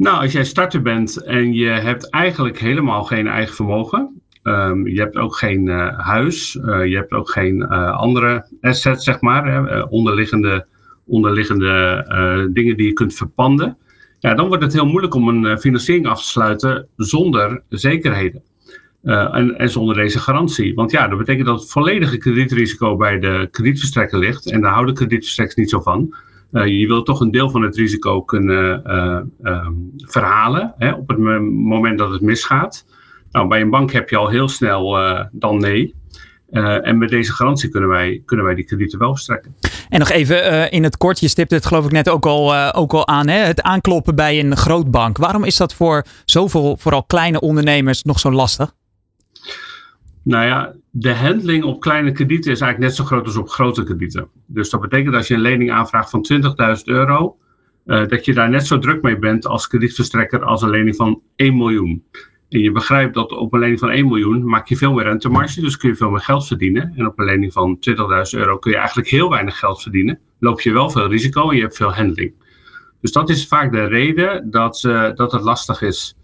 Nou, 0.00 0.22
als 0.22 0.32
jij 0.32 0.44
starter 0.44 0.82
bent 0.82 1.16
en 1.16 1.52
je 1.52 1.68
hebt 1.68 2.10
eigenlijk 2.10 2.58
helemaal 2.58 3.04
geen 3.04 3.26
eigen 3.26 3.54
vermogen. 3.54 4.22
Um, 4.42 4.86
je 4.86 5.00
hebt 5.00 5.16
ook 5.16 5.36
geen 5.36 5.66
uh, 5.66 5.98
huis. 5.98 6.54
Uh, 6.54 6.86
je 6.86 6.96
hebt 6.96 7.12
ook 7.12 7.30
geen 7.30 7.56
uh, 7.56 7.90
andere 7.90 8.46
assets, 8.60 9.04
zeg 9.04 9.20
maar. 9.20 9.84
Onderliggende 9.88 10.66
onderliggende 11.06 12.48
dingen 12.52 12.76
die 12.76 12.86
je 12.86 12.92
kunt 12.92 13.14
verpanden. 13.14 13.76
Ja, 14.18 14.34
dan 14.34 14.48
wordt 14.48 14.62
het 14.62 14.72
heel 14.72 14.86
moeilijk 14.86 15.14
om 15.14 15.28
een 15.28 15.58
financiering 15.58 16.06
af 16.06 16.20
te 16.20 16.28
sluiten 16.28 16.88
zonder 16.96 17.62
zekerheden. 17.68 18.42
En, 19.02 19.58
en, 19.58 19.70
zonder 19.70 19.94
deze 19.94 20.18
garantie. 20.18 20.74
Want 20.74 20.90
ja, 20.90 21.08
dat 21.08 21.18
betekent 21.18 21.46
dat 21.46 21.60
het 21.60 21.70
volledige 21.70 22.18
kredietrisico 22.18 22.96
bij 22.96 23.18
de 23.18 23.48
kredietverstrekker 23.50 24.18
ligt. 24.18 24.50
En 24.50 24.60
daar 24.60 24.72
houden 24.72 24.94
kredietverstrekkers 24.94 25.56
niet 25.56 25.70
zo 25.70 25.80
van. 25.80 26.14
Uh, 26.52 26.66
je 26.66 26.86
wil 26.86 27.02
toch 27.02 27.20
een 27.20 27.30
deel 27.30 27.50
van 27.50 27.62
het 27.62 27.76
risico 27.76 28.22
kunnen 28.22 28.82
uh, 28.86 29.20
uh, 29.52 29.66
verhalen 29.96 30.74
hè, 30.76 30.92
op 30.92 31.08
het 31.08 31.18
moment 31.18 31.98
dat 31.98 32.10
het 32.10 32.20
misgaat. 32.20 32.86
Nou, 33.30 33.48
bij 33.48 33.60
een 33.60 33.70
bank 33.70 33.92
heb 33.92 34.08
je 34.08 34.16
al 34.16 34.28
heel 34.28 34.48
snel 34.48 34.98
dan 35.32 35.60
nee. 35.60 35.94
En 36.50 36.98
met 36.98 37.08
deze 37.08 37.32
garantie 37.32 37.68
kunnen 37.68 37.88
wij, 37.88 38.22
kunnen 38.24 38.46
wij 38.46 38.54
die 38.54 38.64
kredieten 38.64 38.98
wel 38.98 39.12
verstrekken. 39.12 39.54
En 39.88 39.98
nog 39.98 40.10
even 40.10 40.70
in 40.70 40.82
het 40.82 40.96
kort, 40.96 41.20
je 41.20 41.28
stipte 41.28 41.54
het 41.54 41.66
geloof 41.66 41.84
ik 41.84 41.92
net 41.92 42.08
ook 42.08 42.26
al, 42.26 42.72
ook 42.74 42.92
al 42.92 43.06
aan, 43.06 43.28
hè? 43.28 43.38
het 43.38 43.62
aankloppen 43.62 44.14
bij 44.14 44.40
een 44.40 44.56
grootbank. 44.56 45.16
Waarom 45.18 45.44
is 45.44 45.56
dat 45.56 45.74
voor 45.74 46.04
zoveel, 46.24 46.76
vooral 46.76 47.04
kleine 47.04 47.40
ondernemers, 47.40 48.02
nog 48.02 48.18
zo 48.18 48.30
lastig? 48.30 48.72
Nou 50.22 50.46
ja, 50.46 50.74
de 50.90 51.14
handling 51.14 51.64
op 51.64 51.80
kleine 51.80 52.12
kredieten 52.12 52.52
is 52.52 52.60
eigenlijk 52.60 52.90
net 52.90 52.98
zo 52.98 53.04
groot 53.04 53.26
als 53.26 53.36
op 53.36 53.48
grote 53.48 53.84
kredieten. 53.84 54.28
Dus 54.46 54.70
dat 54.70 54.80
betekent 54.80 55.06
dat 55.06 55.16
als 55.16 55.28
je 55.28 55.34
een 55.34 55.40
lening 55.40 55.70
aanvraagt 55.70 56.10
van 56.10 56.26
20.000 56.76 56.84
euro, 56.84 57.36
dat 57.84 58.24
je 58.24 58.34
daar 58.34 58.50
net 58.50 58.66
zo 58.66 58.78
druk 58.78 59.02
mee 59.02 59.18
bent 59.18 59.46
als 59.46 59.66
kredietverstrekker 59.66 60.44
als 60.44 60.62
een 60.62 60.70
lening 60.70 60.96
van 60.96 61.20
1 61.36 61.56
miljoen. 61.56 62.04
En 62.48 62.60
je 62.60 62.72
begrijpt 62.72 63.14
dat 63.14 63.32
op 63.32 63.52
een 63.52 63.60
lening 63.60 63.78
van 63.78 63.90
1 63.90 64.06
miljoen 64.08 64.44
maak 64.44 64.68
je 64.68 64.76
veel 64.76 64.92
meer 64.92 65.04
rentemarge, 65.04 65.60
dus 65.60 65.76
kun 65.76 65.88
je 65.88 65.96
veel 65.96 66.10
meer 66.10 66.20
geld 66.20 66.46
verdienen. 66.46 66.92
En 66.96 67.06
op 67.06 67.18
een 67.18 67.24
lening 67.24 67.52
van 67.52 67.78
20.000 67.90 67.94
euro 68.30 68.58
kun 68.58 68.70
je 68.70 68.76
eigenlijk 68.76 69.08
heel 69.08 69.30
weinig 69.30 69.58
geld 69.58 69.82
verdienen. 69.82 70.18
Loop 70.38 70.60
je 70.60 70.72
wel 70.72 70.90
veel 70.90 71.08
risico 71.08 71.50
en 71.50 71.56
je 71.56 71.62
hebt 71.62 71.76
veel 71.76 71.94
handling. 71.94 72.32
Dus 73.00 73.12
dat 73.12 73.28
is 73.28 73.46
vaak 73.46 73.72
de 73.72 73.84
reden 73.84 74.50
dat, 74.50 74.82
uh, 74.86 75.10
dat 75.14 75.32
het 75.32 75.42
lastig 75.42 75.82
is 75.82 76.16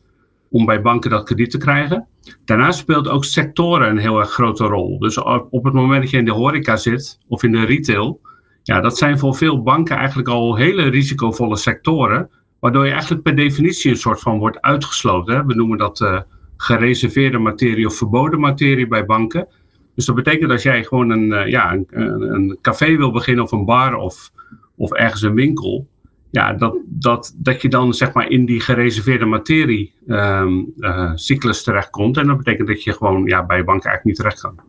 om 0.51 0.67
bij 0.67 0.81
banken 0.81 1.11
dat 1.11 1.25
krediet 1.25 1.51
te 1.51 1.59
krijgen. 1.59 2.07
Daarnaast 2.45 2.79
speelt 2.79 3.09
ook 3.09 3.25
sectoren 3.25 3.89
een 3.89 3.99
heel 3.99 4.19
erg 4.19 4.31
grote 4.31 4.65
rol. 4.65 4.99
Dus 4.99 5.19
op 5.51 5.65
het 5.65 5.73
moment 5.73 6.03
dat 6.03 6.11
je 6.11 6.19
in 6.19 6.25
de 6.25 6.33
horeca 6.33 6.77
zit 6.77 7.19
of 7.29 7.43
in 7.43 7.53
de 7.53 7.65
retail, 7.65 8.21
ja, 8.63 8.81
dat 8.81 8.99
zijn 8.99 9.19
voor 9.19 9.35
veel 9.35 9.63
banken 9.63 9.97
eigenlijk 9.97 10.29
al 10.29 10.57
hele 10.57 10.83
risicovolle 10.83 11.57
sectoren 11.57 12.31
Waardoor 12.67 12.85
je 12.85 12.93
eigenlijk 12.93 13.23
per 13.23 13.37
definitie 13.37 13.91
een 13.91 13.97
soort 13.97 14.21
van 14.21 14.39
wordt 14.39 14.61
uitgesloten. 14.61 15.47
We 15.47 15.55
noemen 15.55 15.79
dat 15.79 16.01
uh, 16.01 16.21
gereserveerde 16.57 17.39
materie 17.39 17.87
of 17.87 17.97
verboden 17.97 18.41
materie 18.41 18.87
bij 18.87 19.05
banken. 19.05 19.49
Dus 19.95 20.05
dat 20.05 20.15
betekent 20.15 20.51
dat 20.51 20.63
jij 20.63 20.85
gewoon 20.85 21.11
een, 21.11 21.33
uh, 21.33 21.47
ja, 21.47 21.73
een, 21.73 21.87
een, 22.35 22.59
café 22.61 22.97
wil 22.97 23.11
beginnen 23.11 23.45
of 23.45 23.53
een 23.53 23.65
bar 23.65 23.95
of, 23.95 24.31
of 24.77 24.93
ergens 24.93 25.23
een 25.23 25.35
winkel. 25.35 25.87
Ja, 26.37 26.53
dat, 26.53 26.77
dat, 26.87 27.35
dat 27.37 27.63
je 27.63 27.69
dan 27.69 27.95
zeg 27.95 28.13
maar 28.13 28.29
in 28.29 28.45
die 28.47 28.61
gereserveerde 28.61 29.25
materie 29.25 29.95
um, 30.07 30.73
uh, 30.79 31.11
cyclus 31.15 31.63
terechtkomt. 31.63 32.17
En 32.17 32.27
dat 32.27 32.37
betekent 32.37 32.69
dat 32.69 32.83
je 32.83 32.93
gewoon 32.93 33.25
ja, 33.25 33.47
bij 33.47 33.65
banken 33.65 33.91
eigenlijk 33.91 34.05
niet 34.05 34.17
terecht 34.17 34.41
kan. 34.41 34.61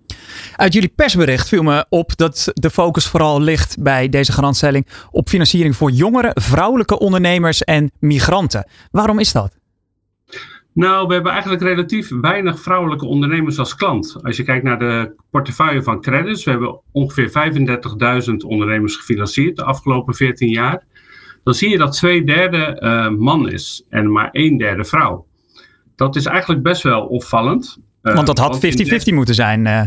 Uit 0.56 0.74
jullie 0.74 0.92
persbericht 0.96 1.48
viel 1.48 1.64
me 1.64 1.86
op 1.90 2.18
dat 2.18 2.52
de 2.54 2.70
focus 2.70 3.08
vooral 3.08 3.42
ligt 3.42 3.84
bij 3.84 4.10
deze 4.10 4.32
garantstelling 4.32 4.88
op 5.12 5.30
financiering 5.30 5.76
voor 5.76 5.92
jongeren, 5.92 6.32
vrouwelijke 6.42 7.00
ondernemers 7.00 7.64
en 7.64 7.92
migranten. 8.00 8.70
Waarom 8.92 9.20
is 9.20 9.32
dat? 9.32 9.58
Nou, 10.74 11.08
we 11.08 11.14
hebben 11.14 11.32
eigenlijk 11.32 11.62
relatief 11.62 12.10
weinig 12.22 12.60
vrouwelijke 12.62 13.06
ondernemers 13.06 13.60
als 13.60 13.76
klant. 13.76 14.18
Als 14.22 14.38
je 14.38 14.44
kijkt 14.44 14.64
naar 14.64 14.80
de 14.80 15.16
portefeuille 15.32 15.84
van 15.84 16.02
credits, 16.02 16.44
we 16.44 16.52
hebben 16.52 16.80
ongeveer 16.92 17.30
35.000 18.30 18.34
ondernemers 18.38 18.96
gefinancierd 18.96 19.56
de 19.56 19.64
afgelopen 19.64 20.16
14 20.16 20.50
jaar. 20.50 20.86
Dan 21.48 21.56
zie 21.56 21.70
je 21.70 21.78
dat 21.78 21.94
twee 21.94 22.24
derde 22.24 22.82
uh, 22.84 23.10
man 23.10 23.50
is 23.50 23.86
en 23.90 24.12
maar 24.12 24.30
een 24.32 24.58
derde 24.58 24.86
vrouw. 24.86 25.26
Dat 25.96 26.16
is 26.16 26.26
eigenlijk 26.26 26.64
best 26.64 26.84
wel 26.84 27.06
opvallend. 27.06 27.78
Uh, 28.04 28.14
want 28.14 28.28
dat 28.28 28.38
had 28.38 28.66
50-50 28.66 29.14
moeten 29.14 29.36
zijn. 29.36 29.66
Uh. 29.66 29.82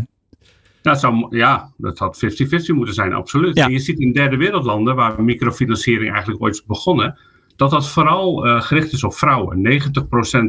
Dat 0.82 1.00
zou, 1.00 1.36
ja, 1.36 1.72
dat 1.76 1.98
had 1.98 2.24
50-50 2.24 2.74
moeten 2.74 2.94
zijn, 2.94 3.12
absoluut. 3.12 3.56
Ja. 3.56 3.64
En 3.64 3.72
je 3.72 3.78
ziet 3.78 3.98
in 3.98 4.12
derde 4.12 4.36
wereldlanden, 4.36 4.94
waar 4.94 5.22
microfinanciering 5.22 6.12
eigenlijk 6.12 6.42
ooit 6.42 6.54
is 6.54 6.64
begonnen, 6.64 7.18
dat 7.56 7.70
dat 7.70 7.88
vooral 7.88 8.46
uh, 8.46 8.60
gericht 8.60 8.92
is 8.92 9.04
op 9.04 9.14
vrouwen. 9.14 9.82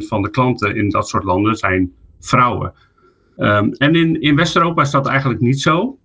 90% 0.02 0.06
van 0.06 0.22
de 0.22 0.30
klanten 0.30 0.76
in 0.76 0.88
dat 0.88 1.08
soort 1.08 1.24
landen 1.24 1.56
zijn 1.56 1.92
vrouwen. 2.20 2.72
Um, 3.36 3.72
en 3.72 3.94
in, 3.94 4.20
in 4.20 4.36
West-Europa 4.36 4.82
is 4.82 4.90
dat 4.90 5.06
eigenlijk 5.06 5.40
niet 5.40 5.60
zo. 5.60 5.98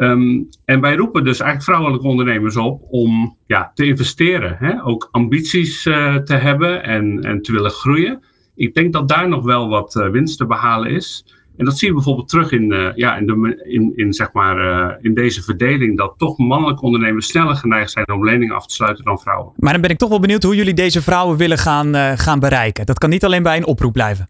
Um, 0.00 0.48
en 0.64 0.80
wij 0.80 0.96
roepen 0.96 1.24
dus 1.24 1.40
eigenlijk 1.40 1.62
vrouwelijke 1.62 2.06
ondernemers 2.06 2.56
op 2.56 2.82
om 2.90 3.36
ja, 3.46 3.70
te 3.74 3.86
investeren. 3.86 4.56
Hè? 4.58 4.84
Ook 4.84 5.08
ambities 5.10 5.86
uh, 5.86 6.16
te 6.16 6.34
hebben 6.34 6.82
en, 6.82 7.24
en 7.24 7.42
te 7.42 7.52
willen 7.52 7.70
groeien. 7.70 8.22
Ik 8.54 8.74
denk 8.74 8.92
dat 8.92 9.08
daar 9.08 9.28
nog 9.28 9.44
wel 9.44 9.68
wat 9.68 9.94
uh, 9.94 10.08
winst 10.08 10.38
te 10.38 10.46
behalen 10.46 10.90
is. 10.90 11.24
En 11.56 11.64
dat 11.64 11.78
zien 11.78 11.88
we 11.88 11.94
bijvoorbeeld 11.94 12.28
terug 12.28 12.52
in, 12.52 12.72
uh, 12.72 12.88
ja, 12.94 13.16
in, 13.16 13.26
de, 13.26 13.62
in, 13.68 13.92
in, 13.96 14.12
zeg 14.12 14.32
maar, 14.32 14.98
in 15.00 15.14
deze 15.14 15.42
verdeling. 15.42 15.96
Dat 15.96 16.14
toch 16.16 16.38
mannelijke 16.38 16.82
ondernemers 16.82 17.26
sneller 17.26 17.56
geneigd 17.56 17.90
zijn 17.90 18.12
om 18.12 18.24
leningen 18.24 18.54
af 18.54 18.66
te 18.66 18.74
sluiten 18.74 19.04
dan 19.04 19.20
vrouwen. 19.20 19.52
Maar 19.56 19.72
dan 19.72 19.80
ben 19.80 19.90
ik 19.90 19.98
toch 19.98 20.08
wel 20.08 20.20
benieuwd 20.20 20.42
hoe 20.42 20.56
jullie 20.56 20.74
deze 20.74 21.02
vrouwen 21.02 21.36
willen 21.36 21.58
gaan, 21.58 22.18
gaan 22.18 22.40
bereiken. 22.40 22.86
Dat 22.86 22.98
kan 22.98 23.10
niet 23.10 23.24
alleen 23.24 23.42
bij 23.42 23.56
een 23.56 23.66
oproep 23.66 23.92
blijven. 23.92 24.28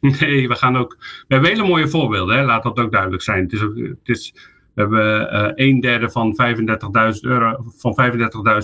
Nee, 0.20 0.48
we 0.48 0.54
gaan 0.54 0.76
ook. 0.76 0.96
We 0.98 1.34
hebben 1.34 1.50
hele 1.50 1.66
mooie 1.66 1.88
voorbeelden, 1.88 2.36
hè? 2.36 2.44
laat 2.44 2.62
dat 2.62 2.78
ook 2.78 2.92
duidelijk 2.92 3.22
zijn. 3.22 3.42
Het 3.42 3.52
is, 3.52 3.62
ook, 3.62 3.76
het 3.76 3.98
is, 4.04 4.34
we 4.78 4.84
hebben 4.84 5.52
een 5.66 5.80
derde 5.80 6.10
van 6.10 6.38
35.000 7.14 7.20
euro, 7.20 7.64
van 7.76 7.98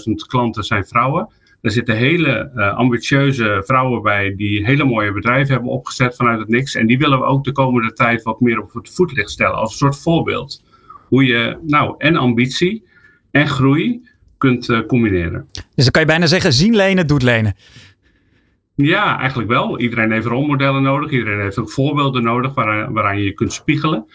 35.000 0.09 0.13
klanten 0.27 0.65
zijn 0.65 0.87
vrouwen. 0.87 1.29
Er 1.61 1.71
zitten 1.71 1.97
hele 1.97 2.51
uh, 2.55 2.77
ambitieuze 2.77 3.63
vrouwen 3.65 4.03
bij 4.03 4.35
die 4.37 4.67
hele 4.67 4.85
mooie 4.85 5.13
bedrijven 5.13 5.55
hebben 5.55 5.73
opgezet 5.73 6.17
vanuit 6.17 6.39
het 6.39 6.49
niks. 6.49 6.75
En 6.75 6.87
die 6.87 6.99
willen 6.99 7.19
we 7.19 7.25
ook 7.25 7.45
de 7.45 7.53
komende 7.53 7.93
tijd 7.93 8.23
wat 8.23 8.41
meer 8.41 8.61
op 8.61 8.73
het 8.73 8.95
voetlicht 8.95 9.31
stellen 9.31 9.55
als 9.55 9.71
een 9.71 9.77
soort 9.77 9.99
voorbeeld. 9.99 10.63
Hoe 11.09 11.25
je 11.25 11.59
nou 11.67 11.95
en 11.99 12.17
ambitie 12.17 12.85
en 13.31 13.49
groei 13.49 14.09
kunt 14.39 14.69
uh, 14.69 14.87
combineren. 14.87 15.49
Dus 15.53 15.85
dan 15.85 15.91
kan 15.91 16.03
je 16.03 16.09
bijna 16.09 16.27
zeggen, 16.27 16.53
zien 16.53 16.77
lenen 16.77 17.07
doet 17.07 17.23
lenen. 17.23 17.57
Ja, 18.75 19.19
eigenlijk 19.19 19.49
wel. 19.49 19.79
Iedereen 19.79 20.13
heeft 20.13 20.27
rolmodellen 20.27 20.83
nodig. 20.83 21.11
Iedereen 21.11 21.41
heeft 21.41 21.59
ook 21.59 21.71
voorbeelden 21.71 22.23
nodig 22.23 22.55
waaraan, 22.55 22.93
waaraan 22.93 23.19
je 23.19 23.25
je 23.25 23.33
kunt 23.33 23.53
spiegelen. 23.53 24.07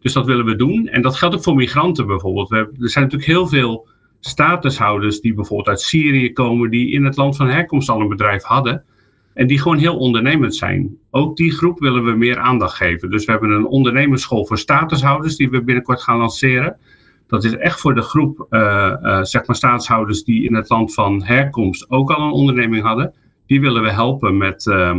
Dus 0.00 0.12
dat 0.12 0.26
willen 0.26 0.44
we 0.44 0.56
doen. 0.56 0.88
En 0.88 1.02
dat 1.02 1.16
geldt 1.16 1.34
ook 1.34 1.42
voor 1.42 1.54
migranten 1.54 2.06
bijvoorbeeld. 2.06 2.48
We 2.48 2.56
hebben, 2.56 2.82
er 2.82 2.90
zijn 2.90 3.04
natuurlijk 3.04 3.30
heel 3.30 3.46
veel 3.46 3.88
statushouders 4.20 5.20
die 5.20 5.34
bijvoorbeeld 5.34 5.68
uit 5.68 5.80
Syrië 5.80 6.32
komen, 6.32 6.70
die 6.70 6.90
in 6.90 7.04
het 7.04 7.16
land 7.16 7.36
van 7.36 7.48
herkomst 7.48 7.88
al 7.88 8.00
een 8.00 8.08
bedrijf 8.08 8.42
hadden. 8.42 8.84
En 9.34 9.46
die 9.46 9.58
gewoon 9.58 9.78
heel 9.78 9.96
ondernemend 9.96 10.54
zijn. 10.54 10.96
Ook 11.10 11.36
die 11.36 11.52
groep 11.52 11.78
willen 11.78 12.04
we 12.04 12.10
meer 12.10 12.38
aandacht 12.38 12.76
geven. 12.76 13.10
Dus 13.10 13.24
we 13.24 13.30
hebben 13.30 13.50
een 13.50 13.66
ondernemersschool 13.66 14.46
voor 14.46 14.58
statushouders 14.58 15.36
die 15.36 15.50
we 15.50 15.62
binnenkort 15.62 16.02
gaan 16.02 16.18
lanceren. 16.18 16.76
Dat 17.26 17.44
is 17.44 17.56
echt 17.56 17.80
voor 17.80 17.94
de 17.94 18.02
groep 18.02 18.46
uh, 18.50 19.22
zeg 19.22 19.46
maar 19.46 19.56
statushouders 19.56 20.24
die 20.24 20.44
in 20.44 20.54
het 20.54 20.68
land 20.68 20.94
van 20.94 21.22
herkomst 21.24 21.90
ook 21.90 22.10
al 22.10 22.26
een 22.26 22.32
onderneming 22.32 22.82
hadden. 22.82 23.14
Die 23.46 23.60
willen 23.60 23.82
we 23.82 23.90
helpen 23.90 24.36
met 24.36 24.66
uh, 24.66 24.96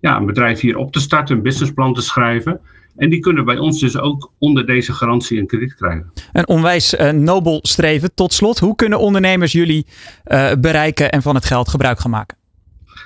ja, 0.00 0.16
een 0.16 0.26
bedrijf 0.26 0.60
hier 0.60 0.76
op 0.76 0.92
te 0.92 1.00
starten, 1.00 1.36
een 1.36 1.42
businessplan 1.42 1.94
te 1.94 2.02
schrijven. 2.02 2.60
En 3.00 3.10
die 3.10 3.20
kunnen 3.20 3.44
bij 3.44 3.58
ons 3.58 3.80
dus 3.80 3.98
ook 3.98 4.32
onder 4.38 4.66
deze 4.66 4.92
garantie 4.92 5.38
een 5.38 5.46
krediet 5.46 5.74
krijgen. 5.74 6.12
Een 6.32 6.48
onwijs 6.48 6.94
uh, 6.94 7.10
nobel 7.10 7.58
streven. 7.62 8.14
Tot 8.14 8.32
slot, 8.32 8.58
hoe 8.58 8.74
kunnen 8.74 8.98
ondernemers 8.98 9.52
jullie 9.52 9.86
uh, 10.26 10.52
bereiken 10.58 11.10
en 11.10 11.22
van 11.22 11.34
het 11.34 11.44
geld 11.44 11.68
gebruik 11.68 11.98
gaan 11.98 12.10
maken? 12.10 12.36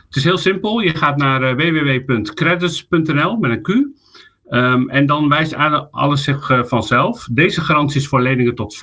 Het 0.06 0.16
is 0.16 0.24
heel 0.24 0.38
simpel. 0.38 0.80
Je 0.80 0.96
gaat 0.96 1.16
naar 1.16 1.42
uh, 1.42 1.54
www.credits.nl 1.54 3.36
met 3.36 3.50
een 3.50 3.62
Q. 3.62 3.68
Um, 3.68 4.90
en 4.90 5.06
dan 5.06 5.28
wijst 5.28 5.54
alles 5.90 6.22
zich 6.22 6.50
uh, 6.50 6.64
vanzelf. 6.64 7.28
Deze 7.30 7.60
garantie 7.60 8.00
is 8.00 8.08
voor 8.08 8.22
leningen 8.22 8.54
tot 8.54 8.78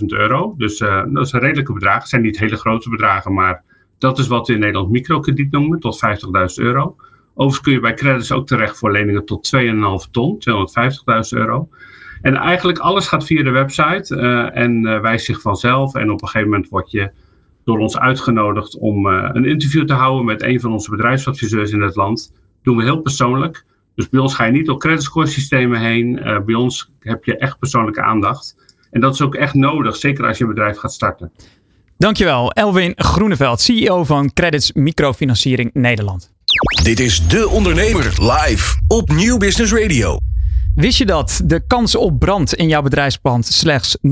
50.000 0.00 0.06
euro. 0.06 0.54
Dus 0.56 0.80
uh, 0.80 1.02
dat 1.08 1.26
is 1.26 1.32
een 1.32 1.40
redelijke 1.40 1.72
bedrag. 1.72 1.98
Het 1.98 2.08
zijn 2.08 2.22
niet 2.22 2.38
hele 2.38 2.56
grote 2.56 2.90
bedragen, 2.90 3.34
maar 3.34 3.62
dat 3.98 4.18
is 4.18 4.26
wat 4.26 4.46
we 4.46 4.52
in 4.52 4.60
Nederland 4.60 4.90
microkrediet 4.90 5.50
noemen, 5.50 5.80
tot 5.80 6.00
50.000 6.58 6.64
euro. 6.64 6.96
Overigens 7.38 7.60
kun 7.60 7.72
je 7.72 7.80
bij 7.80 7.94
credits 7.94 8.32
ook 8.32 8.46
terecht 8.46 8.78
voor 8.78 8.92
leningen 8.92 9.24
tot 9.24 9.56
2,5 9.56 10.10
ton, 10.10 10.42
250.000 10.50 11.38
euro. 11.38 11.68
En 12.22 12.34
eigenlijk 12.34 12.78
alles 12.78 13.08
gaat 13.08 13.24
via 13.24 13.42
de 13.42 13.50
website 13.50 14.16
uh, 14.16 14.56
en 14.56 14.86
uh, 14.86 15.00
wijst 15.00 15.24
zich 15.24 15.40
vanzelf. 15.40 15.94
En 15.94 16.10
op 16.10 16.22
een 16.22 16.28
gegeven 16.28 16.50
moment 16.50 16.68
word 16.68 16.90
je 16.90 17.10
door 17.64 17.78
ons 17.78 17.98
uitgenodigd 17.98 18.78
om 18.78 19.06
uh, 19.06 19.30
een 19.32 19.44
interview 19.44 19.84
te 19.84 19.92
houden 19.92 20.24
met 20.24 20.42
een 20.42 20.60
van 20.60 20.72
onze 20.72 20.90
bedrijfsadviseurs 20.90 21.70
in 21.70 21.80
het 21.80 21.96
land. 21.96 22.30
Dat 22.32 22.42
doen 22.62 22.76
we 22.76 22.82
heel 22.82 23.00
persoonlijk. 23.00 23.64
Dus 23.94 24.08
bij 24.08 24.20
ons 24.20 24.34
ga 24.34 24.44
je 24.44 24.52
niet 24.52 24.66
door 24.66 24.78
creditscore 24.78 25.26
systemen 25.26 25.80
heen. 25.80 26.20
bij 26.46 26.54
ons 26.54 26.90
heb 27.00 27.24
je 27.24 27.36
echt 27.36 27.58
persoonlijke 27.58 28.02
aandacht. 28.02 28.76
En 28.90 29.00
dat 29.00 29.14
is 29.14 29.22
ook 29.22 29.34
echt 29.34 29.54
nodig, 29.54 29.96
zeker 29.96 30.26
als 30.26 30.38
je 30.38 30.44
een 30.44 30.50
bedrijf 30.50 30.76
gaat 30.76 30.92
starten. 30.92 31.32
Dankjewel, 31.98 32.50
Elwin 32.52 32.92
Groeneveld, 32.96 33.60
CEO 33.60 34.04
van 34.04 34.32
Credits 34.32 34.72
Microfinanciering 34.72 35.70
Nederland. 35.72 36.35
Dit 36.82 37.00
is 37.00 37.28
De 37.28 37.48
Ondernemer 37.48 38.04
live 38.04 38.80
op 38.88 39.12
Nieuw 39.12 39.36
Business 39.36 39.72
Radio. 39.72 40.18
Wist 40.74 40.98
je 40.98 41.06
dat 41.06 41.40
de 41.44 41.66
kans 41.66 41.94
op 41.94 42.18
brand 42.18 42.54
in 42.54 42.68
jouw 42.68 42.82
bedrijfspand 42.82 43.46
slechts 43.46 43.96
0,000125% 43.96 44.02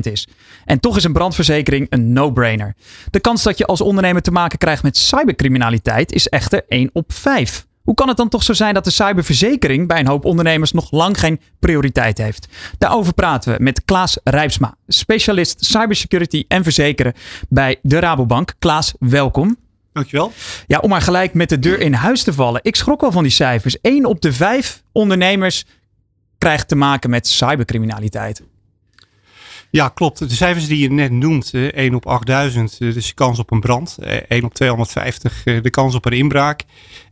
is? 0.00 0.28
En 0.64 0.80
toch 0.80 0.96
is 0.96 1.04
een 1.04 1.12
brandverzekering 1.12 1.86
een 1.90 2.12
no-brainer. 2.12 2.74
De 3.10 3.20
kans 3.20 3.42
dat 3.42 3.58
je 3.58 3.66
als 3.66 3.80
ondernemer 3.80 4.22
te 4.22 4.30
maken 4.30 4.58
krijgt 4.58 4.82
met 4.82 4.96
cybercriminaliteit 4.96 6.12
is 6.12 6.28
echter 6.28 6.64
1 6.68 6.90
op 6.92 7.12
5. 7.12 7.66
Hoe 7.86 7.94
kan 7.94 8.08
het 8.08 8.16
dan 8.16 8.28
toch 8.28 8.42
zo 8.42 8.52
zijn 8.52 8.74
dat 8.74 8.84
de 8.84 8.90
cyberverzekering 8.90 9.88
bij 9.88 9.98
een 9.98 10.06
hoop 10.06 10.24
ondernemers 10.24 10.72
nog 10.72 10.90
lang 10.90 11.18
geen 11.20 11.40
prioriteit 11.58 12.18
heeft? 12.18 12.48
Daarover 12.78 13.14
praten 13.14 13.56
we 13.56 13.62
met 13.62 13.84
Klaas 13.84 14.18
Rijpsma, 14.24 14.74
specialist 14.86 15.64
cybersecurity 15.64 16.44
en 16.48 16.62
verzekeren 16.62 17.12
bij 17.48 17.78
de 17.82 17.98
Rabobank. 17.98 18.54
Klaas, 18.58 18.94
welkom. 18.98 19.56
Dankjewel. 19.92 20.32
Ja, 20.66 20.78
om 20.78 20.88
maar 20.88 21.00
gelijk 21.00 21.34
met 21.34 21.48
de 21.48 21.58
deur 21.58 21.80
in 21.80 21.92
huis 21.92 22.22
te 22.22 22.32
vallen. 22.32 22.60
Ik 22.62 22.76
schrok 22.76 23.00
wel 23.00 23.12
van 23.12 23.22
die 23.22 23.32
cijfers. 23.32 23.80
1 23.80 24.04
op 24.04 24.20
de 24.20 24.32
5 24.32 24.82
ondernemers 24.92 25.64
krijgt 26.38 26.68
te 26.68 26.76
maken 26.76 27.10
met 27.10 27.26
cybercriminaliteit. 27.26 28.42
Ja, 29.76 29.88
klopt. 29.88 30.18
De 30.18 30.34
cijfers 30.34 30.66
die 30.66 30.78
je 30.78 30.90
net 30.90 31.10
noemt, 31.10 31.50
1 31.54 31.94
op 31.94 32.06
8000, 32.06 32.78
dus 32.78 33.06
de 33.06 33.14
kans 33.14 33.38
op 33.38 33.50
een 33.50 33.60
brand. 33.60 33.98
1 34.28 34.44
op 34.44 34.54
250, 34.54 35.42
de 35.42 35.70
kans 35.70 35.94
op 35.94 36.04
een 36.04 36.12
inbraak. 36.12 36.62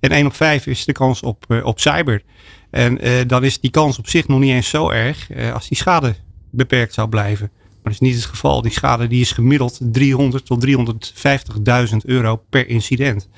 En 0.01 0.11
1 0.11 0.27
op 0.27 0.35
5 0.35 0.67
is 0.67 0.85
de 0.85 0.93
kans 0.93 1.23
op, 1.23 1.45
op 1.63 1.81
cyber. 1.81 2.23
En 2.71 2.99
dan 3.27 3.45
is 3.45 3.61
die 3.61 3.71
kans 3.71 3.99
op 3.99 4.09
zich 4.09 4.29
nog 4.29 4.41
niet 4.41 4.51
eens 4.51 4.69
zo 4.69 4.91
erg 4.91 5.29
als 5.53 5.69
die 5.69 5.77
schade 5.77 6.15
beperkt 6.51 6.95
zou 6.95 7.09
blijven. 7.09 7.51
Maar 7.85 7.93
dat 7.93 8.03
is 8.03 8.09
niet 8.09 8.17
het 8.21 8.31
geval. 8.31 8.63
Die 8.63 8.73
schade 8.73 9.07
die 9.07 9.21
is 9.21 9.33
gemiddeld 9.33 9.79
300 9.81 10.47
tot 10.47 10.67
350.000 10.67 11.97
euro 12.05 12.37
per 12.51 12.69
incident. 12.69 13.29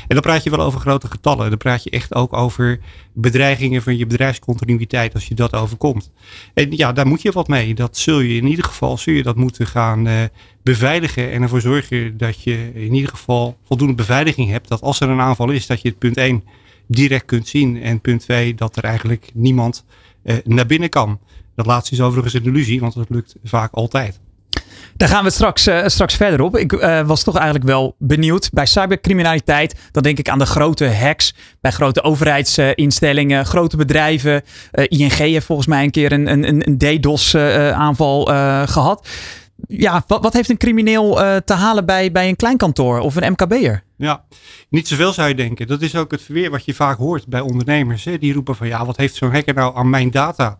En 0.00 0.14
dan 0.14 0.20
praat 0.20 0.42
je 0.42 0.50
wel 0.50 0.60
over 0.60 0.80
grote 0.80 1.08
getallen. 1.08 1.48
Dan 1.48 1.58
praat 1.58 1.82
je 1.82 1.90
echt 1.90 2.14
ook 2.14 2.32
over 2.32 2.80
bedreigingen 3.12 3.82
van 3.82 3.96
je 3.96 4.06
bedrijfscontinuïteit 4.06 5.14
als 5.14 5.28
je 5.28 5.34
dat 5.34 5.54
overkomt. 5.54 6.10
En 6.54 6.76
ja, 6.76 6.92
daar 6.92 7.06
moet 7.06 7.22
je 7.22 7.32
wat 7.32 7.48
mee. 7.48 7.74
Dat 7.74 7.96
zul 7.96 8.20
je 8.20 8.36
in 8.36 8.46
ieder 8.46 8.64
geval 8.64 8.98
zul 8.98 9.14
je 9.14 9.22
dat 9.22 9.36
moeten 9.36 9.66
gaan 9.66 10.06
uh, 10.06 10.22
beveiligen 10.62 11.32
en 11.32 11.42
ervoor 11.42 11.60
zorgen 11.60 12.16
dat 12.16 12.42
je 12.42 12.70
in 12.74 12.94
ieder 12.94 13.10
geval 13.10 13.56
voldoende 13.64 13.94
beveiliging 13.94 14.50
hebt. 14.50 14.68
Dat 14.68 14.80
als 14.80 15.00
er 15.00 15.08
een 15.08 15.20
aanval 15.20 15.50
is, 15.50 15.66
dat 15.66 15.82
je 15.82 15.88
het 15.88 15.98
punt 15.98 16.16
1 16.16 16.44
direct 16.86 17.24
kunt 17.24 17.48
zien. 17.48 17.82
En 17.82 18.00
punt 18.00 18.20
2, 18.20 18.54
dat 18.54 18.76
er 18.76 18.84
eigenlijk 18.84 19.30
niemand 19.34 19.84
naar 20.44 20.66
binnen 20.66 20.88
kan. 20.88 21.20
Dat 21.54 21.66
laatste 21.66 21.94
is 21.94 22.00
overigens 22.00 22.34
een 22.34 22.44
illusie, 22.44 22.80
want 22.80 22.94
dat 22.94 23.10
lukt 23.10 23.34
vaak 23.44 23.72
altijd. 23.72 24.20
Daar 24.96 25.08
gaan 25.08 25.24
we 25.24 25.30
straks, 25.30 25.68
uh, 25.68 25.86
straks 25.86 26.14
verder 26.14 26.40
op. 26.40 26.56
Ik 26.56 26.72
uh, 26.72 27.06
was 27.06 27.22
toch 27.22 27.34
eigenlijk 27.36 27.66
wel 27.66 27.94
benieuwd. 27.98 28.50
Bij 28.52 28.66
cybercriminaliteit, 28.66 29.74
dan 29.92 30.02
denk 30.02 30.18
ik 30.18 30.28
aan 30.28 30.38
de 30.38 30.46
grote 30.46 30.88
hacks. 30.90 31.34
Bij 31.60 31.70
grote 31.70 32.02
overheidsinstellingen, 32.02 33.46
grote 33.46 33.76
bedrijven. 33.76 34.42
ING 34.72 35.12
heeft 35.12 35.46
volgens 35.46 35.66
mij 35.66 35.84
een 35.84 35.90
keer 35.90 36.12
een, 36.12 36.26
een, 36.32 36.68
een 36.68 36.78
DDoS-aanval 36.78 38.24
gehad. 38.66 39.08
Ja, 39.68 40.04
wat, 40.06 40.32
heeft 40.32 40.48
een 40.48 40.56
crimineel 40.56 41.14
te 41.44 41.52
halen 41.52 41.86
bij, 41.86 42.12
bij 42.12 42.28
een 42.28 42.36
klein 42.36 42.56
kantoor 42.56 42.98
of 42.98 43.16
een 43.16 43.32
MKB'er? 43.32 43.82
Ja, 43.96 44.24
niet 44.68 44.88
zoveel 44.88 45.12
zou 45.12 45.28
je 45.28 45.34
denken. 45.34 45.66
Dat 45.66 45.82
is 45.82 45.96
ook 45.96 46.10
het 46.10 46.22
verweer 46.22 46.50
wat 46.50 46.64
je 46.64 46.74
vaak 46.74 46.98
hoort 46.98 47.26
bij 47.26 47.40
ondernemers. 47.40 48.04
Hè? 48.04 48.18
Die 48.18 48.32
roepen 48.32 48.56
van 48.56 48.66
ja, 48.66 48.86
wat 48.86 48.96
heeft 48.96 49.14
zo'n 49.14 49.32
hacker 49.32 49.54
nou 49.54 49.76
aan 49.76 49.90
mijn 49.90 50.10
data? 50.10 50.58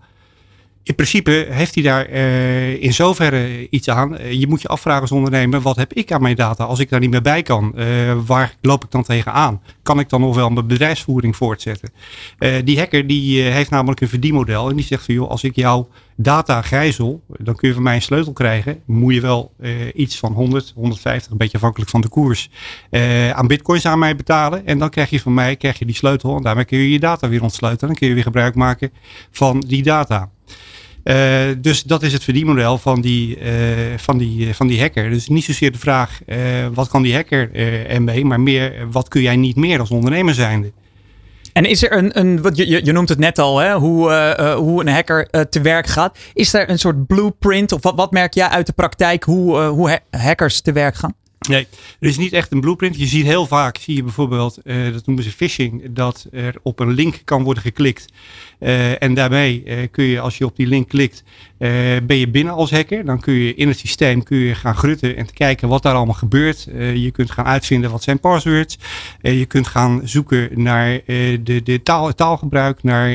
in 0.87 0.95
principe 0.95 1.47
heeft 1.51 1.75
hij 1.75 1.85
daar 1.85 2.11
uh, 2.11 2.83
in 2.83 2.93
zoverre 2.93 3.69
iets 3.71 3.89
aan. 3.89 4.15
Uh, 4.15 4.33
je 4.33 4.47
moet 4.47 4.63
je 4.63 4.69
afvragen 4.69 5.01
als 5.01 5.13
ondernemer, 5.13 5.61
wat 5.61 5.77
heb 5.77 5.93
ik 5.93 6.13
aan 6.13 6.23
mijn 6.23 6.37
data 6.37 6.65
als 6.65 6.79
ik 6.79 6.89
daar 6.89 7.01
niet 7.01 7.11
meer 7.11 7.23
bij 7.23 7.43
kan? 7.43 7.75
Waar 8.27 8.55
loop 8.61 8.85
ik 8.85 8.91
dan 8.91 9.03
tegenaan? 9.03 9.63
Kan 9.83 9.99
ik 9.99 10.09
dan 10.09 10.21
nog 10.21 10.35
wel 10.35 10.51
mijn 10.51 10.67
bedrijfsvoering 10.67 11.37
voortzetten? 11.37 11.91
die 12.65 12.79
hacker 12.79 13.07
die 13.07 13.43
heeft 13.43 13.71
namelijk 13.71 14.01
een 14.01 14.09
verdienmodel 14.09 14.71
en 14.71 14.77
die 14.77 14.85
zegt 14.85 15.05
van 15.05 15.15
joh, 15.15 15.31
als 15.31 15.45
ik 15.45 15.57
jouw 15.57 15.89
data 16.17 16.63
gijzel, 16.63 17.23
dan 17.29 17.57
kun 17.57 17.69
je 17.69 17.75
van 17.75 17.83
mij 17.83 17.95
een 17.95 18.03
sleutel 18.03 18.33
krijgen. 18.33 18.81
Moet 18.85 19.15
je 19.15 19.21
wel 19.21 19.55
iets 19.95 20.19
van 20.19 20.33
100, 20.33 20.73
150, 20.75 21.31
een 21.31 21.37
beetje 21.37 21.57
afhankelijk 21.57 21.91
van 21.91 22.01
de 22.01 22.09
koers, 22.09 22.51
aan 23.33 23.47
bitcoins 23.47 23.87
aan 23.87 23.99
mij 23.99 24.17
betalen. 24.17 24.67
En 24.67 24.79
dan 24.79 24.91
krijg 24.91 25.11
je 25.11 25.21
van 25.21 25.35
mij 25.35 25.57
krijg 25.57 25.79
je 25.79 25.85
die 25.85 25.95
sleutel 25.95 26.37
en 26.37 26.43
daarmee 26.43 26.65
kun 26.65 26.79
je 26.79 26.91
je 26.91 26.99
data 26.99 27.29
weer 27.29 27.43
ontsleutelen. 27.43 27.89
Dan 27.89 27.99
kun 27.99 28.09
je 28.09 28.15
weer 28.15 28.23
gebruik 28.23 28.55
maken 28.55 28.91
van 29.31 29.61
die 29.61 29.83
data. 29.83 30.31
Uh, 31.05 31.15
dus 31.59 31.83
dat 31.83 32.03
is 32.03 32.13
het 32.13 32.25
verdienmodel 32.25 32.79
van 32.79 33.01
die, 33.01 33.39
van, 33.97 34.19
die, 34.19 34.55
van 34.55 34.67
die 34.67 34.81
hacker. 34.81 35.11
Dus 35.11 35.29
niet 35.29 35.45
zozeer 35.45 35.73
de 35.73 35.79
vraag 35.79 36.21
wat 36.75 36.89
kan 36.89 37.03
die 37.03 37.15
hacker 37.15 37.55
ermee, 37.89 38.25
maar 38.25 38.41
meer 38.41 38.91
wat 38.91 39.09
kun 39.09 39.23
jij 39.23 39.37
niet 39.37 39.57
meer 39.57 39.81
als 39.81 39.91
ondernemer 39.91 40.35
zijnde. 40.35 40.73
En 41.57 41.65
is 41.65 41.83
er 41.83 41.93
een, 41.93 42.19
een 42.19 42.43
wat 42.43 42.57
je, 42.57 42.85
je 42.85 42.93
noemt 42.93 43.09
het 43.09 43.19
net 43.19 43.39
al, 43.39 43.59
hè, 43.59 43.75
hoe, 43.75 44.35
hoe 44.57 44.81
een 44.81 44.89
hacker 44.89 45.49
te 45.49 45.61
werk 45.61 45.87
gaat. 45.87 46.19
Is 46.33 46.55
er 46.55 46.71
een 46.71 46.79
soort 46.79 47.07
blueprint 47.07 47.73
of 47.73 47.83
wat, 47.83 47.95
wat 47.95 48.11
merk 48.11 48.35
jij 48.35 48.49
uit 48.49 48.67
de 48.67 48.73
praktijk 48.73 49.25
hoe, 49.25 49.61
hoe 49.63 50.01
hackers 50.11 50.61
te 50.61 50.73
werk 50.73 50.95
gaan? 50.95 51.15
Nee, 51.49 51.67
er 52.01 52.09
is 52.09 52.19
niet 52.19 52.33
echt 52.33 52.53
een 52.53 52.61
blueprint. 52.61 52.99
Je 52.99 53.07
ziet 53.07 53.25
heel 53.25 53.47
vaak, 53.47 53.77
zie 53.77 53.97
je 53.97 54.03
bijvoorbeeld, 54.03 54.59
dat 54.93 55.07
noemen 55.07 55.25
ze 55.25 55.31
phishing, 55.31 55.85
dat 55.91 56.27
er 56.31 56.55
op 56.63 56.81
een 56.81 56.93
link 56.93 57.21
kan 57.25 57.43
worden 57.43 57.63
geklikt. 57.63 58.07
En 58.99 59.15
daarmee 59.15 59.89
kun 59.91 60.05
je, 60.05 60.21
als 60.21 60.39
je 60.39 60.45
op 60.45 60.57
die 60.57 60.67
link 60.67 60.89
klikt, 60.89 61.23
ben 62.07 62.17
je 62.17 62.29
binnen 62.29 62.55
als 62.55 62.71
hacker. 62.71 63.05
Dan 63.05 63.21
kun 63.21 63.35
je 63.35 63.55
in 63.55 63.69
het 63.69 63.79
systeem 63.79 64.23
kun 64.23 64.37
je 64.37 64.55
gaan 64.55 64.75
grutten 64.75 65.17
en 65.17 65.33
kijken 65.33 65.69
wat 65.69 65.83
daar 65.83 65.95
allemaal 65.95 66.15
gebeurt. 66.15 66.69
je 66.95 67.11
kunt 67.13 67.31
gaan 67.31 67.45
uitvinden 67.45 67.91
wat 67.91 68.03
zijn 68.03 68.21
passwords. 68.21 68.79
je 69.21 69.47
kunt 69.47 69.67
gaan 69.67 70.01
zoeken 70.05 70.49
naar 70.63 71.01
de, 71.07 71.61
de 71.65 71.83
taal, 71.83 72.15
taalgebruik, 72.15 72.83
naar 72.83 73.09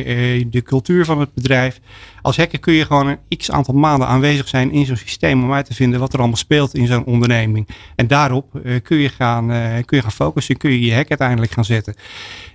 de 0.49 0.61
cultuur 0.63 1.05
van 1.05 1.19
het 1.19 1.33
bedrijf. 1.33 1.79
Als 2.21 2.37
hacker 2.37 2.59
kun 2.59 2.73
je 2.73 2.85
gewoon 2.85 3.07
een 3.07 3.37
x 3.37 3.51
aantal 3.51 3.73
maanden 3.73 4.07
aanwezig 4.07 4.47
zijn 4.47 4.71
in 4.71 4.85
zo'n 4.85 4.95
systeem 4.95 5.43
om 5.43 5.53
uit 5.53 5.65
te 5.65 5.73
vinden 5.73 5.99
wat 5.99 6.13
er 6.13 6.19
allemaal 6.19 6.37
speelt 6.37 6.73
in 6.73 6.87
zo'n 6.87 7.05
onderneming. 7.05 7.67
En 7.95 8.07
daarop 8.07 8.59
uh, 8.63 8.81
kun, 8.83 8.97
je 8.97 9.09
gaan, 9.09 9.51
uh, 9.51 9.73
kun 9.85 9.97
je 9.97 10.03
gaan 10.03 10.11
focussen, 10.11 10.57
kun 10.57 10.71
je 10.71 10.81
je 10.81 10.93
hack 10.93 11.09
uiteindelijk 11.09 11.51
gaan 11.51 11.65
zetten. 11.65 11.95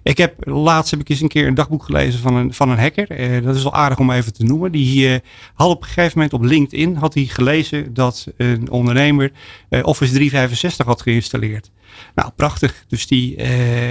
Ik 0.06 0.18
heb 0.18 0.46
laatst 0.46 0.90
heb 0.90 1.00
ik 1.00 1.08
eens 1.08 1.20
een 1.20 1.28
keer 1.28 1.46
een 1.46 1.54
dagboek 1.54 1.82
gelezen 1.84 2.20
van 2.20 2.34
een, 2.34 2.54
van 2.54 2.70
een 2.70 2.78
hacker. 2.78 3.20
Uh, 3.20 3.44
dat 3.44 3.56
is 3.56 3.62
wel 3.62 3.74
aardig 3.74 3.98
om 3.98 4.10
even 4.10 4.32
te 4.32 4.44
noemen. 4.44 4.72
Die 4.72 5.20
had 5.54 5.68
op 5.68 5.82
een 5.82 5.88
gegeven 5.88 6.12
moment 6.14 6.32
op 6.32 6.42
LinkedIn 6.42 6.96
had 6.96 7.14
hij 7.14 7.24
gelezen 7.24 7.94
dat 7.94 8.26
een 8.36 8.70
ondernemer 8.70 9.32
Office 9.68 10.12
365 10.12 10.86
had 10.86 11.02
geïnstalleerd. 11.02 11.70
Nou, 12.14 12.30
prachtig. 12.36 12.84
Dus 12.88 13.06
die 13.06 13.44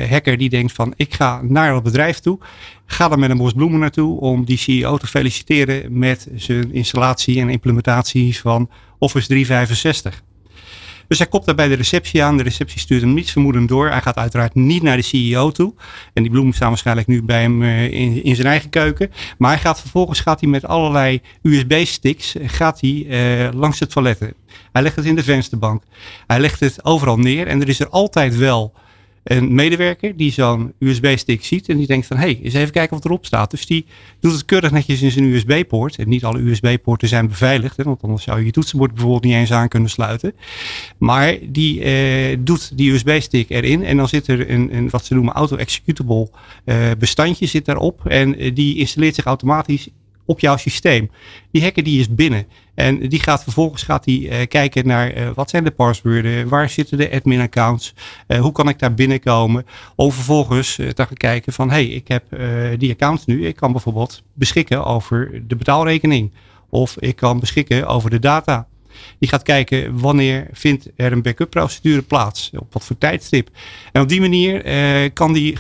hacker 0.10 0.38
die 0.38 0.50
denkt 0.50 0.72
van 0.72 0.94
ik 0.96 1.14
ga 1.14 1.42
naar 1.42 1.74
dat 1.74 1.84
bedrijf 1.84 2.20
toe. 2.20 2.40
Ga 2.86 3.12
er 3.12 3.20
met 3.20 3.30
een 3.30 3.38
bos 3.38 3.54
bloemen 3.54 3.80
naartoe 3.80 4.20
om 4.20 4.46
die 4.46 4.58
CEO 4.58 4.98
te 4.98 5.08
feliciteren 5.08 5.98
met 5.98 6.28
zijn 6.36 6.74
installatie 6.74 7.40
en 7.40 7.50
implementatie 7.50 8.40
van 8.40 8.70
Office 8.98 9.28
365. 9.28 10.24
Dus 11.08 11.18
hij 11.18 11.28
kopt 11.28 11.46
daar 11.46 11.56
bij 11.56 11.68
de 11.68 11.76
receptie 11.76 12.24
aan. 12.24 12.38
De 12.38 12.44
receptie 12.44 12.80
stuurt 12.80 13.02
hem 13.02 13.14
niets 13.14 13.32
vermoedend 13.32 13.70
door. 13.70 13.90
Hij 13.90 14.02
gaat 14.02 14.16
uiteraard 14.16 14.56
niet 14.56 14.82
naar 14.82 14.98
de 14.98 15.04
CEO 15.04 15.52
toe. 15.52 15.74
En 16.14 16.24
die 16.24 16.32
bloemen 16.32 16.54
staan 16.54 16.70
waarschijnlijk 16.70 17.08
nu 17.08 17.24
bij 17.24 17.42
hem 17.42 17.62
uh, 17.62 18.24
in, 18.26 18.36
zijn 18.36 18.48
eigen 18.48 18.70
keuken. 18.70 19.12
Maar 19.38 19.52
hij 19.52 19.60
gaat 19.60 19.80
vervolgens 19.80 20.20
gaat 20.20 20.40
hij 20.40 20.50
met 20.50 20.66
allerlei 20.66 21.22
USB-sticks 21.42 22.36
gaat 22.46 22.82
hij, 22.82 23.06
uh, 23.08 23.54
langs 23.54 23.80
het 23.80 23.90
toiletten. 23.90 24.34
Hij 24.72 24.82
legt 24.82 24.96
het 24.96 25.06
in 25.06 25.16
de 25.16 25.24
vensterbank. 25.24 25.84
Hij 26.28 26.40
legt 26.40 26.60
het 26.60 26.86
overal 26.86 27.18
neer. 27.18 27.48
En 27.48 27.62
er 27.62 27.70
is 27.70 27.80
er 27.80 27.90
altijd 27.90 28.38
wel 28.38 28.74
een 29.26 29.56
medewerker 29.56 30.18
die 30.18 30.32
zo'n 30.32 30.74
USB-stick 30.80 31.46
ziet 31.46 31.70
en 31.70 31.78
die 31.78 31.88
denkt 31.88 32.08
van, 32.08 32.18
hé, 32.18 32.24
hey, 32.24 32.40
eens 32.44 32.54
even 32.54 32.72
kijken 32.72 32.96
wat 32.96 33.06
erop 33.06 33.26
staat. 33.26 33.52
Dus 33.52 33.66
die 33.66 33.86
doet 34.20 34.32
het 34.32 34.46
keurig 34.46 34.72
netjes 34.72 35.02
in 35.02 35.12
zijn 35.12 35.26
USB-poort. 35.26 35.96
En 35.96 36.10
niet 36.10 36.24
alle 36.24 36.40
USB-poorten 36.40 37.08
zijn 37.08 37.28
beveiligd, 37.28 37.78
hè, 37.78 37.84
want 37.84 38.02
anders 38.02 38.24
zou 38.24 38.40
je 38.40 38.46
je 38.46 38.52
toetsenbord 38.52 38.94
bijvoorbeeld 38.94 39.24
niet 39.24 39.34
eens 39.34 39.52
aan 39.52 39.68
kunnen 39.68 39.90
sluiten. 39.90 40.34
Maar 40.98 41.38
die 41.50 41.82
eh, 41.82 42.38
doet 42.40 42.78
die 42.78 42.92
USB-stick 42.92 43.50
erin 43.50 43.84
en 43.84 43.98
dan 43.98 44.08
zit 44.08 44.28
er 44.28 44.50
een, 44.50 44.76
een 44.76 44.90
wat 44.90 45.06
ze 45.06 45.14
noemen 45.14 45.34
auto-executable 45.34 46.30
eh, 46.66 46.92
bestandje 46.98 47.46
zit 47.46 47.66
daarop. 47.66 48.06
En 48.06 48.38
eh, 48.38 48.56
die 48.56 48.78
installeert 48.78 49.16
zich 49.16 49.26
automatisch 49.26 49.90
op 50.26 50.40
jouw 50.40 50.58
systeem. 50.58 51.12
Die 51.52 51.64
hacker 51.64 51.84
die 51.84 52.00
is 52.00 52.16
binnen. 52.16 52.48
En 52.76 53.10
die 53.10 53.20
gaat 53.20 53.44
vervolgens 53.44 53.84
gaat 53.84 54.04
die, 54.04 54.30
uh, 54.30 54.36
kijken 54.48 54.88
naar 54.88 55.18
uh, 55.18 55.30
wat 55.36 55.50
zijn 55.50 55.64
de 55.64 55.72
passwords, 55.72 56.50
waar 56.50 56.70
zitten 56.70 56.98
de 56.98 57.12
admin 57.12 57.42
accounts, 57.42 57.94
uh, 58.28 58.40
hoe 58.40 58.52
kan 58.52 58.70
ik 58.70 58.80
daar 58.80 58.94
binnenkomen. 58.94 59.66
Om 59.96 60.12
vervolgens 60.12 60.76
te 60.76 60.94
gaan 60.96 61.18
kijken 61.18 61.54
van 61.54 61.70
hey, 61.70 61.86
ik 61.86 62.08
heb 62.08 62.24
die 62.78 62.92
account 62.92 63.28
nu, 63.28 63.48
ik 63.48 63.56
kan 63.56 63.72
bijvoorbeeld 63.72 64.24
beschikken 64.34 64.86
over 64.86 65.42
de 65.48 65.56
betaalrekening. 65.56 66.32
Of 66.70 66.96
ik 67.00 67.16
kan 67.16 67.40
beschikken 67.40 67.88
over 67.88 68.10
de 68.10 68.20
data. 68.20 68.68
Die 69.20 69.30
gaat 69.30 69.44
kijken 69.44 70.00
wanneer 70.00 70.48
vindt 70.52 70.90
er 70.96 71.12
een 71.12 71.22
backup 71.22 71.50
procedure 71.50 72.02
plaats. 72.02 72.52
Op 72.56 72.74
wat 72.74 72.84
voor 72.84 72.98
tijdstip. 72.98 73.50
En 73.92 74.02
op 74.02 74.10
die 74.10 74.22
manier 74.22 74.64
eh, 74.66 75.10
kan, 75.14 75.34
die 75.34 75.58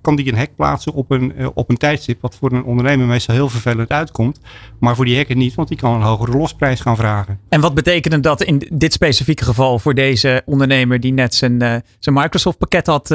kan 0.00 0.16
die 0.16 0.28
een 0.28 0.36
hack 0.36 0.54
plaatsen 0.56 0.92
op 0.92 1.10
een, 1.10 1.32
uh, 1.38 1.48
op 1.54 1.70
een 1.70 1.76
tijdstip. 1.76 2.20
Wat 2.20 2.36
voor 2.36 2.52
een 2.52 2.64
ondernemer 2.64 3.06
meestal 3.06 3.34
heel 3.34 3.48
vervelend 3.48 3.90
uitkomt. 3.90 4.40
Maar 4.80 4.96
voor 4.96 5.04
die 5.04 5.16
hacker 5.16 5.36
niet, 5.36 5.54
want 5.54 5.68
die 5.68 5.78
kan 5.78 5.94
een 5.94 6.02
hogere 6.02 6.38
losprijs 6.38 6.80
gaan 6.80 6.96
vragen. 6.96 7.38
En 7.48 7.60
wat 7.60 7.74
betekent 7.74 8.22
dat 8.22 8.42
in 8.42 8.68
dit 8.72 8.92
specifieke 8.92 9.44
geval 9.44 9.78
voor 9.78 9.94
deze 9.94 10.42
ondernemer 10.44 11.00
die 11.00 11.12
net 11.12 11.34
zijn, 11.34 11.52
uh, 11.52 11.76
zijn 11.98 12.14
Microsoft 12.14 12.58
pakket 12.58 12.86
had 12.86 13.10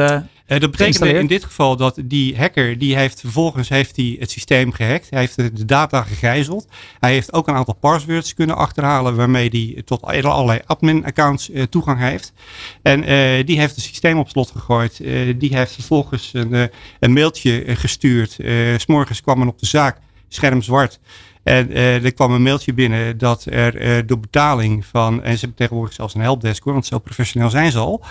uh, 0.48 0.60
dat 0.60 0.72
betekent 0.72 1.06
in 1.06 1.28
dit 1.28 1.44
geval 1.44 1.76
dat 1.76 2.00
die 2.04 2.38
hacker, 2.38 2.78
die 2.78 2.96
heeft 2.96 3.20
vervolgens 3.20 3.70
heeft 3.70 3.96
hij 3.96 4.16
het 4.20 4.32
systeem 4.32 4.72
gehackt. 4.72 5.10
Hij 5.10 5.20
heeft 5.20 5.36
de 5.36 5.66
data 5.66 6.02
gegijzeld. 6.02 6.68
Hij 7.00 7.12
heeft 7.12 7.34
ook 7.34 7.48
een 7.48 7.56
aantal 7.56 7.76
passwords 7.76 8.34
kunnen 8.34 8.56
achterhalen 8.56 9.16
waarmee 9.16 9.50
hij 9.50 9.82
tot 9.84 10.02
allerlei 10.02 10.60
admin 10.66 11.06
accounts 11.06 11.50
uh, 11.50 11.64
toegang 11.64 12.00
heeft. 12.00 12.34
En 12.82 13.00
uh, 13.00 13.46
die 13.46 13.60
heeft 13.60 13.76
het 13.76 13.84
systeem 13.84 14.18
op 14.18 14.30
slot 14.30 14.52
gegooid. 14.52 14.98
die 15.38 15.56
heeft 15.56 15.74
vervolgens 15.74 16.30
een, 16.34 16.70
een 17.00 17.14
mailtje 17.14 17.64
gestuurd. 17.68 18.38
S 18.78 18.86
morgens 18.86 19.22
kwam 19.22 19.40
men 19.40 19.48
op 19.48 19.60
de 19.60 19.66
zaak, 19.66 19.98
scherm 20.28 20.62
zwart. 20.62 21.00
En 21.48 21.76
er 21.76 22.14
kwam 22.14 22.32
een 22.32 22.42
mailtje 22.42 22.74
binnen 22.74 23.18
dat 23.18 23.46
er 23.50 24.06
door 24.06 24.20
betaling 24.20 24.86
van, 24.86 25.24
en 25.24 25.34
ze 25.34 25.40
hebben 25.40 25.58
tegenwoordig 25.58 25.94
zelfs 25.94 26.16
een 26.16 26.22
helpdesk 26.22 26.64
hoor, 26.64 26.74
want 26.74 26.86
zo 26.86 27.00
professioneel 27.00 27.50
zijn 27.50 27.72
ze 27.72 27.80
al. 27.80 28.04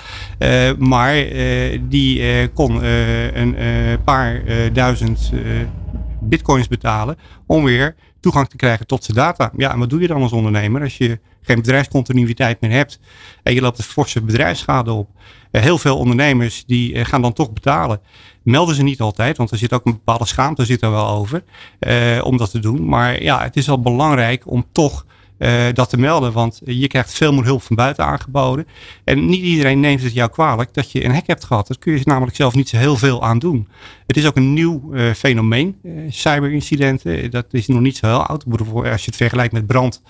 maar 0.78 1.14
die 1.88 2.48
kon 2.48 2.84
een 2.84 3.56
paar 4.04 4.42
duizend 4.72 5.32
bitcoins 6.20 6.68
betalen 6.68 7.16
om 7.46 7.64
weer 7.64 7.94
toegang 8.26 8.48
te 8.48 8.56
krijgen 8.56 8.86
tot 8.86 9.04
zijn 9.04 9.16
data. 9.16 9.50
Ja, 9.56 9.72
en 9.72 9.78
wat 9.78 9.90
doe 9.90 10.00
je 10.00 10.06
dan 10.06 10.22
als 10.22 10.32
ondernemer 10.32 10.82
als 10.82 10.98
je 10.98 11.18
geen 11.42 11.56
bedrijfscontinuïteit 11.56 12.60
meer 12.60 12.70
hebt 12.70 13.00
en 13.42 13.54
je 13.54 13.60
loopt 13.60 13.78
een 13.78 13.84
forse 13.84 14.22
bedrijfsschade 14.22 14.92
op? 14.92 15.08
Uh, 15.52 15.62
heel 15.62 15.78
veel 15.78 15.98
ondernemers 15.98 16.64
die 16.64 16.92
uh, 16.92 17.04
gaan 17.04 17.22
dan 17.22 17.32
toch 17.32 17.52
betalen. 17.52 18.00
Melden 18.42 18.74
ze 18.74 18.82
niet 18.82 19.00
altijd, 19.00 19.36
want 19.36 19.50
er 19.50 19.58
zit 19.58 19.72
ook 19.72 19.86
een 19.86 19.92
bepaalde 19.92 20.26
schaamte 20.26 20.64
zit 20.64 20.82
er 20.82 20.90
wel 20.90 21.08
over 21.08 21.44
uh, 21.80 22.24
om 22.24 22.36
dat 22.36 22.50
te 22.50 22.58
doen. 22.58 22.88
Maar 22.88 23.22
ja, 23.22 23.42
het 23.42 23.56
is 23.56 23.66
wel 23.66 23.80
belangrijk 23.80 24.50
om 24.50 24.66
toch 24.72 25.06
uh, 25.38 25.64
dat 25.72 25.90
te 25.90 25.98
melden. 25.98 26.32
Want 26.32 26.60
je 26.64 26.86
krijgt 26.86 27.12
veel 27.14 27.32
meer 27.32 27.44
hulp 27.44 27.62
van 27.62 27.76
buiten 27.76 28.04
aangeboden. 28.04 28.66
En 29.04 29.26
niet 29.26 29.42
iedereen 29.42 29.80
neemt 29.80 30.02
het 30.02 30.12
jou 30.12 30.30
kwalijk 30.30 30.74
dat 30.74 30.92
je 30.92 31.04
een 31.04 31.14
hack 31.14 31.26
hebt 31.26 31.44
gehad. 31.44 31.66
Dat 31.66 31.78
kun 31.78 31.92
je 31.92 32.00
namelijk 32.04 32.36
zelf 32.36 32.54
niet 32.54 32.68
zo 32.68 32.76
heel 32.76 32.96
veel 32.96 33.22
aan 33.22 33.38
doen. 33.38 33.68
Het 34.06 34.16
is 34.16 34.26
ook 34.26 34.36
een 34.36 34.52
nieuw 34.52 34.90
uh, 34.92 35.12
fenomeen, 35.12 35.76
uh, 35.82 35.92
cyberincidenten. 36.08 37.30
Dat 37.30 37.46
is 37.50 37.66
nog 37.66 37.80
niet 37.80 37.96
zo 37.96 38.06
heel 38.06 38.26
oud. 38.26 38.44
Als 38.74 39.04
je 39.04 39.10
het 39.10 39.16
vergelijkt 39.16 39.52
met 39.52 39.66
brand 39.66 40.02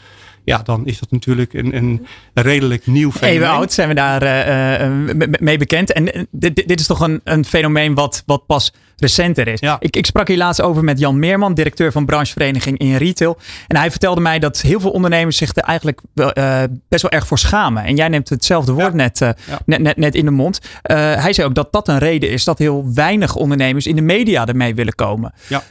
ja, 0.47 0.62
dan 0.62 0.86
is 0.86 0.99
dat 0.99 1.11
natuurlijk 1.11 1.53
een, 1.53 1.76
een 1.76 2.07
redelijk 2.34 2.86
nieuw 2.86 3.12
fenomeen. 3.12 3.36
Even 3.36 3.49
oud 3.49 3.72
zijn 3.72 3.88
we 3.88 3.94
daar 3.94 4.22
uh, 4.22 5.14
mee 5.38 5.59
bekend. 5.59 5.92
En 5.92 6.28
dit, 6.30 6.68
dit, 6.68 6.80
is 6.80 6.86
toch 6.86 7.01
een, 7.01 7.20
een 7.24 7.44
fenomeen 7.44 7.94
wat, 7.94 8.22
wat 8.26 8.47
pas 8.47 8.72
recenter 8.97 9.49
is. 9.49 9.61
Ja. 9.61 9.76
Ik, 9.80 9.97
ik 9.97 10.07
sprak 10.07 10.28
hier 10.28 10.36
laatst 10.36 10.62
over 10.62 10.84
met 10.84 10.99
Jan 10.99 11.18
Meerman, 11.18 11.55
directeur 11.55 11.92
van 11.92 12.07
branchevereniging 12.07 12.78
in 12.78 12.97
retail. 12.97 13.38
En 13.66 13.76
hij 13.76 13.90
vertelde 13.90 14.20
mij 14.20 14.38
dat 14.38 14.61
heel 14.61 14.80
veel 14.80 14.90
ondernemers 14.90 15.36
zich 15.36 15.57
er 15.57 15.62
eigenlijk 15.62 16.01
uh, 16.14 16.62
best 16.88 17.03
wel 17.03 17.11
erg 17.11 17.26
voor 17.26 17.38
schamen. 17.38 17.84
En 17.84 17.97
jij 17.97 18.09
neemt 18.09 18.28
hetzelfde 18.28 18.72
woord 18.72 18.90
ja. 18.90 18.97
net, 18.97 19.20
uh, 19.20 19.28
ja. 19.47 19.59
net, 19.64 19.80
net, 19.80 19.97
net 19.97 20.14
in 20.14 20.24
de 20.24 20.30
mond. 20.30 20.61
hij 20.82 21.32
zei 21.32 21.49
ook 21.49 21.55
dat 21.55 21.72
dat 21.72 21.88
een 21.88 21.99
reden 21.99 22.30
is 22.30 22.44
dat 22.44 22.59
heel 22.59 22.90
weinig 22.94 23.34
ondernemers 23.34 23.86
in 23.86 23.97
de 23.97 24.03
media 24.03 24.47
ermee 24.47 24.74
willen 24.74 24.94
komen. 24.94 25.32
Ja. 25.49 25.62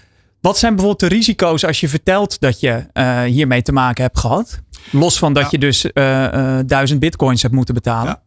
Wat 0.46 0.58
zijn 0.58 0.76
bijvoorbeeld 0.76 1.10
de 1.10 1.16
risico's 1.16 1.66
als 1.66 1.80
je 1.80 1.90
vertelt 1.90 2.40
dat 2.40 2.60
je 2.60 2.86
uh, 2.94 3.22
hiermee 3.22 3.62
te 3.62 3.72
maken 3.72 4.04
hebt 4.04 4.20
gehad? 4.20 4.62
Los 4.92 5.18
van 5.18 5.34
dat 5.34 5.44
ja. 5.44 5.50
je 5.52 5.58
dus 5.58 5.86
uh, 5.86 5.94
uh, 5.94 6.60
duizend 6.66 7.00
bitcoins 7.00 7.42
hebt 7.42 7.54
moeten 7.54 7.74
betalen. 7.74 8.20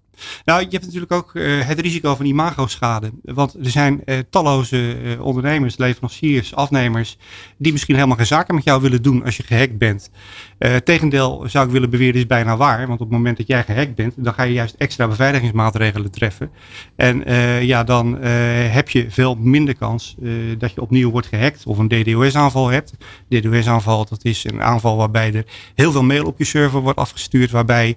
Nou, 0.44 0.60
je 0.60 0.68
hebt 0.70 0.84
natuurlijk 0.84 1.12
ook 1.12 1.34
uh, 1.34 1.66
het 1.66 1.80
risico 1.80 2.14
van 2.14 2.26
imagoschade. 2.26 3.12
Want 3.22 3.54
er 3.54 3.70
zijn 3.70 4.02
uh, 4.04 4.18
talloze 4.30 5.02
uh, 5.02 5.24
ondernemers, 5.24 5.76
leveranciers, 5.76 6.54
afnemers, 6.54 7.16
die 7.56 7.72
misschien 7.72 7.94
helemaal 7.94 8.16
geen 8.16 8.26
zaken 8.26 8.54
met 8.54 8.64
jou 8.64 8.82
willen 8.82 9.02
doen 9.02 9.24
als 9.24 9.36
je 9.36 9.42
gehackt 9.42 9.78
bent. 9.78 10.10
tegendeel 10.84 11.44
zou 11.46 11.66
ik 11.66 11.72
willen 11.72 11.90
beweren 11.90 12.14
is 12.14 12.26
bijna 12.26 12.56
waar. 12.56 12.86
Want 12.86 13.00
op 13.00 13.06
het 13.06 13.16
moment 13.16 13.36
dat 13.36 13.46
jij 13.46 13.64
gehackt 13.64 13.94
bent, 13.94 14.14
dan 14.16 14.34
ga 14.34 14.42
je 14.42 14.52
juist 14.52 14.74
extra 14.78 15.08
beveiligingsmaatregelen 15.08 16.10
treffen. 16.10 16.50
En 16.96 17.22
ja, 17.66 17.84
dan 17.84 18.22
heb 18.22 18.88
je 18.88 19.10
veel 19.10 19.34
minder 19.34 19.76
kans 19.76 20.16
dat 20.58 20.74
je 20.74 20.80
opnieuw 20.80 21.10
wordt 21.10 21.26
gehackt 21.26 21.66
of 21.66 21.78
een 21.78 21.88
DDoS-aanval 21.88 22.68
hebt. 22.68 22.92
DDoS-aanval, 23.28 24.06
dat 24.08 24.24
is 24.24 24.44
een 24.44 24.62
aanval 24.62 24.96
waarbij 24.96 25.34
er 25.34 25.44
heel 25.74 25.92
veel 25.92 26.02
mail 26.02 26.24
op 26.24 26.38
je 26.38 26.44
server 26.44 26.80
wordt 26.80 26.98
afgestuurd, 26.98 27.50
waarbij 27.50 27.96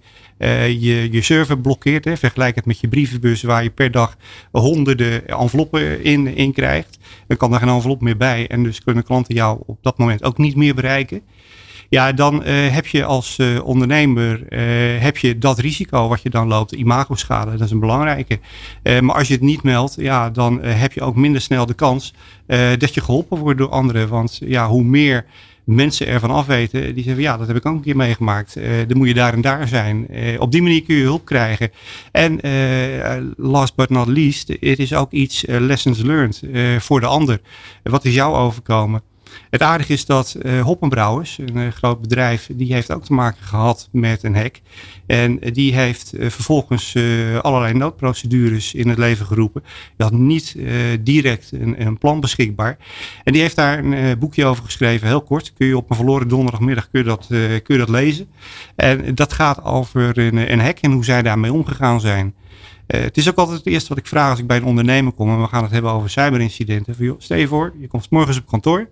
je 0.79 1.07
je 1.11 1.21
server 1.21 1.59
blokkeert. 1.59 2.05
Hè. 2.05 2.17
Vergelijk 2.17 2.55
het 2.55 2.65
met 2.65 2.79
je 2.79 2.87
brievenbus 2.87 3.41
waar 3.41 3.63
je 3.63 3.69
per 3.69 3.91
dag 3.91 4.17
honderden 4.51 5.27
enveloppen 5.27 6.03
in, 6.03 6.53
krijgt. 6.53 6.97
Dan 7.27 7.37
kan 7.37 7.53
er 7.53 7.59
geen 7.59 7.69
envelop 7.69 8.01
meer 8.01 8.17
bij 8.17 8.47
en 8.47 8.63
dus 8.63 8.83
kunnen 8.83 9.03
klanten 9.03 9.35
jou 9.35 9.59
op 9.65 9.77
dat 9.81 9.97
moment 9.97 10.23
ook 10.23 10.37
niet 10.37 10.55
meer 10.55 10.75
bereiken. 10.75 11.21
Ja, 11.89 12.11
dan 12.11 12.35
uh, 12.35 12.43
heb 12.67 12.87
je 12.87 13.03
als 13.03 13.37
uh, 13.37 13.65
ondernemer 13.65 14.45
heb 15.01 15.17
je 15.17 15.37
dat 15.37 15.59
risico 15.59 16.07
wat 16.07 16.21
je 16.21 16.29
dan 16.29 16.47
loopt, 16.47 16.71
imagoschade, 16.71 17.51
dat 17.51 17.61
is 17.61 17.71
een 17.71 17.79
belangrijke. 17.79 18.39
maar 19.01 19.15
als 19.15 19.27
je 19.27 19.33
het 19.33 19.43
niet 19.43 19.63
meldt, 19.63 19.95
ja, 19.97 20.29
dan 20.29 20.61
heb 20.63 20.93
je 20.93 21.01
ook 21.01 21.15
minder 21.15 21.41
snel 21.41 21.65
de 21.65 21.73
kans 21.73 22.13
dat 22.77 22.93
je 22.93 23.01
geholpen 23.01 23.37
wordt 23.37 23.59
door 23.59 23.69
anderen. 23.69 24.09
Want 24.09 24.39
ja, 24.43 24.67
hoe 24.67 24.83
meer 24.83 25.25
mensen 25.63 26.07
ervan 26.07 26.31
afweten, 26.31 26.95
die 26.95 27.03
zeggen 27.03 27.23
ja, 27.23 27.37
dat 27.37 27.47
heb 27.47 27.55
ik 27.55 27.65
ook 27.65 27.75
een 27.75 27.81
keer 27.81 27.95
meegemaakt. 27.95 28.57
Uh, 28.57 28.69
dan 28.87 28.97
moet 28.97 29.07
je 29.07 29.13
daar 29.13 29.33
en 29.33 29.41
daar 29.41 29.67
zijn. 29.67 30.07
Uh, 30.09 30.39
op 30.39 30.51
die 30.51 30.61
manier 30.61 30.83
kun 30.83 30.95
je 30.95 31.03
hulp 31.03 31.25
krijgen. 31.25 31.71
En 32.11 32.47
uh, 32.47 33.25
last 33.37 33.75
but 33.75 33.89
not 33.89 34.07
least, 34.07 34.47
het 34.47 34.79
is 34.79 34.93
ook 34.93 35.11
iets 35.11 35.43
lessons 35.47 36.01
learned 36.01 36.43
voor 36.79 36.99
de 36.99 37.05
ander. 37.05 37.41
wat 37.83 38.05
is 38.05 38.13
jou 38.13 38.35
overkomen? 38.35 39.10
Het 39.49 39.61
aardige 39.61 39.93
is 39.93 40.05
dat 40.05 40.35
uh, 40.41 40.61
Hoppenbrouwers, 40.61 41.37
een 41.37 41.57
uh, 41.57 41.67
groot 41.71 42.01
bedrijf, 42.01 42.49
die 42.51 42.73
heeft 42.73 42.91
ook 42.91 43.03
te 43.03 43.13
maken 43.13 43.43
gehad 43.43 43.89
met 43.91 44.23
een 44.23 44.35
hack. 44.35 44.61
En 45.05 45.39
die 45.39 45.73
heeft 45.73 46.13
vervolgens 46.17 46.95
allerlei 47.41 47.73
noodprocedures 47.73 48.73
in 48.73 48.89
het 48.89 48.97
leven 48.97 49.25
geroepen. 49.25 49.63
Had 49.97 50.11
niet 50.11 50.55
direct 50.99 51.51
een, 51.51 51.85
een, 51.85 51.97
plan 51.97 52.19
beschikbaar. 52.19 52.77
En 53.23 53.33
die 53.33 53.41
heeft 53.41 53.55
daar 53.55 53.79
een 53.79 54.19
boekje 54.19 54.45
over 54.45 54.63
geschreven, 54.63 55.07
heel 55.07 55.21
kort. 55.21 55.53
Kun 55.53 55.67
je 55.67 55.77
op 55.77 55.89
een 55.89 55.95
verloren 55.95 56.27
donderdagmiddag 56.27 56.89
kun 56.89 56.99
je 56.99 57.05
dat, 57.05 57.25
kun 57.63 57.75
je 57.75 57.77
dat 57.77 57.89
lezen. 57.89 58.27
En 58.75 59.15
dat 59.15 59.33
gaat 59.33 59.63
over 59.63 60.17
een, 60.17 60.51
een 60.51 60.59
hack 60.59 60.77
en 60.79 60.91
hoe 60.91 61.05
zij 61.05 61.21
daarmee 61.21 61.53
omgegaan 61.53 62.01
zijn. 62.01 62.33
Het 62.87 63.17
is 63.17 63.29
ook 63.29 63.35
altijd 63.35 63.57
het 63.57 63.67
eerste 63.67 63.89
wat 63.89 63.97
ik 63.97 64.07
vraag 64.07 64.29
als 64.29 64.39
ik 64.39 64.47
bij 64.47 64.57
een 64.57 64.63
ondernemer 64.63 65.11
kom 65.11 65.29
en 65.29 65.41
we 65.41 65.47
gaan 65.47 65.63
het 65.63 65.71
hebben 65.71 65.91
over 65.91 66.09
cyberincidenten. 66.09 67.15
Stel 67.17 67.37
je 67.37 67.47
voor, 67.47 67.73
je 67.79 67.87
komt 67.87 68.09
morgens 68.09 68.37
op 68.37 68.47
kantoor 68.47 68.89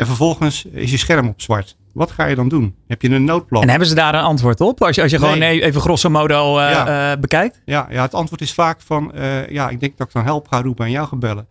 en 0.00 0.06
vervolgens 0.06 0.64
is 0.64 0.90
je 0.90 0.96
scherm 0.96 1.28
op 1.28 1.40
zwart. 1.40 1.76
Wat 1.92 2.10
ga 2.10 2.26
je 2.26 2.34
dan 2.34 2.48
doen? 2.48 2.74
Heb 2.86 3.02
je 3.02 3.10
een 3.10 3.24
noodplan? 3.24 3.62
En 3.62 3.68
hebben 3.68 3.88
ze 3.88 3.94
daar 3.94 4.14
een 4.14 4.22
antwoord 4.22 4.60
op? 4.60 4.82
Als 4.82 4.96
je, 4.96 5.02
als 5.02 5.10
je 5.10 5.18
nee. 5.18 5.32
gewoon 5.32 5.48
even 5.48 5.80
grosso 5.80 6.10
modo 6.10 6.58
uh, 6.58 6.70
ja. 6.70 7.12
uh, 7.12 7.20
bekijkt? 7.20 7.60
Ja, 7.64 7.86
ja, 7.90 8.02
het 8.02 8.14
antwoord 8.14 8.40
is 8.40 8.54
vaak 8.54 8.80
van... 8.80 9.12
Uh, 9.14 9.48
ja, 9.48 9.68
ik 9.68 9.80
denk 9.80 9.98
dat 9.98 10.06
ik 10.06 10.12
dan 10.12 10.24
help 10.24 10.48
ga 10.48 10.62
roepen 10.62 10.84
en 10.84 10.90
jou 10.90 11.08
ga 11.08 11.16
bellen. 11.16 11.48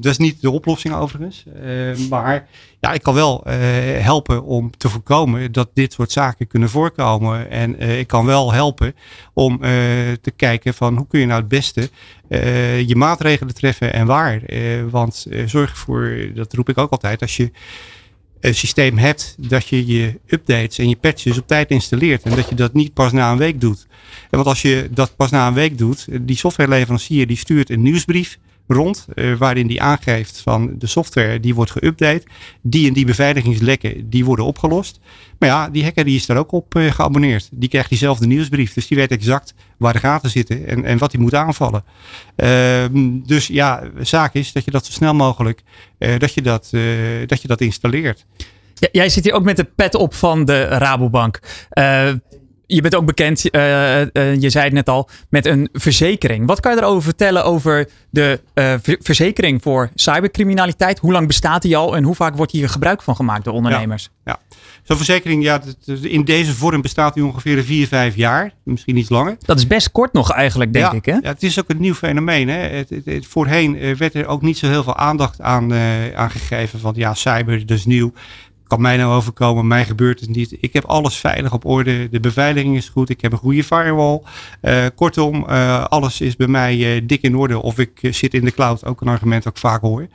Dat 0.00 0.12
is 0.12 0.18
niet 0.18 0.40
de 0.40 0.50
oplossing 0.50 0.94
overigens. 0.94 1.44
maar 2.10 2.48
ja, 2.80 2.92
ik 2.92 3.02
kan 3.02 3.14
wel 3.14 3.40
helpen 4.00 4.44
om 4.44 4.70
te 4.76 4.88
voorkomen 4.88 5.52
dat 5.52 5.70
dit 5.74 5.92
soort 5.92 6.12
zaken 6.12 6.46
kunnen 6.46 6.68
voorkomen. 6.68 7.50
En 7.50 7.80
ik 7.80 8.06
kan 8.06 8.26
wel 8.26 8.52
helpen 8.52 8.94
om 9.32 9.58
te 10.20 10.32
kijken 10.36 10.74
van 10.74 10.96
hoe 10.96 11.06
kun 11.06 11.20
je 11.20 11.26
nou 11.26 11.40
het 11.40 11.48
beste 11.48 11.90
je 12.86 12.94
maatregelen 12.96 13.54
treffen 13.54 13.92
en 13.92 14.06
waar. 14.06 14.40
want 14.90 15.26
zorg 15.46 15.70
ervoor, 15.70 16.16
dat 16.34 16.52
roep 16.52 16.68
ik 16.68 16.78
ook 16.78 16.90
altijd, 16.90 17.20
als 17.20 17.36
je 17.36 17.50
een 18.40 18.54
systeem 18.54 18.98
hebt 18.98 19.34
dat 19.38 19.68
je 19.68 19.86
je 19.86 20.20
updates 20.26 20.78
en 20.78 20.88
je 20.88 20.96
patches 20.96 21.38
op 21.38 21.46
tijd 21.46 21.70
installeert. 21.70 22.22
En 22.22 22.36
dat 22.36 22.48
je 22.48 22.54
dat 22.54 22.72
niet 22.72 22.92
pas 22.92 23.12
na 23.12 23.32
een 23.32 23.38
week 23.38 23.60
doet. 23.60 23.86
En 24.30 24.36
want 24.36 24.46
als 24.46 24.62
je 24.62 24.88
dat 24.90 25.16
pas 25.16 25.30
na 25.30 25.46
een 25.46 25.54
week 25.54 25.78
doet, 25.78 26.06
die 26.20 26.36
softwareleverancier 26.36 27.26
die 27.26 27.36
stuurt 27.36 27.70
een 27.70 27.82
nieuwsbrief 27.82 28.38
rond, 28.66 29.06
uh, 29.14 29.36
waarin 29.36 29.66
die 29.66 29.82
aangeeft 29.82 30.40
van 30.40 30.74
de 30.78 30.86
software 30.86 31.40
die 31.40 31.54
wordt 31.54 31.70
geüpdate, 31.70 32.22
die 32.62 32.86
en 32.88 32.92
die 32.92 33.04
beveiligingslekken 33.04 34.10
die 34.10 34.24
worden 34.24 34.44
opgelost. 34.44 35.00
Maar 35.38 35.48
ja, 35.48 35.68
die 35.68 35.84
hacker 35.84 36.04
die 36.04 36.16
is 36.16 36.26
daar 36.26 36.36
ook 36.36 36.52
op 36.52 36.74
uh, 36.74 36.90
geabonneerd. 36.90 37.48
Die 37.52 37.68
krijgt 37.68 37.88
diezelfde 37.88 38.26
nieuwsbrief, 38.26 38.72
dus 38.72 38.86
die 38.86 38.96
weet 38.96 39.10
exact 39.10 39.54
waar 39.76 39.92
de 39.92 39.98
gaten 39.98 40.30
zitten 40.30 40.66
en, 40.66 40.84
en 40.84 40.98
wat 40.98 41.12
hij 41.12 41.20
moet 41.20 41.34
aanvallen. 41.34 41.84
Uh, 42.36 42.84
dus 43.26 43.46
ja, 43.46 43.82
zaak 43.98 44.34
is 44.34 44.52
dat 44.52 44.64
je 44.64 44.70
dat 44.70 44.86
zo 44.86 44.92
snel 44.92 45.14
mogelijk, 45.14 45.62
dat, 46.18 46.34
je 46.34 46.42
dat, 46.42 46.70
dat 47.26 47.42
je 47.42 47.48
dat 47.48 47.60
installeert. 47.60 48.26
Jij 48.92 49.08
zit 49.08 49.24
hier 49.24 49.32
ook 49.32 49.44
met 49.44 49.56
de 49.56 49.64
pet 49.64 49.94
op 49.94 50.14
van 50.14 50.44
de 50.44 50.62
Rabobank 50.62 51.40
je 52.66 52.80
bent 52.80 52.94
ook 52.94 53.04
bekend, 53.04 53.54
uh, 53.54 54.00
uh, 54.00 54.06
je 54.40 54.50
zei 54.50 54.64
het 54.64 54.72
net 54.72 54.88
al, 54.88 55.08
met 55.28 55.46
een 55.46 55.68
verzekering. 55.72 56.46
Wat 56.46 56.60
kan 56.60 56.74
je 56.74 56.80
erover 56.80 57.02
vertellen 57.02 57.44
over 57.44 57.88
de 58.10 58.40
uh, 58.54 58.74
verzekering 58.82 59.62
voor 59.62 59.90
cybercriminaliteit? 59.94 60.98
Hoe 60.98 61.12
lang 61.12 61.26
bestaat 61.26 61.62
die 61.62 61.76
al 61.76 61.96
en 61.96 62.04
hoe 62.04 62.14
vaak 62.14 62.36
wordt 62.36 62.52
hier 62.52 62.68
gebruik 62.68 63.02
van 63.02 63.16
gemaakt 63.16 63.44
door 63.44 63.54
ondernemers? 63.54 64.10
Ja, 64.24 64.38
ja. 64.50 64.56
zo'n 64.82 64.96
verzekering, 64.96 65.42
ja, 65.42 65.62
in 66.02 66.24
deze 66.24 66.54
vorm 66.54 66.82
bestaat 66.82 67.14
die 67.14 67.24
ongeveer 67.24 67.62
vier, 67.62 67.86
vijf 67.86 68.16
jaar, 68.16 68.52
misschien 68.62 68.96
iets 68.96 69.08
langer. 69.08 69.36
Dat 69.40 69.58
is 69.58 69.66
best 69.66 69.92
kort 69.92 70.12
nog 70.12 70.32
eigenlijk, 70.32 70.72
denk 70.72 70.84
ja, 70.84 70.92
ik. 70.92 71.04
Hè? 71.04 71.12
Ja, 71.12 71.28
het 71.28 71.42
is 71.42 71.60
ook 71.60 71.70
een 71.70 71.80
nieuw 71.80 71.94
fenomeen. 71.94 72.48
Hè? 72.48 72.58
Het, 72.58 72.90
het, 72.90 73.04
het, 73.04 73.26
voorheen 73.26 73.96
werd 73.96 74.14
er 74.14 74.26
ook 74.26 74.42
niet 74.42 74.58
zo 74.58 74.66
heel 74.66 74.82
veel 74.82 74.96
aandacht 74.96 75.40
aan, 75.40 75.74
aan 76.14 76.30
gegeven 76.30 76.80
van 76.80 76.94
ja, 76.96 77.14
cyber, 77.14 77.66
dat 77.66 77.76
is 77.76 77.84
nieuw 77.84 78.12
kan 78.66 78.80
mij 78.80 78.96
nou 78.96 79.14
overkomen, 79.14 79.66
mij 79.66 79.84
gebeurt 79.84 80.20
het 80.20 80.28
niet. 80.28 80.56
Ik 80.60 80.72
heb 80.72 80.84
alles 80.84 81.16
veilig 81.16 81.52
op 81.52 81.64
orde, 81.64 82.08
de 82.08 82.20
beveiliging 82.20 82.76
is 82.76 82.88
goed, 82.88 83.08
ik 83.08 83.20
heb 83.20 83.32
een 83.32 83.38
goede 83.38 83.64
firewall. 83.64 84.20
Uh, 84.62 84.84
kortom, 84.94 85.46
uh, 85.48 85.84
alles 85.84 86.20
is 86.20 86.36
bij 86.36 86.46
mij 86.46 86.96
uh, 86.96 87.02
dik 87.04 87.22
in 87.22 87.36
orde 87.36 87.62
of 87.62 87.78
ik 87.78 87.98
zit 88.00 88.34
in 88.34 88.44
de 88.44 88.52
cloud, 88.52 88.84
ook 88.84 89.00
een 89.00 89.08
argument 89.08 89.42
dat 89.42 89.52
ik 89.52 89.58
vaak 89.58 89.80
hoor. 89.80 90.06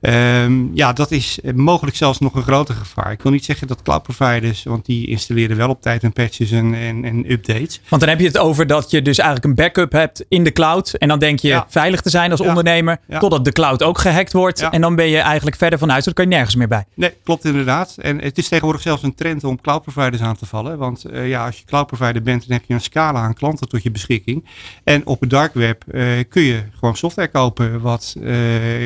Ehm, 0.00 0.74
ja, 0.74 0.92
dat 0.92 1.10
is 1.10 1.38
mogelijk 1.54 1.96
zelfs 1.96 2.18
nog 2.18 2.34
een 2.34 2.42
groter 2.42 2.74
gevaar. 2.74 3.12
Ik 3.12 3.22
wil 3.22 3.32
niet 3.32 3.44
zeggen 3.44 3.66
dat 3.66 3.82
cloud 3.82 4.02
providers, 4.02 4.62
want 4.62 4.86
die 4.86 5.06
installeren 5.06 5.56
wel 5.56 5.68
op 5.68 5.82
tijd 5.82 6.02
hun 6.02 6.12
patches 6.12 6.50
en, 6.50 6.74
en, 6.74 7.04
en 7.04 7.32
updates. 7.32 7.80
Want 7.88 8.00
dan 8.00 8.10
heb 8.10 8.20
je 8.20 8.26
het 8.26 8.38
over 8.38 8.66
dat 8.66 8.90
je 8.90 9.02
dus 9.02 9.18
eigenlijk 9.18 9.48
een 9.48 9.64
backup 9.64 9.92
hebt 9.92 10.24
in 10.28 10.44
de 10.44 10.52
cloud. 10.52 10.94
En 10.94 11.08
dan 11.08 11.18
denk 11.18 11.38
je 11.38 11.62
veilig 11.68 12.00
te 12.00 12.10
zijn 12.10 12.30
als 12.30 12.40
ondernemer. 12.40 13.00
Totdat 13.18 13.44
de 13.44 13.52
cloud 13.52 13.82
ook 13.82 13.98
gehackt 13.98 14.32
wordt. 14.32 14.60
En 14.60 14.80
dan 14.80 14.96
ben 14.96 15.08
je 15.08 15.18
eigenlijk 15.18 15.56
verder 15.56 15.78
van 15.78 15.88
huis. 15.88 16.04
Dan 16.04 16.14
kan 16.14 16.24
je 16.24 16.30
nergens 16.30 16.54
meer 16.54 16.68
bij. 16.68 16.84
Nee, 16.94 17.14
klopt 17.24 17.44
inderdaad. 17.44 17.96
En 17.98 18.22
het 18.22 18.38
is 18.38 18.48
tegenwoordig 18.48 18.82
zelfs 18.82 19.02
een 19.02 19.14
trend 19.14 19.44
om 19.44 19.60
cloud 19.60 19.82
providers 19.82 20.22
aan 20.22 20.36
te 20.36 20.46
vallen. 20.46 20.78
Want 20.78 21.04
uh, 21.10 21.28
ja, 21.28 21.46
als 21.46 21.58
je 21.58 21.64
cloud 21.64 21.86
provider 21.86 22.22
bent, 22.22 22.48
dan 22.48 22.56
heb 22.56 22.64
je 22.66 22.74
een 22.74 22.80
scala 22.80 23.20
aan 23.20 23.34
klanten 23.34 23.68
tot 23.68 23.82
je 23.82 23.90
beschikking. 23.90 24.46
En 24.84 25.06
op 25.06 25.20
het 25.20 25.30
dark 25.30 25.54
web 25.54 25.84
uh, 25.90 26.04
kun 26.28 26.42
je 26.42 26.62
gewoon 26.78 26.96
software 26.96 27.28
kopen 27.28 27.80
wat 27.80 28.14
uh, 28.20 28.36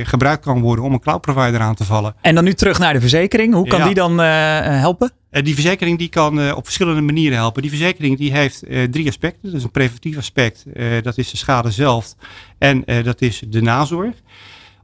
gebruikt 0.02 0.44
kan 0.44 0.60
worden 0.60 0.84
om 0.84 0.92
een 0.92 1.00
cloud 1.02 1.20
provider 1.20 1.60
aan 1.60 1.74
te 1.74 1.84
vallen. 1.84 2.14
En 2.20 2.34
dan 2.34 2.44
nu 2.44 2.54
terug 2.54 2.78
naar 2.78 2.92
de 2.92 3.00
verzekering. 3.00 3.54
Hoe 3.54 3.68
kan 3.68 3.82
die 3.82 3.94
dan 3.94 4.18
helpen? 4.18 5.12
die 5.30 5.54
verzekering 5.54 5.98
die 5.98 6.08
kan 6.08 6.54
op 6.54 6.64
verschillende 6.64 7.00
manieren 7.00 7.38
helpen. 7.38 7.62
Die 7.62 7.70
verzekering 7.70 8.18
die 8.18 8.32
heeft 8.32 8.62
drie 8.90 9.08
aspecten. 9.08 9.40
Dat 9.42 9.58
is 9.58 9.64
een 9.64 9.70
preventief 9.70 10.16
aspect, 10.16 10.64
dat 11.02 11.18
is 11.18 11.30
de 11.30 11.36
schade 11.36 11.70
zelf 11.70 12.14
en 12.58 12.84
dat 13.02 13.20
is 13.20 13.42
de 13.48 13.62
nazorg. 13.62 14.14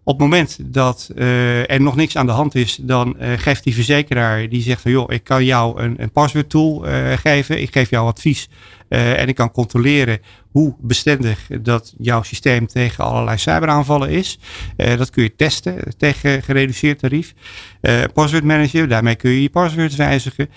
Op 0.08 0.14
het 0.14 0.22
moment 0.22 0.58
dat 0.62 1.10
uh, 1.14 1.70
er 1.70 1.80
nog 1.80 1.96
niks 1.96 2.16
aan 2.16 2.26
de 2.26 2.32
hand 2.32 2.54
is, 2.54 2.78
dan 2.80 3.16
uh, 3.20 3.32
geeft 3.36 3.64
die 3.64 3.74
verzekeraar 3.74 4.48
die 4.48 4.62
zegt 4.62 4.80
van 4.80 4.90
joh, 4.90 5.12
ik 5.12 5.24
kan 5.24 5.44
jou 5.44 5.82
een, 5.82 5.94
een 5.98 6.10
password 6.10 6.50
tool 6.50 6.88
uh, 6.88 7.12
geven. 7.12 7.60
Ik 7.60 7.72
geef 7.72 7.90
jou 7.90 8.06
advies 8.06 8.48
en 8.88 9.28
ik 9.28 9.34
kan 9.34 9.50
controleren 9.50 10.20
hoe 10.50 10.74
bestendig 10.80 11.46
dat 11.60 11.94
jouw 11.98 12.22
systeem 12.22 12.66
tegen 12.66 13.04
allerlei 13.04 13.38
cyberaanvallen 13.38 14.10
is. 14.10 14.38
Uh, 14.76 14.96
dat 14.96 15.10
kun 15.10 15.22
je 15.22 15.36
testen 15.36 15.76
tegen 15.96 16.42
gereduceerd 16.42 16.98
tarief. 16.98 17.34
Uh, 17.82 18.00
password 18.14 18.44
manager, 18.44 18.88
daarmee 18.88 19.14
kun 19.14 19.30
je 19.30 19.42
je 19.42 19.50
passwords 19.50 19.96
wijzigen. 19.96 20.48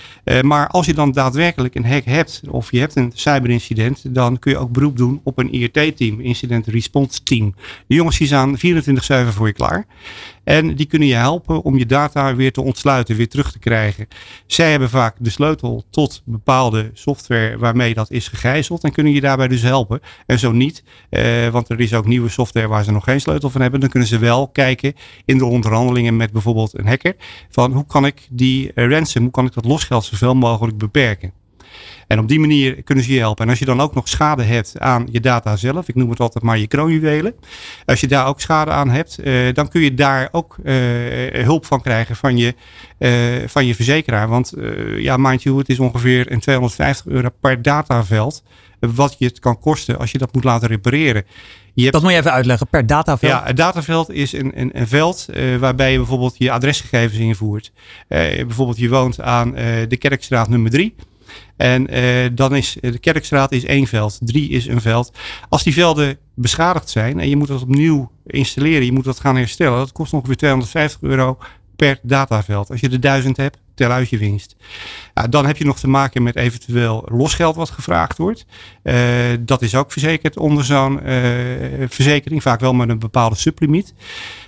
Maar 0.41 0.67
als 0.67 0.85
je 0.85 0.93
dan 0.93 1.11
daadwerkelijk 1.11 1.75
een 1.75 1.85
hack 1.85 2.05
hebt 2.05 2.41
of 2.49 2.71
je 2.71 2.79
hebt 2.79 2.95
een 2.95 3.11
cyberincident, 3.13 4.15
dan 4.15 4.39
kun 4.39 4.51
je 4.51 4.57
ook 4.57 4.71
beroep 4.71 4.97
doen 4.97 5.21
op 5.23 5.37
een 5.37 5.51
IRT-team, 5.51 6.19
Incident 6.19 6.67
Response 6.67 7.23
Team. 7.23 7.55
De 7.87 7.95
jongens 7.95 8.17
die 8.17 8.27
staan 8.27 8.57
24-7 8.57 8.61
voor 9.27 9.47
je 9.47 9.53
klaar. 9.53 9.85
En 10.43 10.75
die 10.75 10.85
kunnen 10.85 11.07
je 11.07 11.13
helpen 11.13 11.61
om 11.61 11.77
je 11.77 11.85
data 11.85 12.35
weer 12.35 12.51
te 12.51 12.61
ontsluiten, 12.61 13.15
weer 13.15 13.29
terug 13.29 13.51
te 13.51 13.59
krijgen. 13.59 14.07
Zij 14.45 14.69
hebben 14.71 14.89
vaak 14.89 15.15
de 15.19 15.29
sleutel 15.29 15.83
tot 15.89 16.21
bepaalde 16.25 16.89
software 16.93 17.57
waarmee 17.57 17.93
dat 17.93 18.11
is 18.11 18.27
gegijzeld 18.27 18.83
en 18.83 18.91
kunnen 18.91 19.13
je 19.13 19.21
daarbij 19.21 19.47
dus 19.47 19.61
helpen. 19.61 19.99
En 20.25 20.39
zo 20.39 20.51
niet, 20.51 20.83
eh, 21.09 21.47
want 21.47 21.69
er 21.69 21.79
is 21.79 21.93
ook 21.93 22.05
nieuwe 22.05 22.29
software 22.29 22.67
waar 22.67 22.83
ze 22.83 22.91
nog 22.91 23.03
geen 23.03 23.21
sleutel 23.21 23.49
van 23.49 23.61
hebben. 23.61 23.79
Dan 23.79 23.89
kunnen 23.89 24.09
ze 24.09 24.17
wel 24.17 24.47
kijken 24.47 24.93
in 25.25 25.37
de 25.37 25.45
onderhandelingen 25.45 26.15
met 26.15 26.31
bijvoorbeeld 26.31 26.77
een 26.77 26.87
hacker. 26.87 27.15
Van 27.49 27.73
hoe 27.73 27.85
kan 27.85 28.05
ik 28.05 28.27
die 28.29 28.71
uh, 28.75 28.89
ransom, 28.89 29.21
hoe 29.21 29.31
kan 29.31 29.45
ik 29.45 29.53
dat 29.53 29.65
losgeld 29.65 30.03
zoveel 30.03 30.35
mogelijk 30.35 30.77
beperken. 30.77 31.40
En 32.07 32.19
op 32.19 32.27
die 32.27 32.39
manier 32.39 32.83
kunnen 32.83 33.03
ze 33.03 33.13
je 33.13 33.19
helpen. 33.19 33.43
En 33.43 33.49
als 33.49 33.59
je 33.59 33.65
dan 33.65 33.81
ook 33.81 33.93
nog 33.93 34.07
schade 34.07 34.43
hebt 34.43 34.79
aan 34.79 35.07
je 35.11 35.19
data 35.19 35.55
zelf, 35.55 35.87
ik 35.87 35.95
noem 35.95 36.09
het 36.09 36.19
altijd 36.19 36.43
maar 36.43 36.57
je 36.57 36.67
kroonjuwelen. 36.67 37.33
Als 37.85 37.99
je 37.99 38.07
daar 38.07 38.27
ook 38.27 38.41
schade 38.41 38.71
aan 38.71 38.89
hebt, 38.89 39.17
uh, 39.23 39.53
dan 39.53 39.69
kun 39.69 39.81
je 39.81 39.93
daar 39.93 40.29
ook 40.31 40.57
uh, 40.63 40.75
hulp 41.43 41.65
van 41.65 41.81
krijgen 41.81 42.15
van 42.15 42.37
je, 42.37 42.55
uh, 42.99 43.47
van 43.47 43.65
je 43.65 43.75
verzekeraar. 43.75 44.27
Want 44.27 44.53
ja, 44.97 45.17
mind 45.17 45.43
you, 45.43 45.57
het 45.57 45.69
is 45.69 45.79
ongeveer 45.79 46.31
een 46.31 46.39
250 46.39 47.05
euro 47.05 47.29
per 47.41 47.61
dataveld 47.61 48.43
wat 48.79 49.15
je 49.17 49.25
het 49.25 49.39
kan 49.39 49.59
kosten 49.59 49.99
als 49.99 50.11
je 50.11 50.17
dat 50.17 50.33
moet 50.33 50.43
laten 50.43 50.67
repareren. 50.67 51.23
Je 51.73 51.81
hebt... 51.81 51.93
Dat 51.93 52.01
moet 52.01 52.11
je 52.11 52.17
even 52.17 52.31
uitleggen, 52.31 52.67
per 52.67 52.85
dataveld? 52.85 53.31
Ja, 53.31 53.49
een 53.49 53.55
dataveld 53.55 54.11
is 54.11 54.33
een, 54.33 54.59
een, 54.59 54.69
een 54.73 54.87
veld 54.87 55.27
uh, 55.29 55.57
waarbij 55.57 55.91
je 55.91 55.97
bijvoorbeeld 55.97 56.35
je 56.37 56.51
adresgegevens 56.51 57.19
invoert. 57.19 57.71
Uh, 58.09 58.17
bijvoorbeeld 58.35 58.77
je 58.77 58.89
woont 58.89 59.21
aan 59.21 59.47
uh, 59.47 59.65
de 59.87 59.97
Kerkstraat 59.97 60.49
nummer 60.49 60.71
3. 60.71 60.95
En 61.57 61.87
dan 62.35 62.55
is 62.55 62.77
de 62.79 62.99
Kerkstraat 62.99 63.51
is 63.51 63.65
één 63.65 63.87
veld, 63.87 64.19
drie 64.21 64.49
is 64.49 64.67
een 64.67 64.81
veld. 64.81 65.17
Als 65.49 65.63
die 65.63 65.73
velden 65.73 66.17
beschadigd 66.35 66.89
zijn 66.89 67.19
en 67.19 67.29
je 67.29 67.35
moet 67.35 67.47
dat 67.47 67.61
opnieuw 67.61 68.11
installeren, 68.25 68.85
je 68.85 68.91
moet 68.91 69.03
dat 69.03 69.19
gaan 69.19 69.35
herstellen, 69.35 69.77
dat 69.77 69.91
kost 69.91 70.13
ongeveer 70.13 70.37
250 70.37 71.01
euro 71.01 71.37
per 71.75 71.99
dataveld. 72.01 72.69
Als 72.71 72.79
je 72.79 72.89
er 72.89 72.99
duizend 72.99 73.37
hebt, 73.37 73.57
tel 73.81 73.91
uit 73.91 74.09
je 74.09 74.17
winst. 74.17 74.55
Ja, 75.13 75.27
dan 75.27 75.45
heb 75.45 75.57
je 75.57 75.65
nog 75.65 75.79
te 75.79 75.87
maken 75.87 76.23
met 76.23 76.35
eventueel 76.35 77.05
losgeld 77.11 77.55
wat 77.55 77.69
gevraagd 77.69 78.17
wordt. 78.17 78.45
Uh, 78.83 78.95
dat 79.39 79.61
is 79.61 79.75
ook 79.75 79.91
verzekerd 79.91 80.37
onder 80.37 80.65
zo'n 80.65 80.99
uh, 81.05 81.87
verzekering, 81.87 82.41
vaak 82.41 82.59
wel 82.59 82.73
met 82.73 82.89
een 82.89 82.99
bepaalde 82.99 83.35
sublimiet. 83.35 83.93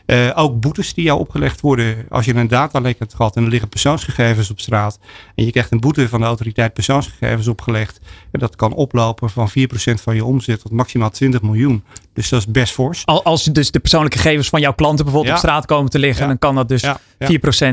Uh, 0.05 0.31
ook 0.35 0.59
boetes 0.59 0.93
die 0.93 1.03
jou 1.03 1.19
opgelegd 1.19 1.61
worden 1.61 2.05
als 2.09 2.25
je 2.25 2.35
een 2.35 2.47
datalek 2.47 2.99
hebt 2.99 3.13
gehad 3.13 3.35
en 3.35 3.43
er 3.43 3.49
liggen 3.49 3.69
persoonsgegevens 3.69 4.49
op 4.49 4.59
straat. 4.59 4.99
En 5.35 5.45
je 5.45 5.51
krijgt 5.51 5.71
een 5.71 5.79
boete 5.79 6.09
van 6.09 6.19
de 6.19 6.25
autoriteit 6.25 6.73
persoonsgegevens 6.73 7.47
opgelegd. 7.47 7.99
En 8.31 8.39
dat 8.39 8.55
kan 8.55 8.73
oplopen 8.73 9.29
van 9.29 9.49
4% 9.49 9.53
van 9.93 10.15
je 10.15 10.25
omzet 10.25 10.61
tot 10.61 10.71
maximaal 10.71 11.09
20 11.09 11.41
miljoen. 11.41 11.83
Dus 12.13 12.29
dat 12.29 12.39
is 12.39 12.47
best 12.47 12.73
fors. 12.73 13.05
Als 13.05 13.43
dus 13.43 13.71
de 13.71 13.79
persoonlijke 13.79 14.17
gegevens 14.17 14.49
van 14.49 14.61
jouw 14.61 14.73
klanten 14.73 15.05
bijvoorbeeld 15.05 15.33
op 15.33 15.39
straat 15.39 15.65
komen 15.65 15.89
te 15.89 15.99
liggen, 15.99 16.27
dan 16.27 16.37
kan 16.39 16.55
dat 16.55 16.69
dus 16.69 16.85
4% 16.85 16.87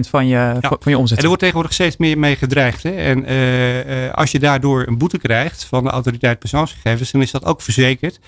van 0.08 0.26
je, 0.26 0.56
van 0.60 0.92
je 0.92 0.98
omzet. 0.98 1.16
En 1.16 1.22
er 1.22 1.28
wordt 1.28 1.42
tegenwoordig 1.50 1.72
steeds 1.72 1.96
meer 1.96 2.18
mee 2.18 2.36
gedreigd. 2.36 2.82
Hè? 2.82 2.90
En 2.90 3.30
uh, 3.30 4.04
uh, 4.04 4.12
als 4.12 4.30
je 4.30 4.38
daardoor 4.38 4.86
een 4.86 4.98
boete 4.98 5.18
krijgt 5.18 5.64
van 5.64 5.84
de 5.84 5.90
autoriteit 5.90 6.38
persoonsgegevens, 6.38 7.10
dan 7.10 7.22
is 7.22 7.30
dat 7.30 7.44
ook 7.44 7.62
verzekerd 7.62 8.20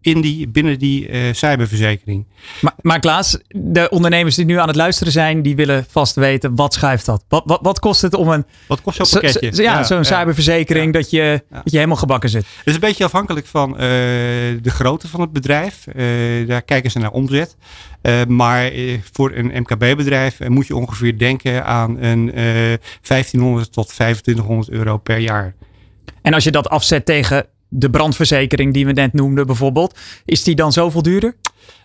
in 0.00 0.20
die, 0.20 0.48
binnen 0.48 0.78
die 0.78 1.08
uh, 1.08 1.32
cyberverzekering. 1.32 2.26
Maar, 2.60 2.72
maar 2.80 3.00
Klaas, 3.00 3.38
de 3.48 3.88
ondernemers 3.90 4.34
die 4.34 4.44
nu 4.44 4.58
aan 4.58 4.66
het 4.66 4.76
luisteren 4.76 5.12
zijn, 5.12 5.42
die 5.42 5.56
willen 5.56 5.86
vast 5.88 6.14
weten, 6.14 6.54
wat 6.56 6.74
schuift 6.74 7.06
dat? 7.06 7.24
Wat, 7.28 7.42
wat, 7.46 7.58
wat 7.62 7.78
kost 7.78 8.02
het 8.02 8.14
om 8.14 8.28
een... 8.28 8.44
Wat 8.66 8.82
kost 8.82 8.96
zo'n 8.96 9.20
pakketje? 9.20 9.62
ja, 9.62 9.72
ja 9.72 9.84
zo'n 9.84 10.04
cyberverzekering 10.04 10.92
Dat, 10.92 11.10
je, 11.10 11.42
dat 11.50 11.62
je 11.64 11.76
helemaal 11.76 11.96
gebakken 11.96 12.30
zit. 12.30 12.46
Het 12.56 12.66
is 12.66 12.74
een 12.74 12.80
beetje 12.80 13.04
afhankelijk 13.04 13.46
van 13.46 13.70
uh, 13.70 13.78
de 13.78 14.70
grootte 14.70 15.08
van 15.08 15.20
het 15.20 15.32
bedrijf. 15.32 15.84
Uh, 15.96 16.48
daar 16.48 16.62
kijken 16.62 16.90
ze 16.90 16.98
naar 16.98 17.10
omzet. 17.10 17.56
maar 18.28 18.70
voor 19.12 19.32
een 19.34 19.52
MKB-bedrijf 19.54 20.48
moet 20.48 20.66
je 20.66 20.76
ongeveer 20.76 21.18
denken 21.18 21.64
aan 21.64 22.02
een 22.02 22.30
1500 22.32 23.72
tot 23.72 23.88
2500 23.88 24.70
euro 24.70 24.96
per 24.96 25.18
jaar. 25.18 25.54
En 26.22 26.34
als 26.34 26.44
je 26.44 26.50
dat 26.50 26.68
afzet 26.68 27.04
tegen 27.04 27.46
de 27.70 27.90
brandverzekering 27.90 28.72
die 28.72 28.86
we 28.86 28.92
net 28.92 29.12
noemden 29.12 29.46
bijvoorbeeld. 29.46 29.98
Is 30.24 30.42
die 30.42 30.54
dan 30.54 30.72
zoveel 30.72 31.02
duurder? 31.02 31.34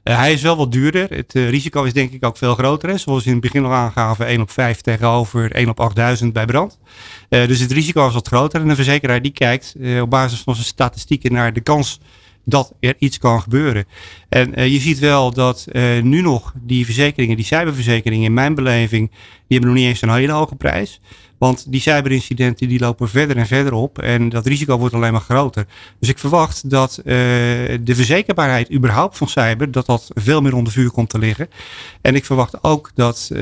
Uh, 0.03 0.17
hij 0.17 0.33
is 0.33 0.41
wel 0.41 0.57
wat 0.57 0.71
duurder. 0.71 1.09
Het 1.09 1.36
uh, 1.36 1.49
risico 1.49 1.83
is 1.83 1.93
denk 1.93 2.11
ik 2.11 2.25
ook 2.25 2.38
veel 2.38 2.55
groter. 2.55 2.89
Hè? 2.89 2.97
Zoals 2.97 3.25
in 3.25 3.31
het 3.31 3.41
begin 3.41 3.65
al 3.65 3.71
aangaven, 3.71 4.25
1 4.25 4.41
op 4.41 4.51
5 4.51 4.81
tegenover 4.81 5.51
1 5.51 5.69
op 5.69 5.79
8000 5.79 6.33
bij 6.33 6.45
brand. 6.45 6.79
Uh, 7.29 7.47
dus 7.47 7.59
het 7.59 7.71
risico 7.71 8.07
is 8.07 8.13
wat 8.13 8.27
groter. 8.27 8.61
En 8.61 8.67
de 8.67 8.75
verzekeraar 8.75 9.21
die 9.21 9.31
kijkt 9.31 9.75
op 10.01 10.09
basis 10.09 10.39
van 10.39 10.53
zijn 10.53 10.67
statistieken 10.67 11.33
naar 11.33 11.53
de 11.53 11.61
kans 11.61 11.99
dat 12.43 12.73
er 12.79 12.95
iets 12.99 13.17
kan 13.17 13.41
gebeuren. 13.41 13.86
En 14.29 14.71
je 14.71 14.79
ziet 14.79 14.99
wel 14.99 15.33
dat 15.33 15.67
nu 16.01 16.21
nog 16.21 16.53
die 16.61 16.86
verzekeringen, 16.86 17.36
die 17.36 17.45
cyberverzekeringen 17.45 18.25
in 18.25 18.33
mijn 18.33 18.55
beleving, 18.55 19.09
die 19.09 19.19
hebben 19.47 19.69
nog 19.69 19.79
niet 19.79 19.88
eens 19.88 20.01
een 20.01 20.13
hele 20.13 20.31
hoge 20.31 20.55
prijs. 20.55 21.01
Want 21.38 21.71
die 21.71 21.81
cyberincidenten 21.81 22.67
die 22.67 22.79
lopen 22.79 23.09
verder 23.09 23.38
en 23.38 23.47
verder 23.47 23.73
op 23.73 23.99
en 23.99 24.29
dat 24.29 24.45
risico 24.45 24.77
wordt 24.77 24.95
alleen 24.95 25.11
maar 25.11 25.21
groter. 25.21 25.65
Dus 25.99 26.09
ik 26.09 26.19
verwacht 26.19 26.69
dat 26.69 26.97
uh, 26.97 27.05
de 27.05 27.95
verzekerbaarheid 27.95 28.71
überhaupt 28.71 29.17
van 29.17 29.27
cyber, 29.27 29.71
dat 29.71 29.86
dat 29.86 30.11
veel 30.13 30.41
meer 30.41 30.55
onder 30.55 30.73
vuur 30.73 30.91
komt 30.91 31.09
te 31.09 31.19
liggen. 31.19 31.49
En 32.01 32.15
ik 32.15 32.25
verwacht 32.25 32.63
ook 32.63 32.91
dat 32.93 33.29
uh, 33.31 33.39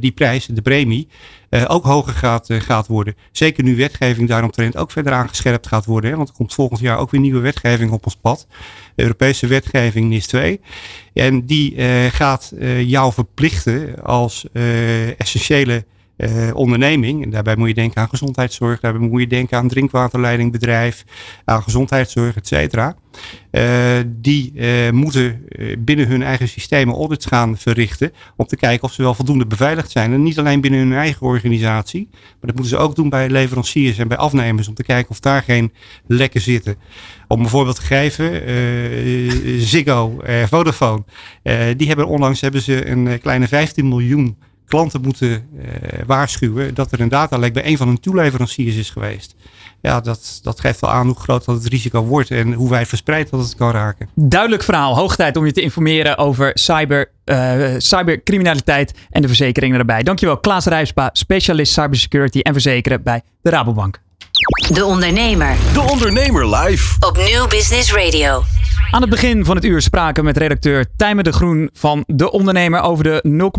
die 0.00 0.12
prijs, 0.12 0.46
de 0.46 0.62
premie, 0.62 1.08
uh, 1.50 1.64
ook 1.68 1.84
hoger 1.84 2.12
gaat, 2.12 2.46
gaat 2.50 2.86
worden. 2.86 3.14
Zeker 3.32 3.64
nu 3.64 3.76
wetgeving 3.76 4.28
daaromtrent 4.28 4.76
ook 4.76 4.90
verder 4.90 5.12
aangescherpt 5.12 5.66
gaat 5.66 5.84
worden. 5.84 6.16
Want 6.16 6.28
er 6.28 6.34
komt 6.34 6.54
volgend 6.54 6.80
jaar 6.80 6.98
ook 6.98 7.10
weer 7.10 7.20
nieuwe 7.20 7.40
wetgeving 7.40 7.90
op 7.90 8.04
ons 8.04 8.16
pad. 8.16 8.46
Europese 8.94 9.46
wetgeving 9.46 10.08
NIS 10.08 10.26
2. 10.26 10.60
En 11.12 11.46
die 11.46 11.76
gaat 12.10 12.52
jou 12.84 13.12
verplichten 13.12 14.02
als 14.02 14.46
essentiële 15.18 15.84
uh, 16.20 16.54
onderneming. 16.54 17.24
En 17.24 17.30
daarbij 17.30 17.56
moet 17.56 17.68
je 17.68 17.74
denken 17.74 18.00
aan 18.00 18.08
gezondheidszorg, 18.08 18.80
daarbij 18.80 19.08
moet 19.08 19.20
je 19.20 19.26
denken 19.26 19.58
aan 19.58 19.68
drinkwaterleidingbedrijf, 19.68 21.04
aan 21.44 21.62
gezondheidszorg, 21.62 22.36
et 22.36 22.46
cetera. 22.46 22.96
Uh, 23.50 23.62
die 24.06 24.52
uh, 24.54 24.90
moeten 24.90 25.44
binnen 25.78 26.06
hun 26.06 26.22
eigen 26.22 26.48
systemen 26.48 26.94
audits 26.94 27.26
gaan 27.26 27.58
verrichten 27.58 28.12
om 28.36 28.46
te 28.46 28.56
kijken 28.56 28.84
of 28.84 28.92
ze 28.92 29.02
wel 29.02 29.14
voldoende 29.14 29.46
beveiligd 29.46 29.90
zijn. 29.90 30.12
En 30.12 30.22
niet 30.22 30.38
alleen 30.38 30.60
binnen 30.60 30.80
hun 30.80 30.92
eigen 30.92 31.26
organisatie, 31.26 32.08
maar 32.10 32.38
dat 32.40 32.54
moeten 32.54 32.76
ze 32.76 32.76
ook 32.76 32.94
doen 32.94 33.08
bij 33.08 33.28
leveranciers 33.30 33.98
en 33.98 34.08
bij 34.08 34.16
afnemers 34.16 34.68
om 34.68 34.74
te 34.74 34.82
kijken 34.82 35.10
of 35.10 35.20
daar 35.20 35.42
geen 35.42 35.72
lekken 36.06 36.40
zitten. 36.40 36.76
Om 37.28 37.40
een 37.40 37.48
voorbeeld 37.48 37.76
te 37.76 37.82
geven, 37.82 38.42
Ziggo, 39.60 40.22
Vodafone, 40.46 41.04
die 41.76 41.86
hebben 41.86 42.06
onlangs 42.06 42.40
hebben 42.40 42.62
ze 42.62 42.86
een 42.86 43.20
kleine 43.20 43.48
15 43.48 43.88
miljoen 43.88 44.36
klanten 44.70 45.00
moeten 45.00 45.48
waarschuwen 46.06 46.74
dat 46.74 46.92
er 46.92 47.00
een 47.00 47.08
datalek 47.08 47.52
bij 47.52 47.66
een 47.66 47.76
van 47.76 47.86
hun 47.86 48.00
toeleveranciers 48.00 48.76
is 48.76 48.90
geweest. 48.90 49.34
Ja, 49.82 50.00
dat, 50.00 50.40
dat 50.42 50.60
geeft 50.60 50.80
wel 50.80 50.90
aan 50.90 51.06
hoe 51.06 51.16
groot 51.16 51.44
dat 51.44 51.54
het 51.54 51.66
risico 51.66 52.02
wordt 52.02 52.30
en 52.30 52.52
hoe 52.52 52.70
wijd 52.70 52.88
verspreid 52.88 53.30
dat 53.30 53.40
het 53.40 53.54
kan 53.54 53.70
raken. 53.70 54.08
Duidelijk 54.14 54.62
verhaal. 54.62 54.96
Hoog 54.96 55.16
tijd 55.16 55.36
om 55.36 55.46
je 55.46 55.52
te 55.52 55.60
informeren 55.60 56.18
over 56.18 56.50
cyber, 56.54 57.10
cybercriminaliteit 57.78 58.94
en 59.10 59.22
de 59.22 59.28
verzekeringen 59.28 59.78
erbij. 59.78 60.02
Dankjewel 60.02 60.38
Klaas 60.38 60.64
Rijpspa, 60.64 61.10
specialist 61.12 61.72
cybersecurity 61.72 62.38
en 62.38 62.52
verzekeren 62.52 63.02
bij 63.02 63.22
de 63.42 63.50
Rabobank. 63.50 64.00
De 64.40 64.84
Ondernemer. 64.84 65.56
De 65.72 65.80
Ondernemer 65.80 66.56
live. 66.56 66.96
Op 67.06 67.16
Nieuw 67.16 67.46
Business 67.46 67.94
Radio. 67.94 68.42
Aan 68.90 69.00
het 69.00 69.10
begin 69.10 69.44
van 69.44 69.56
het 69.56 69.64
uur 69.64 69.82
spraken 69.82 70.22
we 70.22 70.28
met 70.28 70.36
redacteur 70.36 70.86
Tijmen 70.96 71.24
de 71.24 71.32
Groen 71.32 71.70
van 71.72 72.04
De 72.06 72.30
Ondernemer 72.30 72.80
over 72.80 73.04
de 73.04 73.50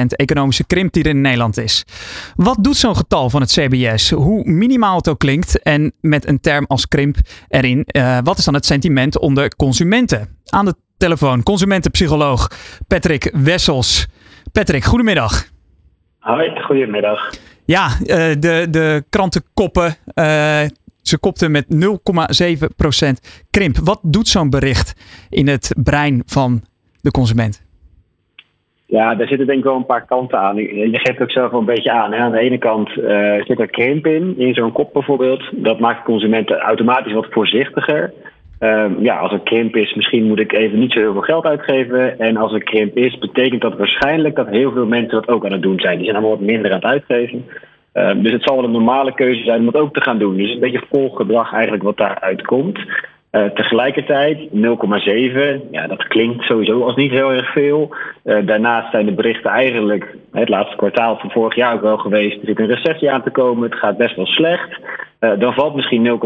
0,7% 0.00 0.06
economische 0.06 0.64
krimp 0.64 0.92
die 0.92 1.02
er 1.02 1.10
in 1.10 1.20
Nederland 1.20 1.56
is. 1.56 1.84
Wat 2.36 2.56
doet 2.60 2.76
zo'n 2.76 2.96
getal 2.96 3.30
van 3.30 3.40
het 3.40 3.50
CBS? 3.50 4.10
Hoe 4.10 4.44
minimaal 4.44 4.96
het 4.96 5.08
ook 5.08 5.18
klinkt 5.18 5.62
en 5.62 5.92
met 6.00 6.28
een 6.28 6.40
term 6.40 6.64
als 6.68 6.88
krimp 6.88 7.16
erin, 7.48 7.84
uh, 7.86 8.18
wat 8.22 8.38
is 8.38 8.44
dan 8.44 8.54
het 8.54 8.66
sentiment 8.66 9.18
onder 9.18 9.56
consumenten? 9.56 10.28
Aan 10.44 10.64
de 10.64 10.74
telefoon 10.96 11.42
consumentenpsycholoog 11.42 12.50
Patrick 12.86 13.30
Wessels. 13.34 14.06
Patrick, 14.52 14.84
goedemiddag. 14.84 15.54
Hoi, 16.26 16.60
goedemiddag. 16.60 17.30
Ja, 17.64 17.86
uh, 17.86 18.16
de, 18.38 18.66
de 18.70 19.04
krantenkoppen. 19.10 19.84
Uh, 19.84 20.62
ze 21.02 21.18
kopten 21.20 21.50
met 21.50 21.64
0,7% 21.64 21.78
krimp. 23.50 23.76
Wat 23.76 24.00
doet 24.02 24.28
zo'n 24.28 24.50
bericht 24.50 24.94
in 25.30 25.48
het 25.48 25.74
brein 25.82 26.22
van 26.26 26.60
de 27.00 27.10
consument? 27.10 27.64
Ja, 28.86 29.14
daar 29.14 29.26
zitten 29.26 29.46
denk 29.46 29.58
ik 29.58 29.64
wel 29.64 29.76
een 29.76 29.86
paar 29.86 30.06
kanten 30.06 30.38
aan. 30.38 30.56
Je 30.56 30.98
geeft 30.98 31.20
ook 31.20 31.30
zelf 31.30 31.50
wel 31.50 31.60
een 31.60 31.66
beetje 31.66 31.92
aan. 31.92 32.12
Hè. 32.12 32.18
Aan 32.18 32.32
de 32.32 32.38
ene 32.38 32.58
kant 32.58 32.96
uh, 32.96 33.44
zit 33.44 33.60
er 33.60 33.70
krimp 33.70 34.06
in, 34.06 34.38
in 34.38 34.54
zo'n 34.54 34.72
kop 34.72 34.92
bijvoorbeeld. 34.92 35.42
Dat 35.52 35.78
maakt 35.78 36.04
consumenten 36.04 36.58
automatisch 36.58 37.12
wat 37.12 37.26
voorzichtiger. 37.30 38.12
Uh, 38.60 38.90
ja, 38.98 39.18
als 39.18 39.32
er 39.32 39.40
krimp 39.40 39.76
is, 39.76 39.94
misschien 39.94 40.26
moet 40.26 40.40
ik 40.40 40.52
even 40.52 40.78
niet 40.78 40.92
zo 40.92 40.98
heel 40.98 41.12
veel 41.12 41.20
geld 41.20 41.44
uitgeven. 41.44 42.18
En 42.18 42.36
als 42.36 42.52
er 42.52 42.62
krimp 42.62 42.96
is, 42.96 43.18
betekent 43.18 43.60
dat 43.60 43.76
waarschijnlijk 43.76 44.36
dat 44.36 44.48
heel 44.48 44.72
veel 44.72 44.86
mensen 44.86 45.14
dat 45.14 45.28
ook 45.28 45.44
aan 45.44 45.52
het 45.52 45.62
doen 45.62 45.80
zijn. 45.80 45.96
Die 45.96 46.04
zijn 46.04 46.16
allemaal 46.16 46.36
wat 46.36 46.46
minder 46.46 46.70
aan 46.70 46.76
het 46.76 46.90
uitgeven. 46.90 47.44
Uh, 47.94 48.10
dus 48.16 48.32
het 48.32 48.42
zal 48.42 48.56
wel 48.56 48.64
een 48.64 48.70
normale 48.70 49.14
keuze 49.14 49.44
zijn 49.44 49.60
om 49.60 49.66
het 49.66 49.76
ook 49.76 49.94
te 49.94 50.00
gaan 50.00 50.18
doen. 50.18 50.36
Dus 50.36 50.52
een 50.52 50.60
beetje 50.60 50.86
volgedrag 50.90 51.52
eigenlijk 51.52 51.82
wat 51.82 51.96
daaruit 51.96 52.42
komt. 52.42 52.78
Uh, 53.36 53.44
tegelijkertijd 53.44 54.38
0,7, 54.38 55.70
ja, 55.70 55.86
dat 55.86 56.06
klinkt 56.08 56.44
sowieso 56.44 56.82
als 56.82 56.96
niet 56.96 57.10
heel 57.10 57.32
erg 57.32 57.52
veel. 57.52 57.94
Uh, 58.24 58.46
daarnaast 58.46 58.90
zijn 58.90 59.06
de 59.06 59.12
berichten 59.12 59.50
eigenlijk 59.50 60.16
het 60.32 60.48
laatste 60.48 60.76
kwartaal 60.76 61.16
van 61.18 61.30
vorig 61.30 61.54
jaar 61.54 61.74
ook 61.74 61.80
wel 61.80 61.96
geweest. 61.96 62.40
Er 62.40 62.46
zit 62.46 62.58
een 62.58 62.66
recessie 62.66 63.10
aan 63.10 63.22
te 63.22 63.30
komen, 63.30 63.70
het 63.70 63.78
gaat 63.78 63.96
best 63.96 64.16
wel 64.16 64.26
slecht. 64.26 64.80
Uh, 65.20 65.30
dan 65.38 65.54
valt 65.54 65.74
misschien 65.74 66.20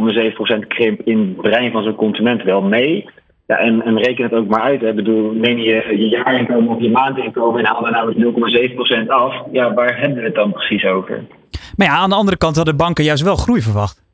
0,7% 0.63 0.67
krimp 0.67 1.01
in 1.05 1.19
het 1.19 1.37
brein 1.37 1.73
van 1.73 1.83
zo'n 1.83 1.95
consument 1.95 2.43
wel 2.43 2.63
mee. 2.63 3.09
Ja, 3.47 3.57
en, 3.57 3.83
en 3.83 3.99
reken 3.99 4.25
het 4.25 4.35
ook 4.35 4.49
maar 4.49 4.63
uit. 4.63 4.95
Bedoel, 4.95 5.31
neem 5.33 5.59
je 5.59 5.85
je 5.89 6.09
jaarinkomen 6.09 6.77
of 6.77 6.83
je 6.83 6.91
maandinkomen 6.91 7.61
en 7.61 7.67
haal 7.67 7.83
daar 7.83 7.93
nou 7.93 8.33
0,7% 9.05 9.07
af. 9.07 9.35
Ja, 9.53 9.75
waar 9.75 9.99
hebben 9.99 10.19
we 10.19 10.25
het 10.25 10.35
dan 10.35 10.53
precies 10.53 10.85
over? 10.85 11.25
Maar 11.77 11.87
ja, 11.87 11.93
aan 11.93 12.09
de 12.09 12.15
andere 12.15 12.37
kant 12.37 12.57
hadden 12.57 12.77
banken 12.77 13.05
juist 13.05 13.23
wel 13.23 13.37
groei 13.37 13.61
verwacht. 13.61 14.10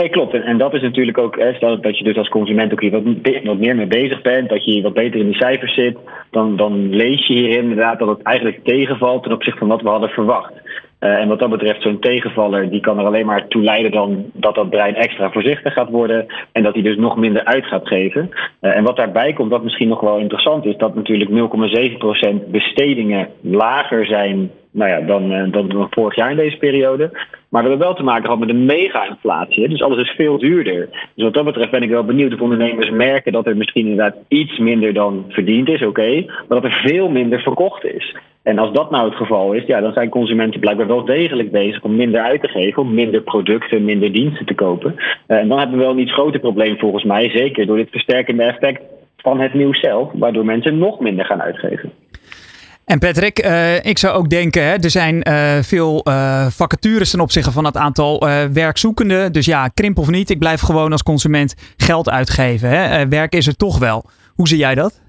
Nee, 0.00 0.08
klopt. 0.08 0.34
En, 0.34 0.42
en 0.42 0.58
dat 0.58 0.74
is 0.74 0.82
natuurlijk 0.82 1.18
ook, 1.18 1.38
hè, 1.38 1.58
dat, 1.58 1.82
dat 1.82 1.98
je 1.98 2.04
dus 2.04 2.16
als 2.16 2.28
consument 2.28 2.72
ook 2.72 2.80
hier 2.80 2.90
wat, 2.90 3.02
wat 3.44 3.58
meer 3.58 3.76
mee 3.76 3.86
bezig 3.86 4.22
bent, 4.22 4.48
dat 4.48 4.64
je 4.64 4.82
wat 4.82 4.92
beter 4.92 5.20
in 5.20 5.26
die 5.26 5.36
cijfers 5.36 5.74
zit, 5.74 5.98
dan, 6.30 6.56
dan 6.56 6.94
lees 6.94 7.26
je 7.26 7.34
hier 7.34 7.58
inderdaad 7.58 7.98
dat 7.98 8.08
het 8.08 8.22
eigenlijk 8.22 8.64
tegenvalt 8.64 9.22
ten 9.22 9.32
opzichte 9.32 9.58
van 9.58 9.68
wat 9.68 9.82
we 9.82 9.88
hadden 9.88 10.08
verwacht. 10.08 10.52
Uh, 11.00 11.20
en 11.20 11.28
wat 11.28 11.38
dat 11.38 11.50
betreft, 11.50 11.82
zo'n 11.82 11.98
tegenvaller, 11.98 12.70
die 12.70 12.80
kan 12.80 12.98
er 12.98 13.04
alleen 13.04 13.26
maar 13.26 13.48
toe 13.48 13.62
leiden 13.62 13.90
dan 13.90 14.24
dat 14.32 14.54
dat 14.54 14.70
brein 14.70 14.94
extra 14.94 15.30
voorzichtig 15.30 15.72
gaat 15.72 15.90
worden 15.90 16.26
en 16.52 16.62
dat 16.62 16.74
hij 16.74 16.82
dus 16.82 16.96
nog 16.96 17.16
minder 17.16 17.44
uit 17.44 17.66
gaat 17.66 17.88
geven. 17.88 18.30
Uh, 18.60 18.76
en 18.76 18.84
wat 18.84 18.96
daarbij 18.96 19.32
komt, 19.32 19.50
wat 19.50 19.64
misschien 19.64 19.88
nog 19.88 20.00
wel 20.00 20.18
interessant 20.18 20.64
is, 20.64 20.76
dat 20.76 20.94
natuurlijk 20.94 21.30
0,7% 21.30 22.50
bestedingen 22.50 23.28
lager 23.40 24.06
zijn 24.06 24.50
nou 24.74 24.90
ja, 24.90 25.00
dan, 25.00 25.32
uh, 25.32 25.52
dan, 25.52 25.68
dan 25.68 25.86
vorig 25.90 26.14
jaar 26.14 26.30
in 26.30 26.36
deze 26.36 26.56
periode. 26.56 27.10
Maar 27.48 27.62
we 27.62 27.68
hebben 27.68 27.86
wel 27.86 27.96
te 27.96 28.02
maken 28.02 28.24
gehad 28.24 28.38
met 28.38 28.48
een 28.48 28.64
mega-inflatie. 28.64 29.68
Dus 29.68 29.82
alles 29.82 29.98
is 29.98 30.14
veel 30.16 30.38
duurder. 30.38 30.88
Dus 31.14 31.24
wat 31.24 31.34
dat 31.34 31.44
betreft 31.44 31.70
ben 31.70 31.82
ik 31.82 31.90
wel 31.90 32.04
benieuwd 32.04 32.34
of 32.34 32.40
ondernemers 32.40 32.90
merken 32.90 33.32
dat 33.32 33.46
er 33.46 33.56
misschien 33.56 33.86
inderdaad 33.86 34.16
iets 34.28 34.58
minder 34.58 34.92
dan 34.92 35.24
verdiend 35.28 35.68
is, 35.68 35.82
oké. 35.82 36.24
Maar 36.26 36.60
dat 36.60 36.64
er 36.64 36.80
veel 36.84 37.08
minder 37.08 37.40
verkocht 37.40 37.84
is. 37.84 38.16
En 38.42 38.58
als 38.58 38.72
dat 38.72 38.90
nou 38.90 39.08
het 39.08 39.16
geval 39.16 39.52
is, 39.52 39.66
ja, 39.66 39.80
dan 39.80 39.92
zijn 39.92 40.08
consumenten 40.08 40.60
blijkbaar 40.60 40.86
wel 40.86 41.04
degelijk 41.04 41.50
bezig 41.50 41.82
om 41.82 41.96
minder 41.96 42.20
uit 42.20 42.40
te 42.40 42.48
geven, 42.48 42.82
om 42.82 42.94
minder 42.94 43.20
producten, 43.20 43.84
minder 43.84 44.12
diensten 44.12 44.46
te 44.46 44.54
kopen. 44.54 44.94
Uh, 44.96 45.38
en 45.38 45.48
dan 45.48 45.58
hebben 45.58 45.78
we 45.78 45.84
wel 45.84 45.92
een 45.92 46.00
iets 46.00 46.12
groter 46.12 46.40
probleem 46.40 46.78
volgens 46.78 47.04
mij, 47.04 47.30
zeker 47.30 47.66
door 47.66 47.76
dit 47.76 47.90
versterkende 47.90 48.42
effect 48.42 48.82
van 49.16 49.40
het 49.40 49.54
nieuws 49.54 49.80
zelf, 49.80 50.10
waardoor 50.12 50.44
mensen 50.44 50.78
nog 50.78 51.00
minder 51.00 51.24
gaan 51.24 51.42
uitgeven. 51.42 51.92
En 52.84 52.98
Patrick, 52.98 53.44
uh, 53.44 53.84
ik 53.84 53.98
zou 53.98 54.14
ook 54.14 54.30
denken, 54.30 54.62
hè, 54.64 54.74
er 54.74 54.90
zijn 54.90 55.28
uh, 55.28 55.52
veel 55.62 56.08
uh, 56.08 56.46
vacatures 56.50 57.10
ten 57.10 57.20
opzichte 57.20 57.52
van 57.52 57.64
het 57.64 57.76
aantal 57.76 58.18
werkzoekenden. 58.52 59.32
Dus 59.32 59.46
ja, 59.46 59.68
krimp 59.68 59.98
of 59.98 60.10
niet, 60.10 60.30
ik 60.30 60.38
blijf 60.38 60.60
gewoon 60.60 60.92
als 60.92 61.02
consument 61.02 61.54
geld 61.76 62.10
uitgeven. 62.10 62.68
Hè. 62.68 63.08
werk 63.08 63.34
is 63.34 63.46
er 63.46 63.56
toch 63.56 63.78
wel. 63.78 64.04
Hoe 64.34 64.48
zie 64.48 64.58
jij 64.58 64.74
dat? 64.74 65.00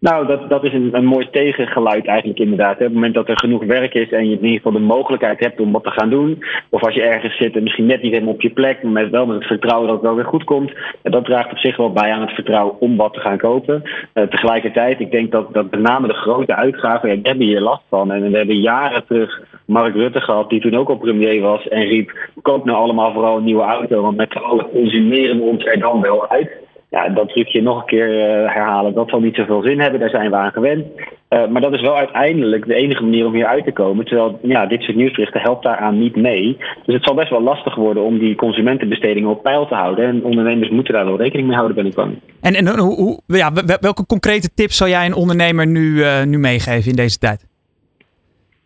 Nou, 0.00 0.26
dat, 0.26 0.48
dat 0.48 0.64
is 0.64 0.72
een, 0.72 0.88
een 0.92 1.04
mooi 1.04 1.28
tegengeluid 1.30 2.06
eigenlijk 2.06 2.38
inderdaad. 2.38 2.74
Op 2.74 2.78
het 2.78 2.92
moment 2.92 3.14
dat 3.14 3.28
er 3.28 3.38
genoeg 3.38 3.64
werk 3.64 3.94
is 3.94 4.10
en 4.10 4.28
je 4.28 4.36
in 4.36 4.44
ieder 4.44 4.56
geval 4.56 4.72
de 4.72 4.78
mogelijkheid 4.78 5.40
hebt 5.40 5.60
om 5.60 5.72
wat 5.72 5.84
te 5.84 5.90
gaan 5.90 6.10
doen. 6.10 6.44
Of 6.70 6.84
als 6.84 6.94
je 6.94 7.02
ergens 7.02 7.36
zit 7.36 7.56
en 7.56 7.62
misschien 7.62 7.86
net 7.86 8.02
niet 8.02 8.12
helemaal 8.12 8.34
op 8.34 8.40
je 8.40 8.50
plek, 8.50 8.82
maar 8.82 9.10
wel 9.10 9.26
met 9.26 9.36
het 9.36 9.46
vertrouwen 9.46 9.86
dat 9.86 9.96
het 9.96 10.04
wel 10.04 10.14
weer 10.14 10.24
goed 10.24 10.44
komt. 10.44 10.72
Dat 11.02 11.24
draagt 11.24 11.50
op 11.50 11.58
zich 11.58 11.76
wel 11.76 11.92
bij 11.92 12.12
aan 12.12 12.20
het 12.20 12.30
vertrouwen 12.30 12.80
om 12.80 12.96
wat 12.96 13.12
te 13.12 13.20
gaan 13.20 13.38
kopen. 13.38 13.82
Uh, 14.14 14.24
tegelijkertijd, 14.24 15.00
ik 15.00 15.10
denk 15.10 15.32
dat, 15.32 15.54
dat 15.54 15.70
met 15.70 15.80
name 15.80 16.06
de 16.06 16.14
grote 16.14 16.54
uitgaven, 16.54 17.08
ja, 17.08 17.14
daar 17.14 17.24
hebben 17.24 17.46
hier 17.46 17.60
last 17.60 17.82
van. 17.88 18.12
En 18.12 18.30
we 18.30 18.36
hebben 18.36 18.60
jaren 18.60 19.06
terug 19.06 19.42
Mark 19.64 19.94
Rutte 19.94 20.20
gehad, 20.20 20.50
die 20.50 20.60
toen 20.60 20.76
ook 20.76 20.88
al 20.88 20.96
premier 20.96 21.40
was 21.40 21.68
en 21.68 21.82
riep, 21.82 22.30
koop 22.42 22.64
nou 22.64 22.78
allemaal 22.78 23.12
vooral 23.12 23.36
een 23.36 23.44
nieuwe 23.44 23.62
auto, 23.62 24.02
want 24.02 24.16
met 24.16 24.32
z'n 24.32 24.38
allen 24.38 24.70
consumeren 24.70 25.36
we 25.36 25.42
ons 25.42 25.64
er 25.64 25.78
dan 25.78 26.00
wel 26.00 26.28
uit 26.28 26.66
ja, 26.90 27.08
dat 27.08 27.28
trucje 27.28 27.62
nog 27.62 27.80
een 27.80 27.86
keer 27.86 28.08
uh, 28.08 28.52
herhalen, 28.54 28.94
dat 28.94 29.08
zal 29.08 29.20
niet 29.20 29.34
zoveel 29.34 29.62
zin 29.62 29.80
hebben. 29.80 30.00
Daar 30.00 30.10
zijn 30.10 30.30
we 30.30 30.36
aan 30.36 30.52
gewend. 30.52 30.86
Uh, 31.30 31.46
maar 31.46 31.60
dat 31.60 31.72
is 31.72 31.80
wel 31.80 31.96
uiteindelijk 31.96 32.66
de 32.66 32.74
enige 32.74 33.02
manier 33.02 33.26
om 33.26 33.34
hier 33.34 33.46
uit 33.46 33.64
te 33.64 33.72
komen. 33.72 34.04
Terwijl 34.04 34.38
ja, 34.42 34.66
dit 34.66 34.82
soort 34.82 34.96
nieuwsberichten 34.96 35.40
helpt 35.40 35.62
daaraan 35.62 35.98
niet 35.98 36.16
mee. 36.16 36.56
Dus 36.84 36.94
het 36.94 37.04
zal 37.04 37.14
best 37.14 37.30
wel 37.30 37.42
lastig 37.42 37.74
worden 37.74 38.02
om 38.02 38.18
die 38.18 38.34
consumentenbestedingen 38.34 39.30
op 39.30 39.42
peil 39.42 39.66
te 39.66 39.74
houden. 39.74 40.04
En 40.06 40.24
ondernemers 40.24 40.70
moeten 40.70 40.94
daar 40.94 41.04
wel 41.04 41.18
rekening 41.18 41.46
mee 41.46 41.56
houden, 41.56 41.76
ben 41.76 41.86
ik 41.86 41.94
bang. 41.94 42.18
En, 42.40 42.54
en 42.54 42.78
hoe, 42.78 42.94
hoe, 42.94 43.20
ja, 43.26 43.52
welke 43.80 44.06
concrete 44.06 44.54
tips 44.54 44.76
zou 44.76 44.90
jij 44.90 45.06
een 45.06 45.14
ondernemer 45.14 45.66
nu, 45.66 45.94
uh, 45.94 46.22
nu 46.24 46.38
meegeven 46.38 46.90
in 46.90 46.96
deze 46.96 47.18
tijd? 47.18 47.46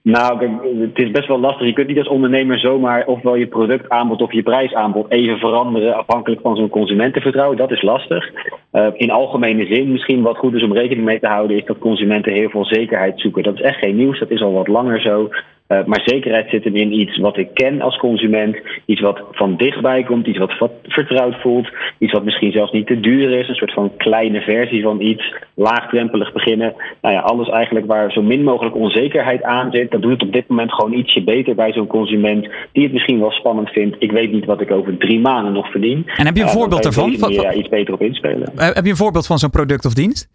Nou, 0.03 0.49
het 0.81 0.99
is 0.99 1.11
best 1.11 1.29
wel 1.29 1.41
lastig. 1.41 1.67
Je 1.67 1.73
kunt 1.73 1.89
niet 1.89 1.99
als 1.99 2.09
ondernemer 2.09 2.59
zomaar 2.59 3.07
ofwel 3.07 3.35
je 3.35 3.47
productaanbod 3.47 4.23
of 4.23 4.33
je 4.33 4.43
prijsaanbod 4.43 5.11
even 5.11 5.39
veranderen 5.39 5.97
afhankelijk 5.97 6.41
van 6.41 6.57
zo'n 6.57 6.69
consumentenvertrouwen. 6.69 7.57
Dat 7.57 7.71
is 7.71 7.83
lastig. 7.83 8.31
Uh, 8.73 8.87
in 8.93 9.11
algemene 9.11 9.67
zin, 9.67 9.93
misschien 9.93 10.23
wat 10.23 10.37
goed 10.37 10.55
is 10.55 10.63
om 10.63 10.73
rekening 10.73 11.07
mee 11.07 11.21
te 11.21 11.27
houden, 11.27 11.57
is 11.57 11.65
dat 11.65 11.79
consumenten 11.79 12.33
heel 12.33 12.51
veel 12.51 12.65
zekerheid 12.65 13.21
zoeken. 13.21 13.43
Dat 13.43 13.55
is 13.55 13.61
echt 13.61 13.79
geen 13.79 13.97
nieuws, 13.97 14.19
dat 14.19 14.31
is 14.31 14.43
al 14.43 14.53
wat 14.53 14.69
langer 14.69 15.01
zo. 15.01 15.31
Uh, 15.73 15.85
maar 15.85 16.03
zekerheid 16.05 16.51
zit 16.51 16.65
hem 16.65 16.77
in 16.77 17.01
iets 17.01 17.19
wat 17.19 17.37
ik 17.37 17.49
ken 17.55 17.81
als 17.81 17.97
consument, 17.97 18.57
iets 18.85 19.01
wat 19.01 19.23
van 19.31 19.57
dichtbij 19.57 20.03
komt, 20.03 20.27
iets 20.27 20.39
wat 20.39 20.53
vertrouwd 20.83 21.41
voelt, 21.41 21.69
iets 21.99 22.13
wat 22.13 22.25
misschien 22.25 22.53
zelfs 22.53 22.73
niet 22.73 22.87
te 22.87 23.01
duur 23.01 23.39
is, 23.39 23.49
een 23.49 23.55
soort 23.55 23.73
van 23.73 23.97
kleine 23.97 24.41
versie 24.41 24.83
van 24.83 25.01
iets, 25.01 25.35
laagdrempelig 25.55 26.33
beginnen. 26.33 26.75
Nou 27.01 27.15
ja, 27.15 27.21
alles 27.21 27.49
eigenlijk 27.49 27.87
waar 27.87 28.13
zo 28.13 28.23
min 28.23 28.45
mogelijk 28.45 28.77
onzekerheid 28.77 29.43
aan 29.43 29.71
zit, 29.73 29.91
dat 29.91 30.03
doet 30.03 30.13
het 30.13 30.23
op 30.23 30.33
dit 30.33 30.49
moment 30.49 30.73
gewoon 30.73 30.93
ietsje 30.93 31.23
beter 31.23 31.55
bij 31.55 31.73
zo'n 31.73 31.87
consument 31.87 32.49
die 32.73 32.83
het 32.83 32.93
misschien 32.93 33.21
wel 33.21 33.31
spannend 33.31 33.71
vindt. 33.71 33.97
Ik 33.99 34.13
weet 34.13 34.33
niet 34.33 34.45
wat 34.45 34.61
ik 34.61 34.71
over 34.71 34.97
drie 34.97 35.21
maanden 35.21 35.53
nog 35.53 35.71
verdien. 35.71 36.07
En 36.17 36.27
heb 36.27 36.37
je 36.37 36.43
een 36.43 36.49
uh, 36.49 36.55
voorbeeld 36.55 36.83
daarvan? 36.83 37.19
Van, 37.19 37.33
ja, 37.33 37.53
iets 37.53 37.69
beter 37.69 37.95
op 37.95 38.03
inspelen. 38.03 38.53
Heb 38.57 38.85
je 38.85 38.91
een 38.91 38.97
voorbeeld 38.97 39.27
van 39.27 39.39
zo'n 39.39 39.51
product 39.51 39.85
of 39.85 39.95
dienst? 39.95 40.29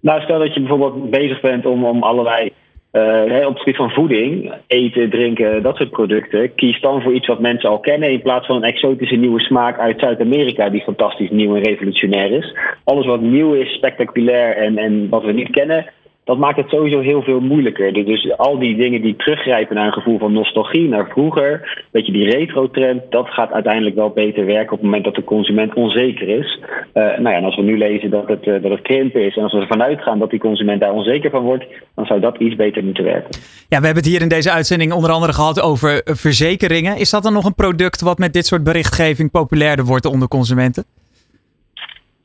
Nou, 0.00 0.22
stel 0.22 0.38
dat 0.38 0.54
je 0.54 0.60
bijvoorbeeld 0.60 1.10
bezig 1.10 1.40
bent 1.40 1.66
om, 1.66 1.84
om 1.84 2.02
allerlei 2.02 2.52
uh, 2.96 3.46
op 3.46 3.52
het 3.52 3.58
gebied 3.58 3.76
van 3.76 3.90
voeding, 3.90 4.52
eten, 4.66 5.10
drinken, 5.10 5.62
dat 5.62 5.76
soort 5.76 5.90
producten, 5.90 6.54
kies 6.54 6.80
dan 6.80 7.02
voor 7.02 7.12
iets 7.12 7.26
wat 7.26 7.40
mensen 7.40 7.68
al 7.68 7.78
kennen 7.78 8.10
in 8.10 8.22
plaats 8.22 8.46
van 8.46 8.56
een 8.56 8.62
exotische 8.62 9.16
nieuwe 9.16 9.40
smaak 9.40 9.78
uit 9.78 10.00
Zuid-Amerika 10.00 10.68
die 10.68 10.82
fantastisch 10.82 11.30
nieuw 11.30 11.56
en 11.56 11.62
revolutionair 11.62 12.30
is. 12.30 12.56
Alles 12.84 13.06
wat 13.06 13.20
nieuw 13.20 13.52
is, 13.52 13.72
spectaculair 13.72 14.56
en, 14.56 14.78
en 14.78 15.08
wat 15.08 15.24
we 15.24 15.32
niet 15.32 15.50
kennen, 15.50 15.86
dat 16.26 16.38
maakt 16.38 16.56
het 16.56 16.68
sowieso 16.68 17.00
heel 17.00 17.22
veel 17.22 17.40
moeilijker. 17.40 17.92
Dus- 17.92 18.04
Dus 18.06 18.36
al 18.36 18.58
die 18.58 18.76
dingen 18.76 19.02
die 19.02 19.16
teruggrijpen 19.16 19.74
naar 19.76 19.86
een 19.86 19.92
gevoel 19.92 20.18
van 20.18 20.32
nostalgie, 20.32 20.88
naar 20.88 21.08
vroeger, 21.08 21.84
weet 21.90 22.06
je, 22.06 22.12
die 22.12 22.30
retro-trend, 22.30 23.02
dat 23.10 23.28
gaat 23.28 23.52
uiteindelijk 23.52 23.94
wel 23.94 24.10
beter 24.10 24.46
werken 24.46 24.72
op 24.72 24.78
het 24.78 24.82
moment 24.82 25.04
dat 25.04 25.14
de 25.14 25.24
consument 25.24 25.74
onzeker 25.74 26.28
is. 26.28 26.60
Eh, 26.92 27.02
nou 27.02 27.28
ja, 27.28 27.32
en 27.32 27.44
als 27.44 27.56
we 27.56 27.62
nu 27.62 27.78
lezen 27.78 28.10
dat 28.10 28.28
het, 28.28 28.46
eh, 28.46 28.62
dat 28.62 28.70
het 28.70 28.82
krimpen 28.82 29.26
is 29.26 29.36
en 29.36 29.42
als 29.42 29.52
we 29.52 29.60
ervan 29.60 29.82
uitgaan 29.82 30.18
dat 30.18 30.30
die 30.30 30.38
consument 30.38 30.80
daar 30.80 30.92
onzeker 30.92 31.30
van 31.30 31.42
wordt, 31.42 31.64
dan 31.94 32.06
zou 32.06 32.20
dat 32.20 32.36
iets 32.38 32.56
beter 32.56 32.84
moeten 32.84 33.04
werken. 33.04 33.30
Ja, 33.68 33.78
we 33.78 33.84
hebben 33.84 34.02
het 34.02 34.12
hier 34.12 34.20
in 34.20 34.28
deze 34.28 34.50
uitzending 34.50 34.92
onder 34.92 35.10
andere 35.10 35.32
gehad 35.32 35.60
over 35.62 36.02
eh, 36.02 36.14
verzekeringen. 36.14 36.96
Is 36.96 37.10
dat 37.10 37.22
dan 37.22 37.32
nog 37.32 37.44
een 37.44 37.54
product 37.54 38.00
wat 38.00 38.18
met 38.18 38.32
dit 38.32 38.46
soort 38.46 38.64
berichtgeving 38.64 39.30
populairder 39.30 39.84
wordt 39.84 40.06
onder 40.06 40.28
consumenten? 40.28 40.84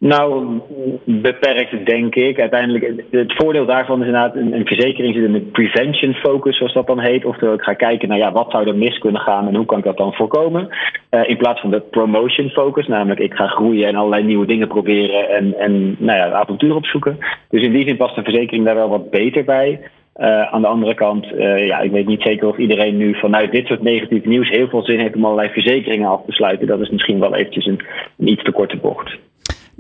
Nou, 0.02 0.60
beperkt 1.04 1.86
denk 1.86 2.16
ik. 2.16 2.40
Uiteindelijk, 2.40 3.04
het 3.12 3.34
voordeel 3.36 3.66
daarvan 3.66 4.00
is 4.00 4.06
inderdaad, 4.06 4.36
een, 4.36 4.54
een 4.54 4.66
verzekering 4.66 5.16
zit 5.16 5.24
in 5.24 5.34
een 5.34 5.52
prevention 5.52 6.14
focus, 6.14 6.58
zoals 6.58 6.74
dat 6.74 6.88
dan 6.88 7.00
heet. 7.00 7.26
Oftewel, 7.26 7.54
ik 7.54 7.62
ga 7.62 7.74
kijken 7.74 8.08
naar 8.08 8.18
ja, 8.18 8.32
wat 8.32 8.52
zou 8.52 8.68
er 8.68 8.76
mis 8.76 8.98
kunnen 8.98 9.22
gaan 9.22 9.48
en 9.48 9.56
hoe 9.56 9.66
kan 9.66 9.78
ik 9.78 9.84
dat 9.84 9.98
dan 9.98 10.14
voorkomen. 10.14 10.70
Eh, 11.10 11.30
in 11.30 11.38
plaats 11.38 11.62
van 11.62 11.70
de 11.70 11.80
promotion 11.80 12.50
focus, 12.50 12.88
namelijk 12.88 13.20
ik 13.20 13.34
ga 13.34 13.48
groeien 13.48 13.88
en 13.88 13.96
allerlei 13.96 14.24
nieuwe 14.24 14.46
dingen 14.46 14.68
proberen 14.68 15.30
en, 15.30 15.58
en 15.58 15.96
nou 16.00 16.18
ja, 16.18 16.32
avontuur 16.32 16.76
opzoeken. 16.76 17.18
Dus 17.50 17.64
in 17.64 17.72
die 17.72 17.88
zin 17.88 17.98
past 17.98 18.18
een 18.18 18.24
verzekering 18.24 18.66
daar 18.66 18.76
wel 18.76 18.90
wat 18.90 19.10
beter 19.10 19.44
bij. 19.44 19.80
Eh, 20.14 20.42
aan 20.42 20.62
de 20.62 20.68
andere 20.68 20.94
kant, 20.94 21.34
eh, 21.34 21.68
ja, 21.68 21.80
ik 21.80 21.92
weet 21.92 22.08
niet 22.08 22.22
zeker 22.22 22.48
of 22.48 22.58
iedereen 22.58 22.98
nu 22.98 23.16
vanuit 23.16 23.52
dit 23.52 23.68
soort 23.68 23.82
negatief 23.82 24.26
nieuws 24.26 24.50
heel 24.50 24.68
veel 24.68 24.84
zin 24.84 25.00
heeft 25.00 25.16
om 25.16 25.26
allerlei 25.26 25.50
verzekeringen 25.50 26.10
af 26.10 26.22
te 26.26 26.32
sluiten. 26.32 26.68
Dat 26.68 26.80
is 26.80 26.90
misschien 26.90 27.20
wel 27.20 27.36
eventjes 27.36 27.66
een, 27.66 27.82
een 28.18 28.28
iets 28.28 28.44
te 28.44 28.52
korte 28.52 28.78
bocht. 28.78 29.18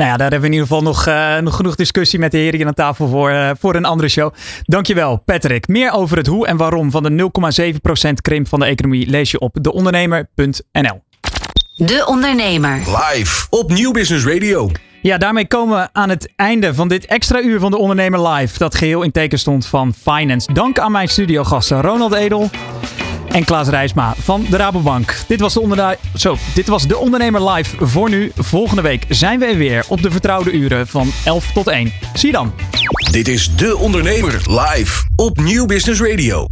Nou 0.01 0.13
ja, 0.13 0.19
daar 0.19 0.31
hebben 0.31 0.49
we 0.49 0.55
in 0.55 0.61
ieder 0.61 0.77
geval 0.77 0.93
nog, 0.93 1.07
eh, 1.07 1.37
nog 1.37 1.55
genoeg 1.55 1.75
discussie 1.75 2.19
met 2.19 2.31
de 2.31 2.37
heren 2.37 2.57
hier 2.57 2.67
aan 2.67 2.73
tafel 2.73 3.07
voor, 3.07 3.29
eh, 3.29 3.49
voor 3.59 3.75
een 3.75 3.85
andere 3.85 4.09
show. 4.09 4.33
Dankjewel, 4.63 5.17
Patrick. 5.17 5.67
Meer 5.67 5.91
over 5.91 6.17
het 6.17 6.27
hoe 6.27 6.47
en 6.47 6.57
waarom 6.57 6.91
van 6.91 7.03
de 7.03 7.09
0,7% 7.09 8.21
krimp 8.21 8.47
van 8.47 8.59
de 8.59 8.65
economie 8.65 9.07
lees 9.09 9.31
je 9.31 9.39
op 9.39 9.57
deondernemer.nl. 9.61 11.01
De 11.75 12.03
Ondernemer. 12.05 12.77
Live 12.77 13.47
op 13.49 13.71
Nieuw 13.71 13.91
Business 13.91 14.25
Radio. 14.25 14.71
Ja, 15.01 15.17
daarmee 15.17 15.47
komen 15.47 15.77
we 15.77 15.89
aan 15.91 16.09
het 16.09 16.33
einde 16.35 16.73
van 16.73 16.87
dit 16.87 17.05
extra 17.05 17.41
uur 17.41 17.59
van 17.59 17.71
de 17.71 17.77
Ondernemer 17.77 18.27
Live. 18.27 18.57
Dat 18.57 18.75
geheel 18.75 19.01
in 19.01 19.11
teken 19.11 19.39
stond 19.39 19.65
van 19.65 19.93
Finance. 19.93 20.53
Dank 20.53 20.79
aan 20.79 20.91
mijn 20.91 21.07
studiogasten 21.07 21.81
Ronald 21.81 22.13
Edel 22.13 22.49
en 23.31 23.43
Klaas 23.45 23.67
Rijsma 23.67 24.13
van 24.17 24.45
de 24.49 24.57
Rabobank. 24.57 25.15
Dit 25.27 25.39
was 25.39 25.53
de, 25.53 25.97
Zo, 26.15 26.37
dit 26.53 26.67
was 26.67 26.87
de 26.87 26.97
Ondernemer 26.97 27.49
Live 27.49 27.85
voor 27.85 28.09
nu. 28.09 28.31
Volgende 28.35 28.81
week 28.81 29.05
zijn 29.09 29.39
we 29.39 29.45
er 29.45 29.57
weer 29.57 29.85
op 29.87 30.01
de 30.01 30.11
vertrouwde 30.11 30.51
uren 30.51 30.87
van 30.87 31.11
11 31.23 31.51
tot 31.51 31.67
1. 31.67 31.93
Zie 32.13 32.29
je 32.29 32.35
dan. 32.35 32.53
Dit 33.11 33.27
is 33.27 33.55
De 33.55 33.77
Ondernemer 33.77 34.41
live 34.45 35.03
op 35.15 35.39
Nieuw 35.39 35.65
Business 35.65 36.01
Radio. 36.01 36.47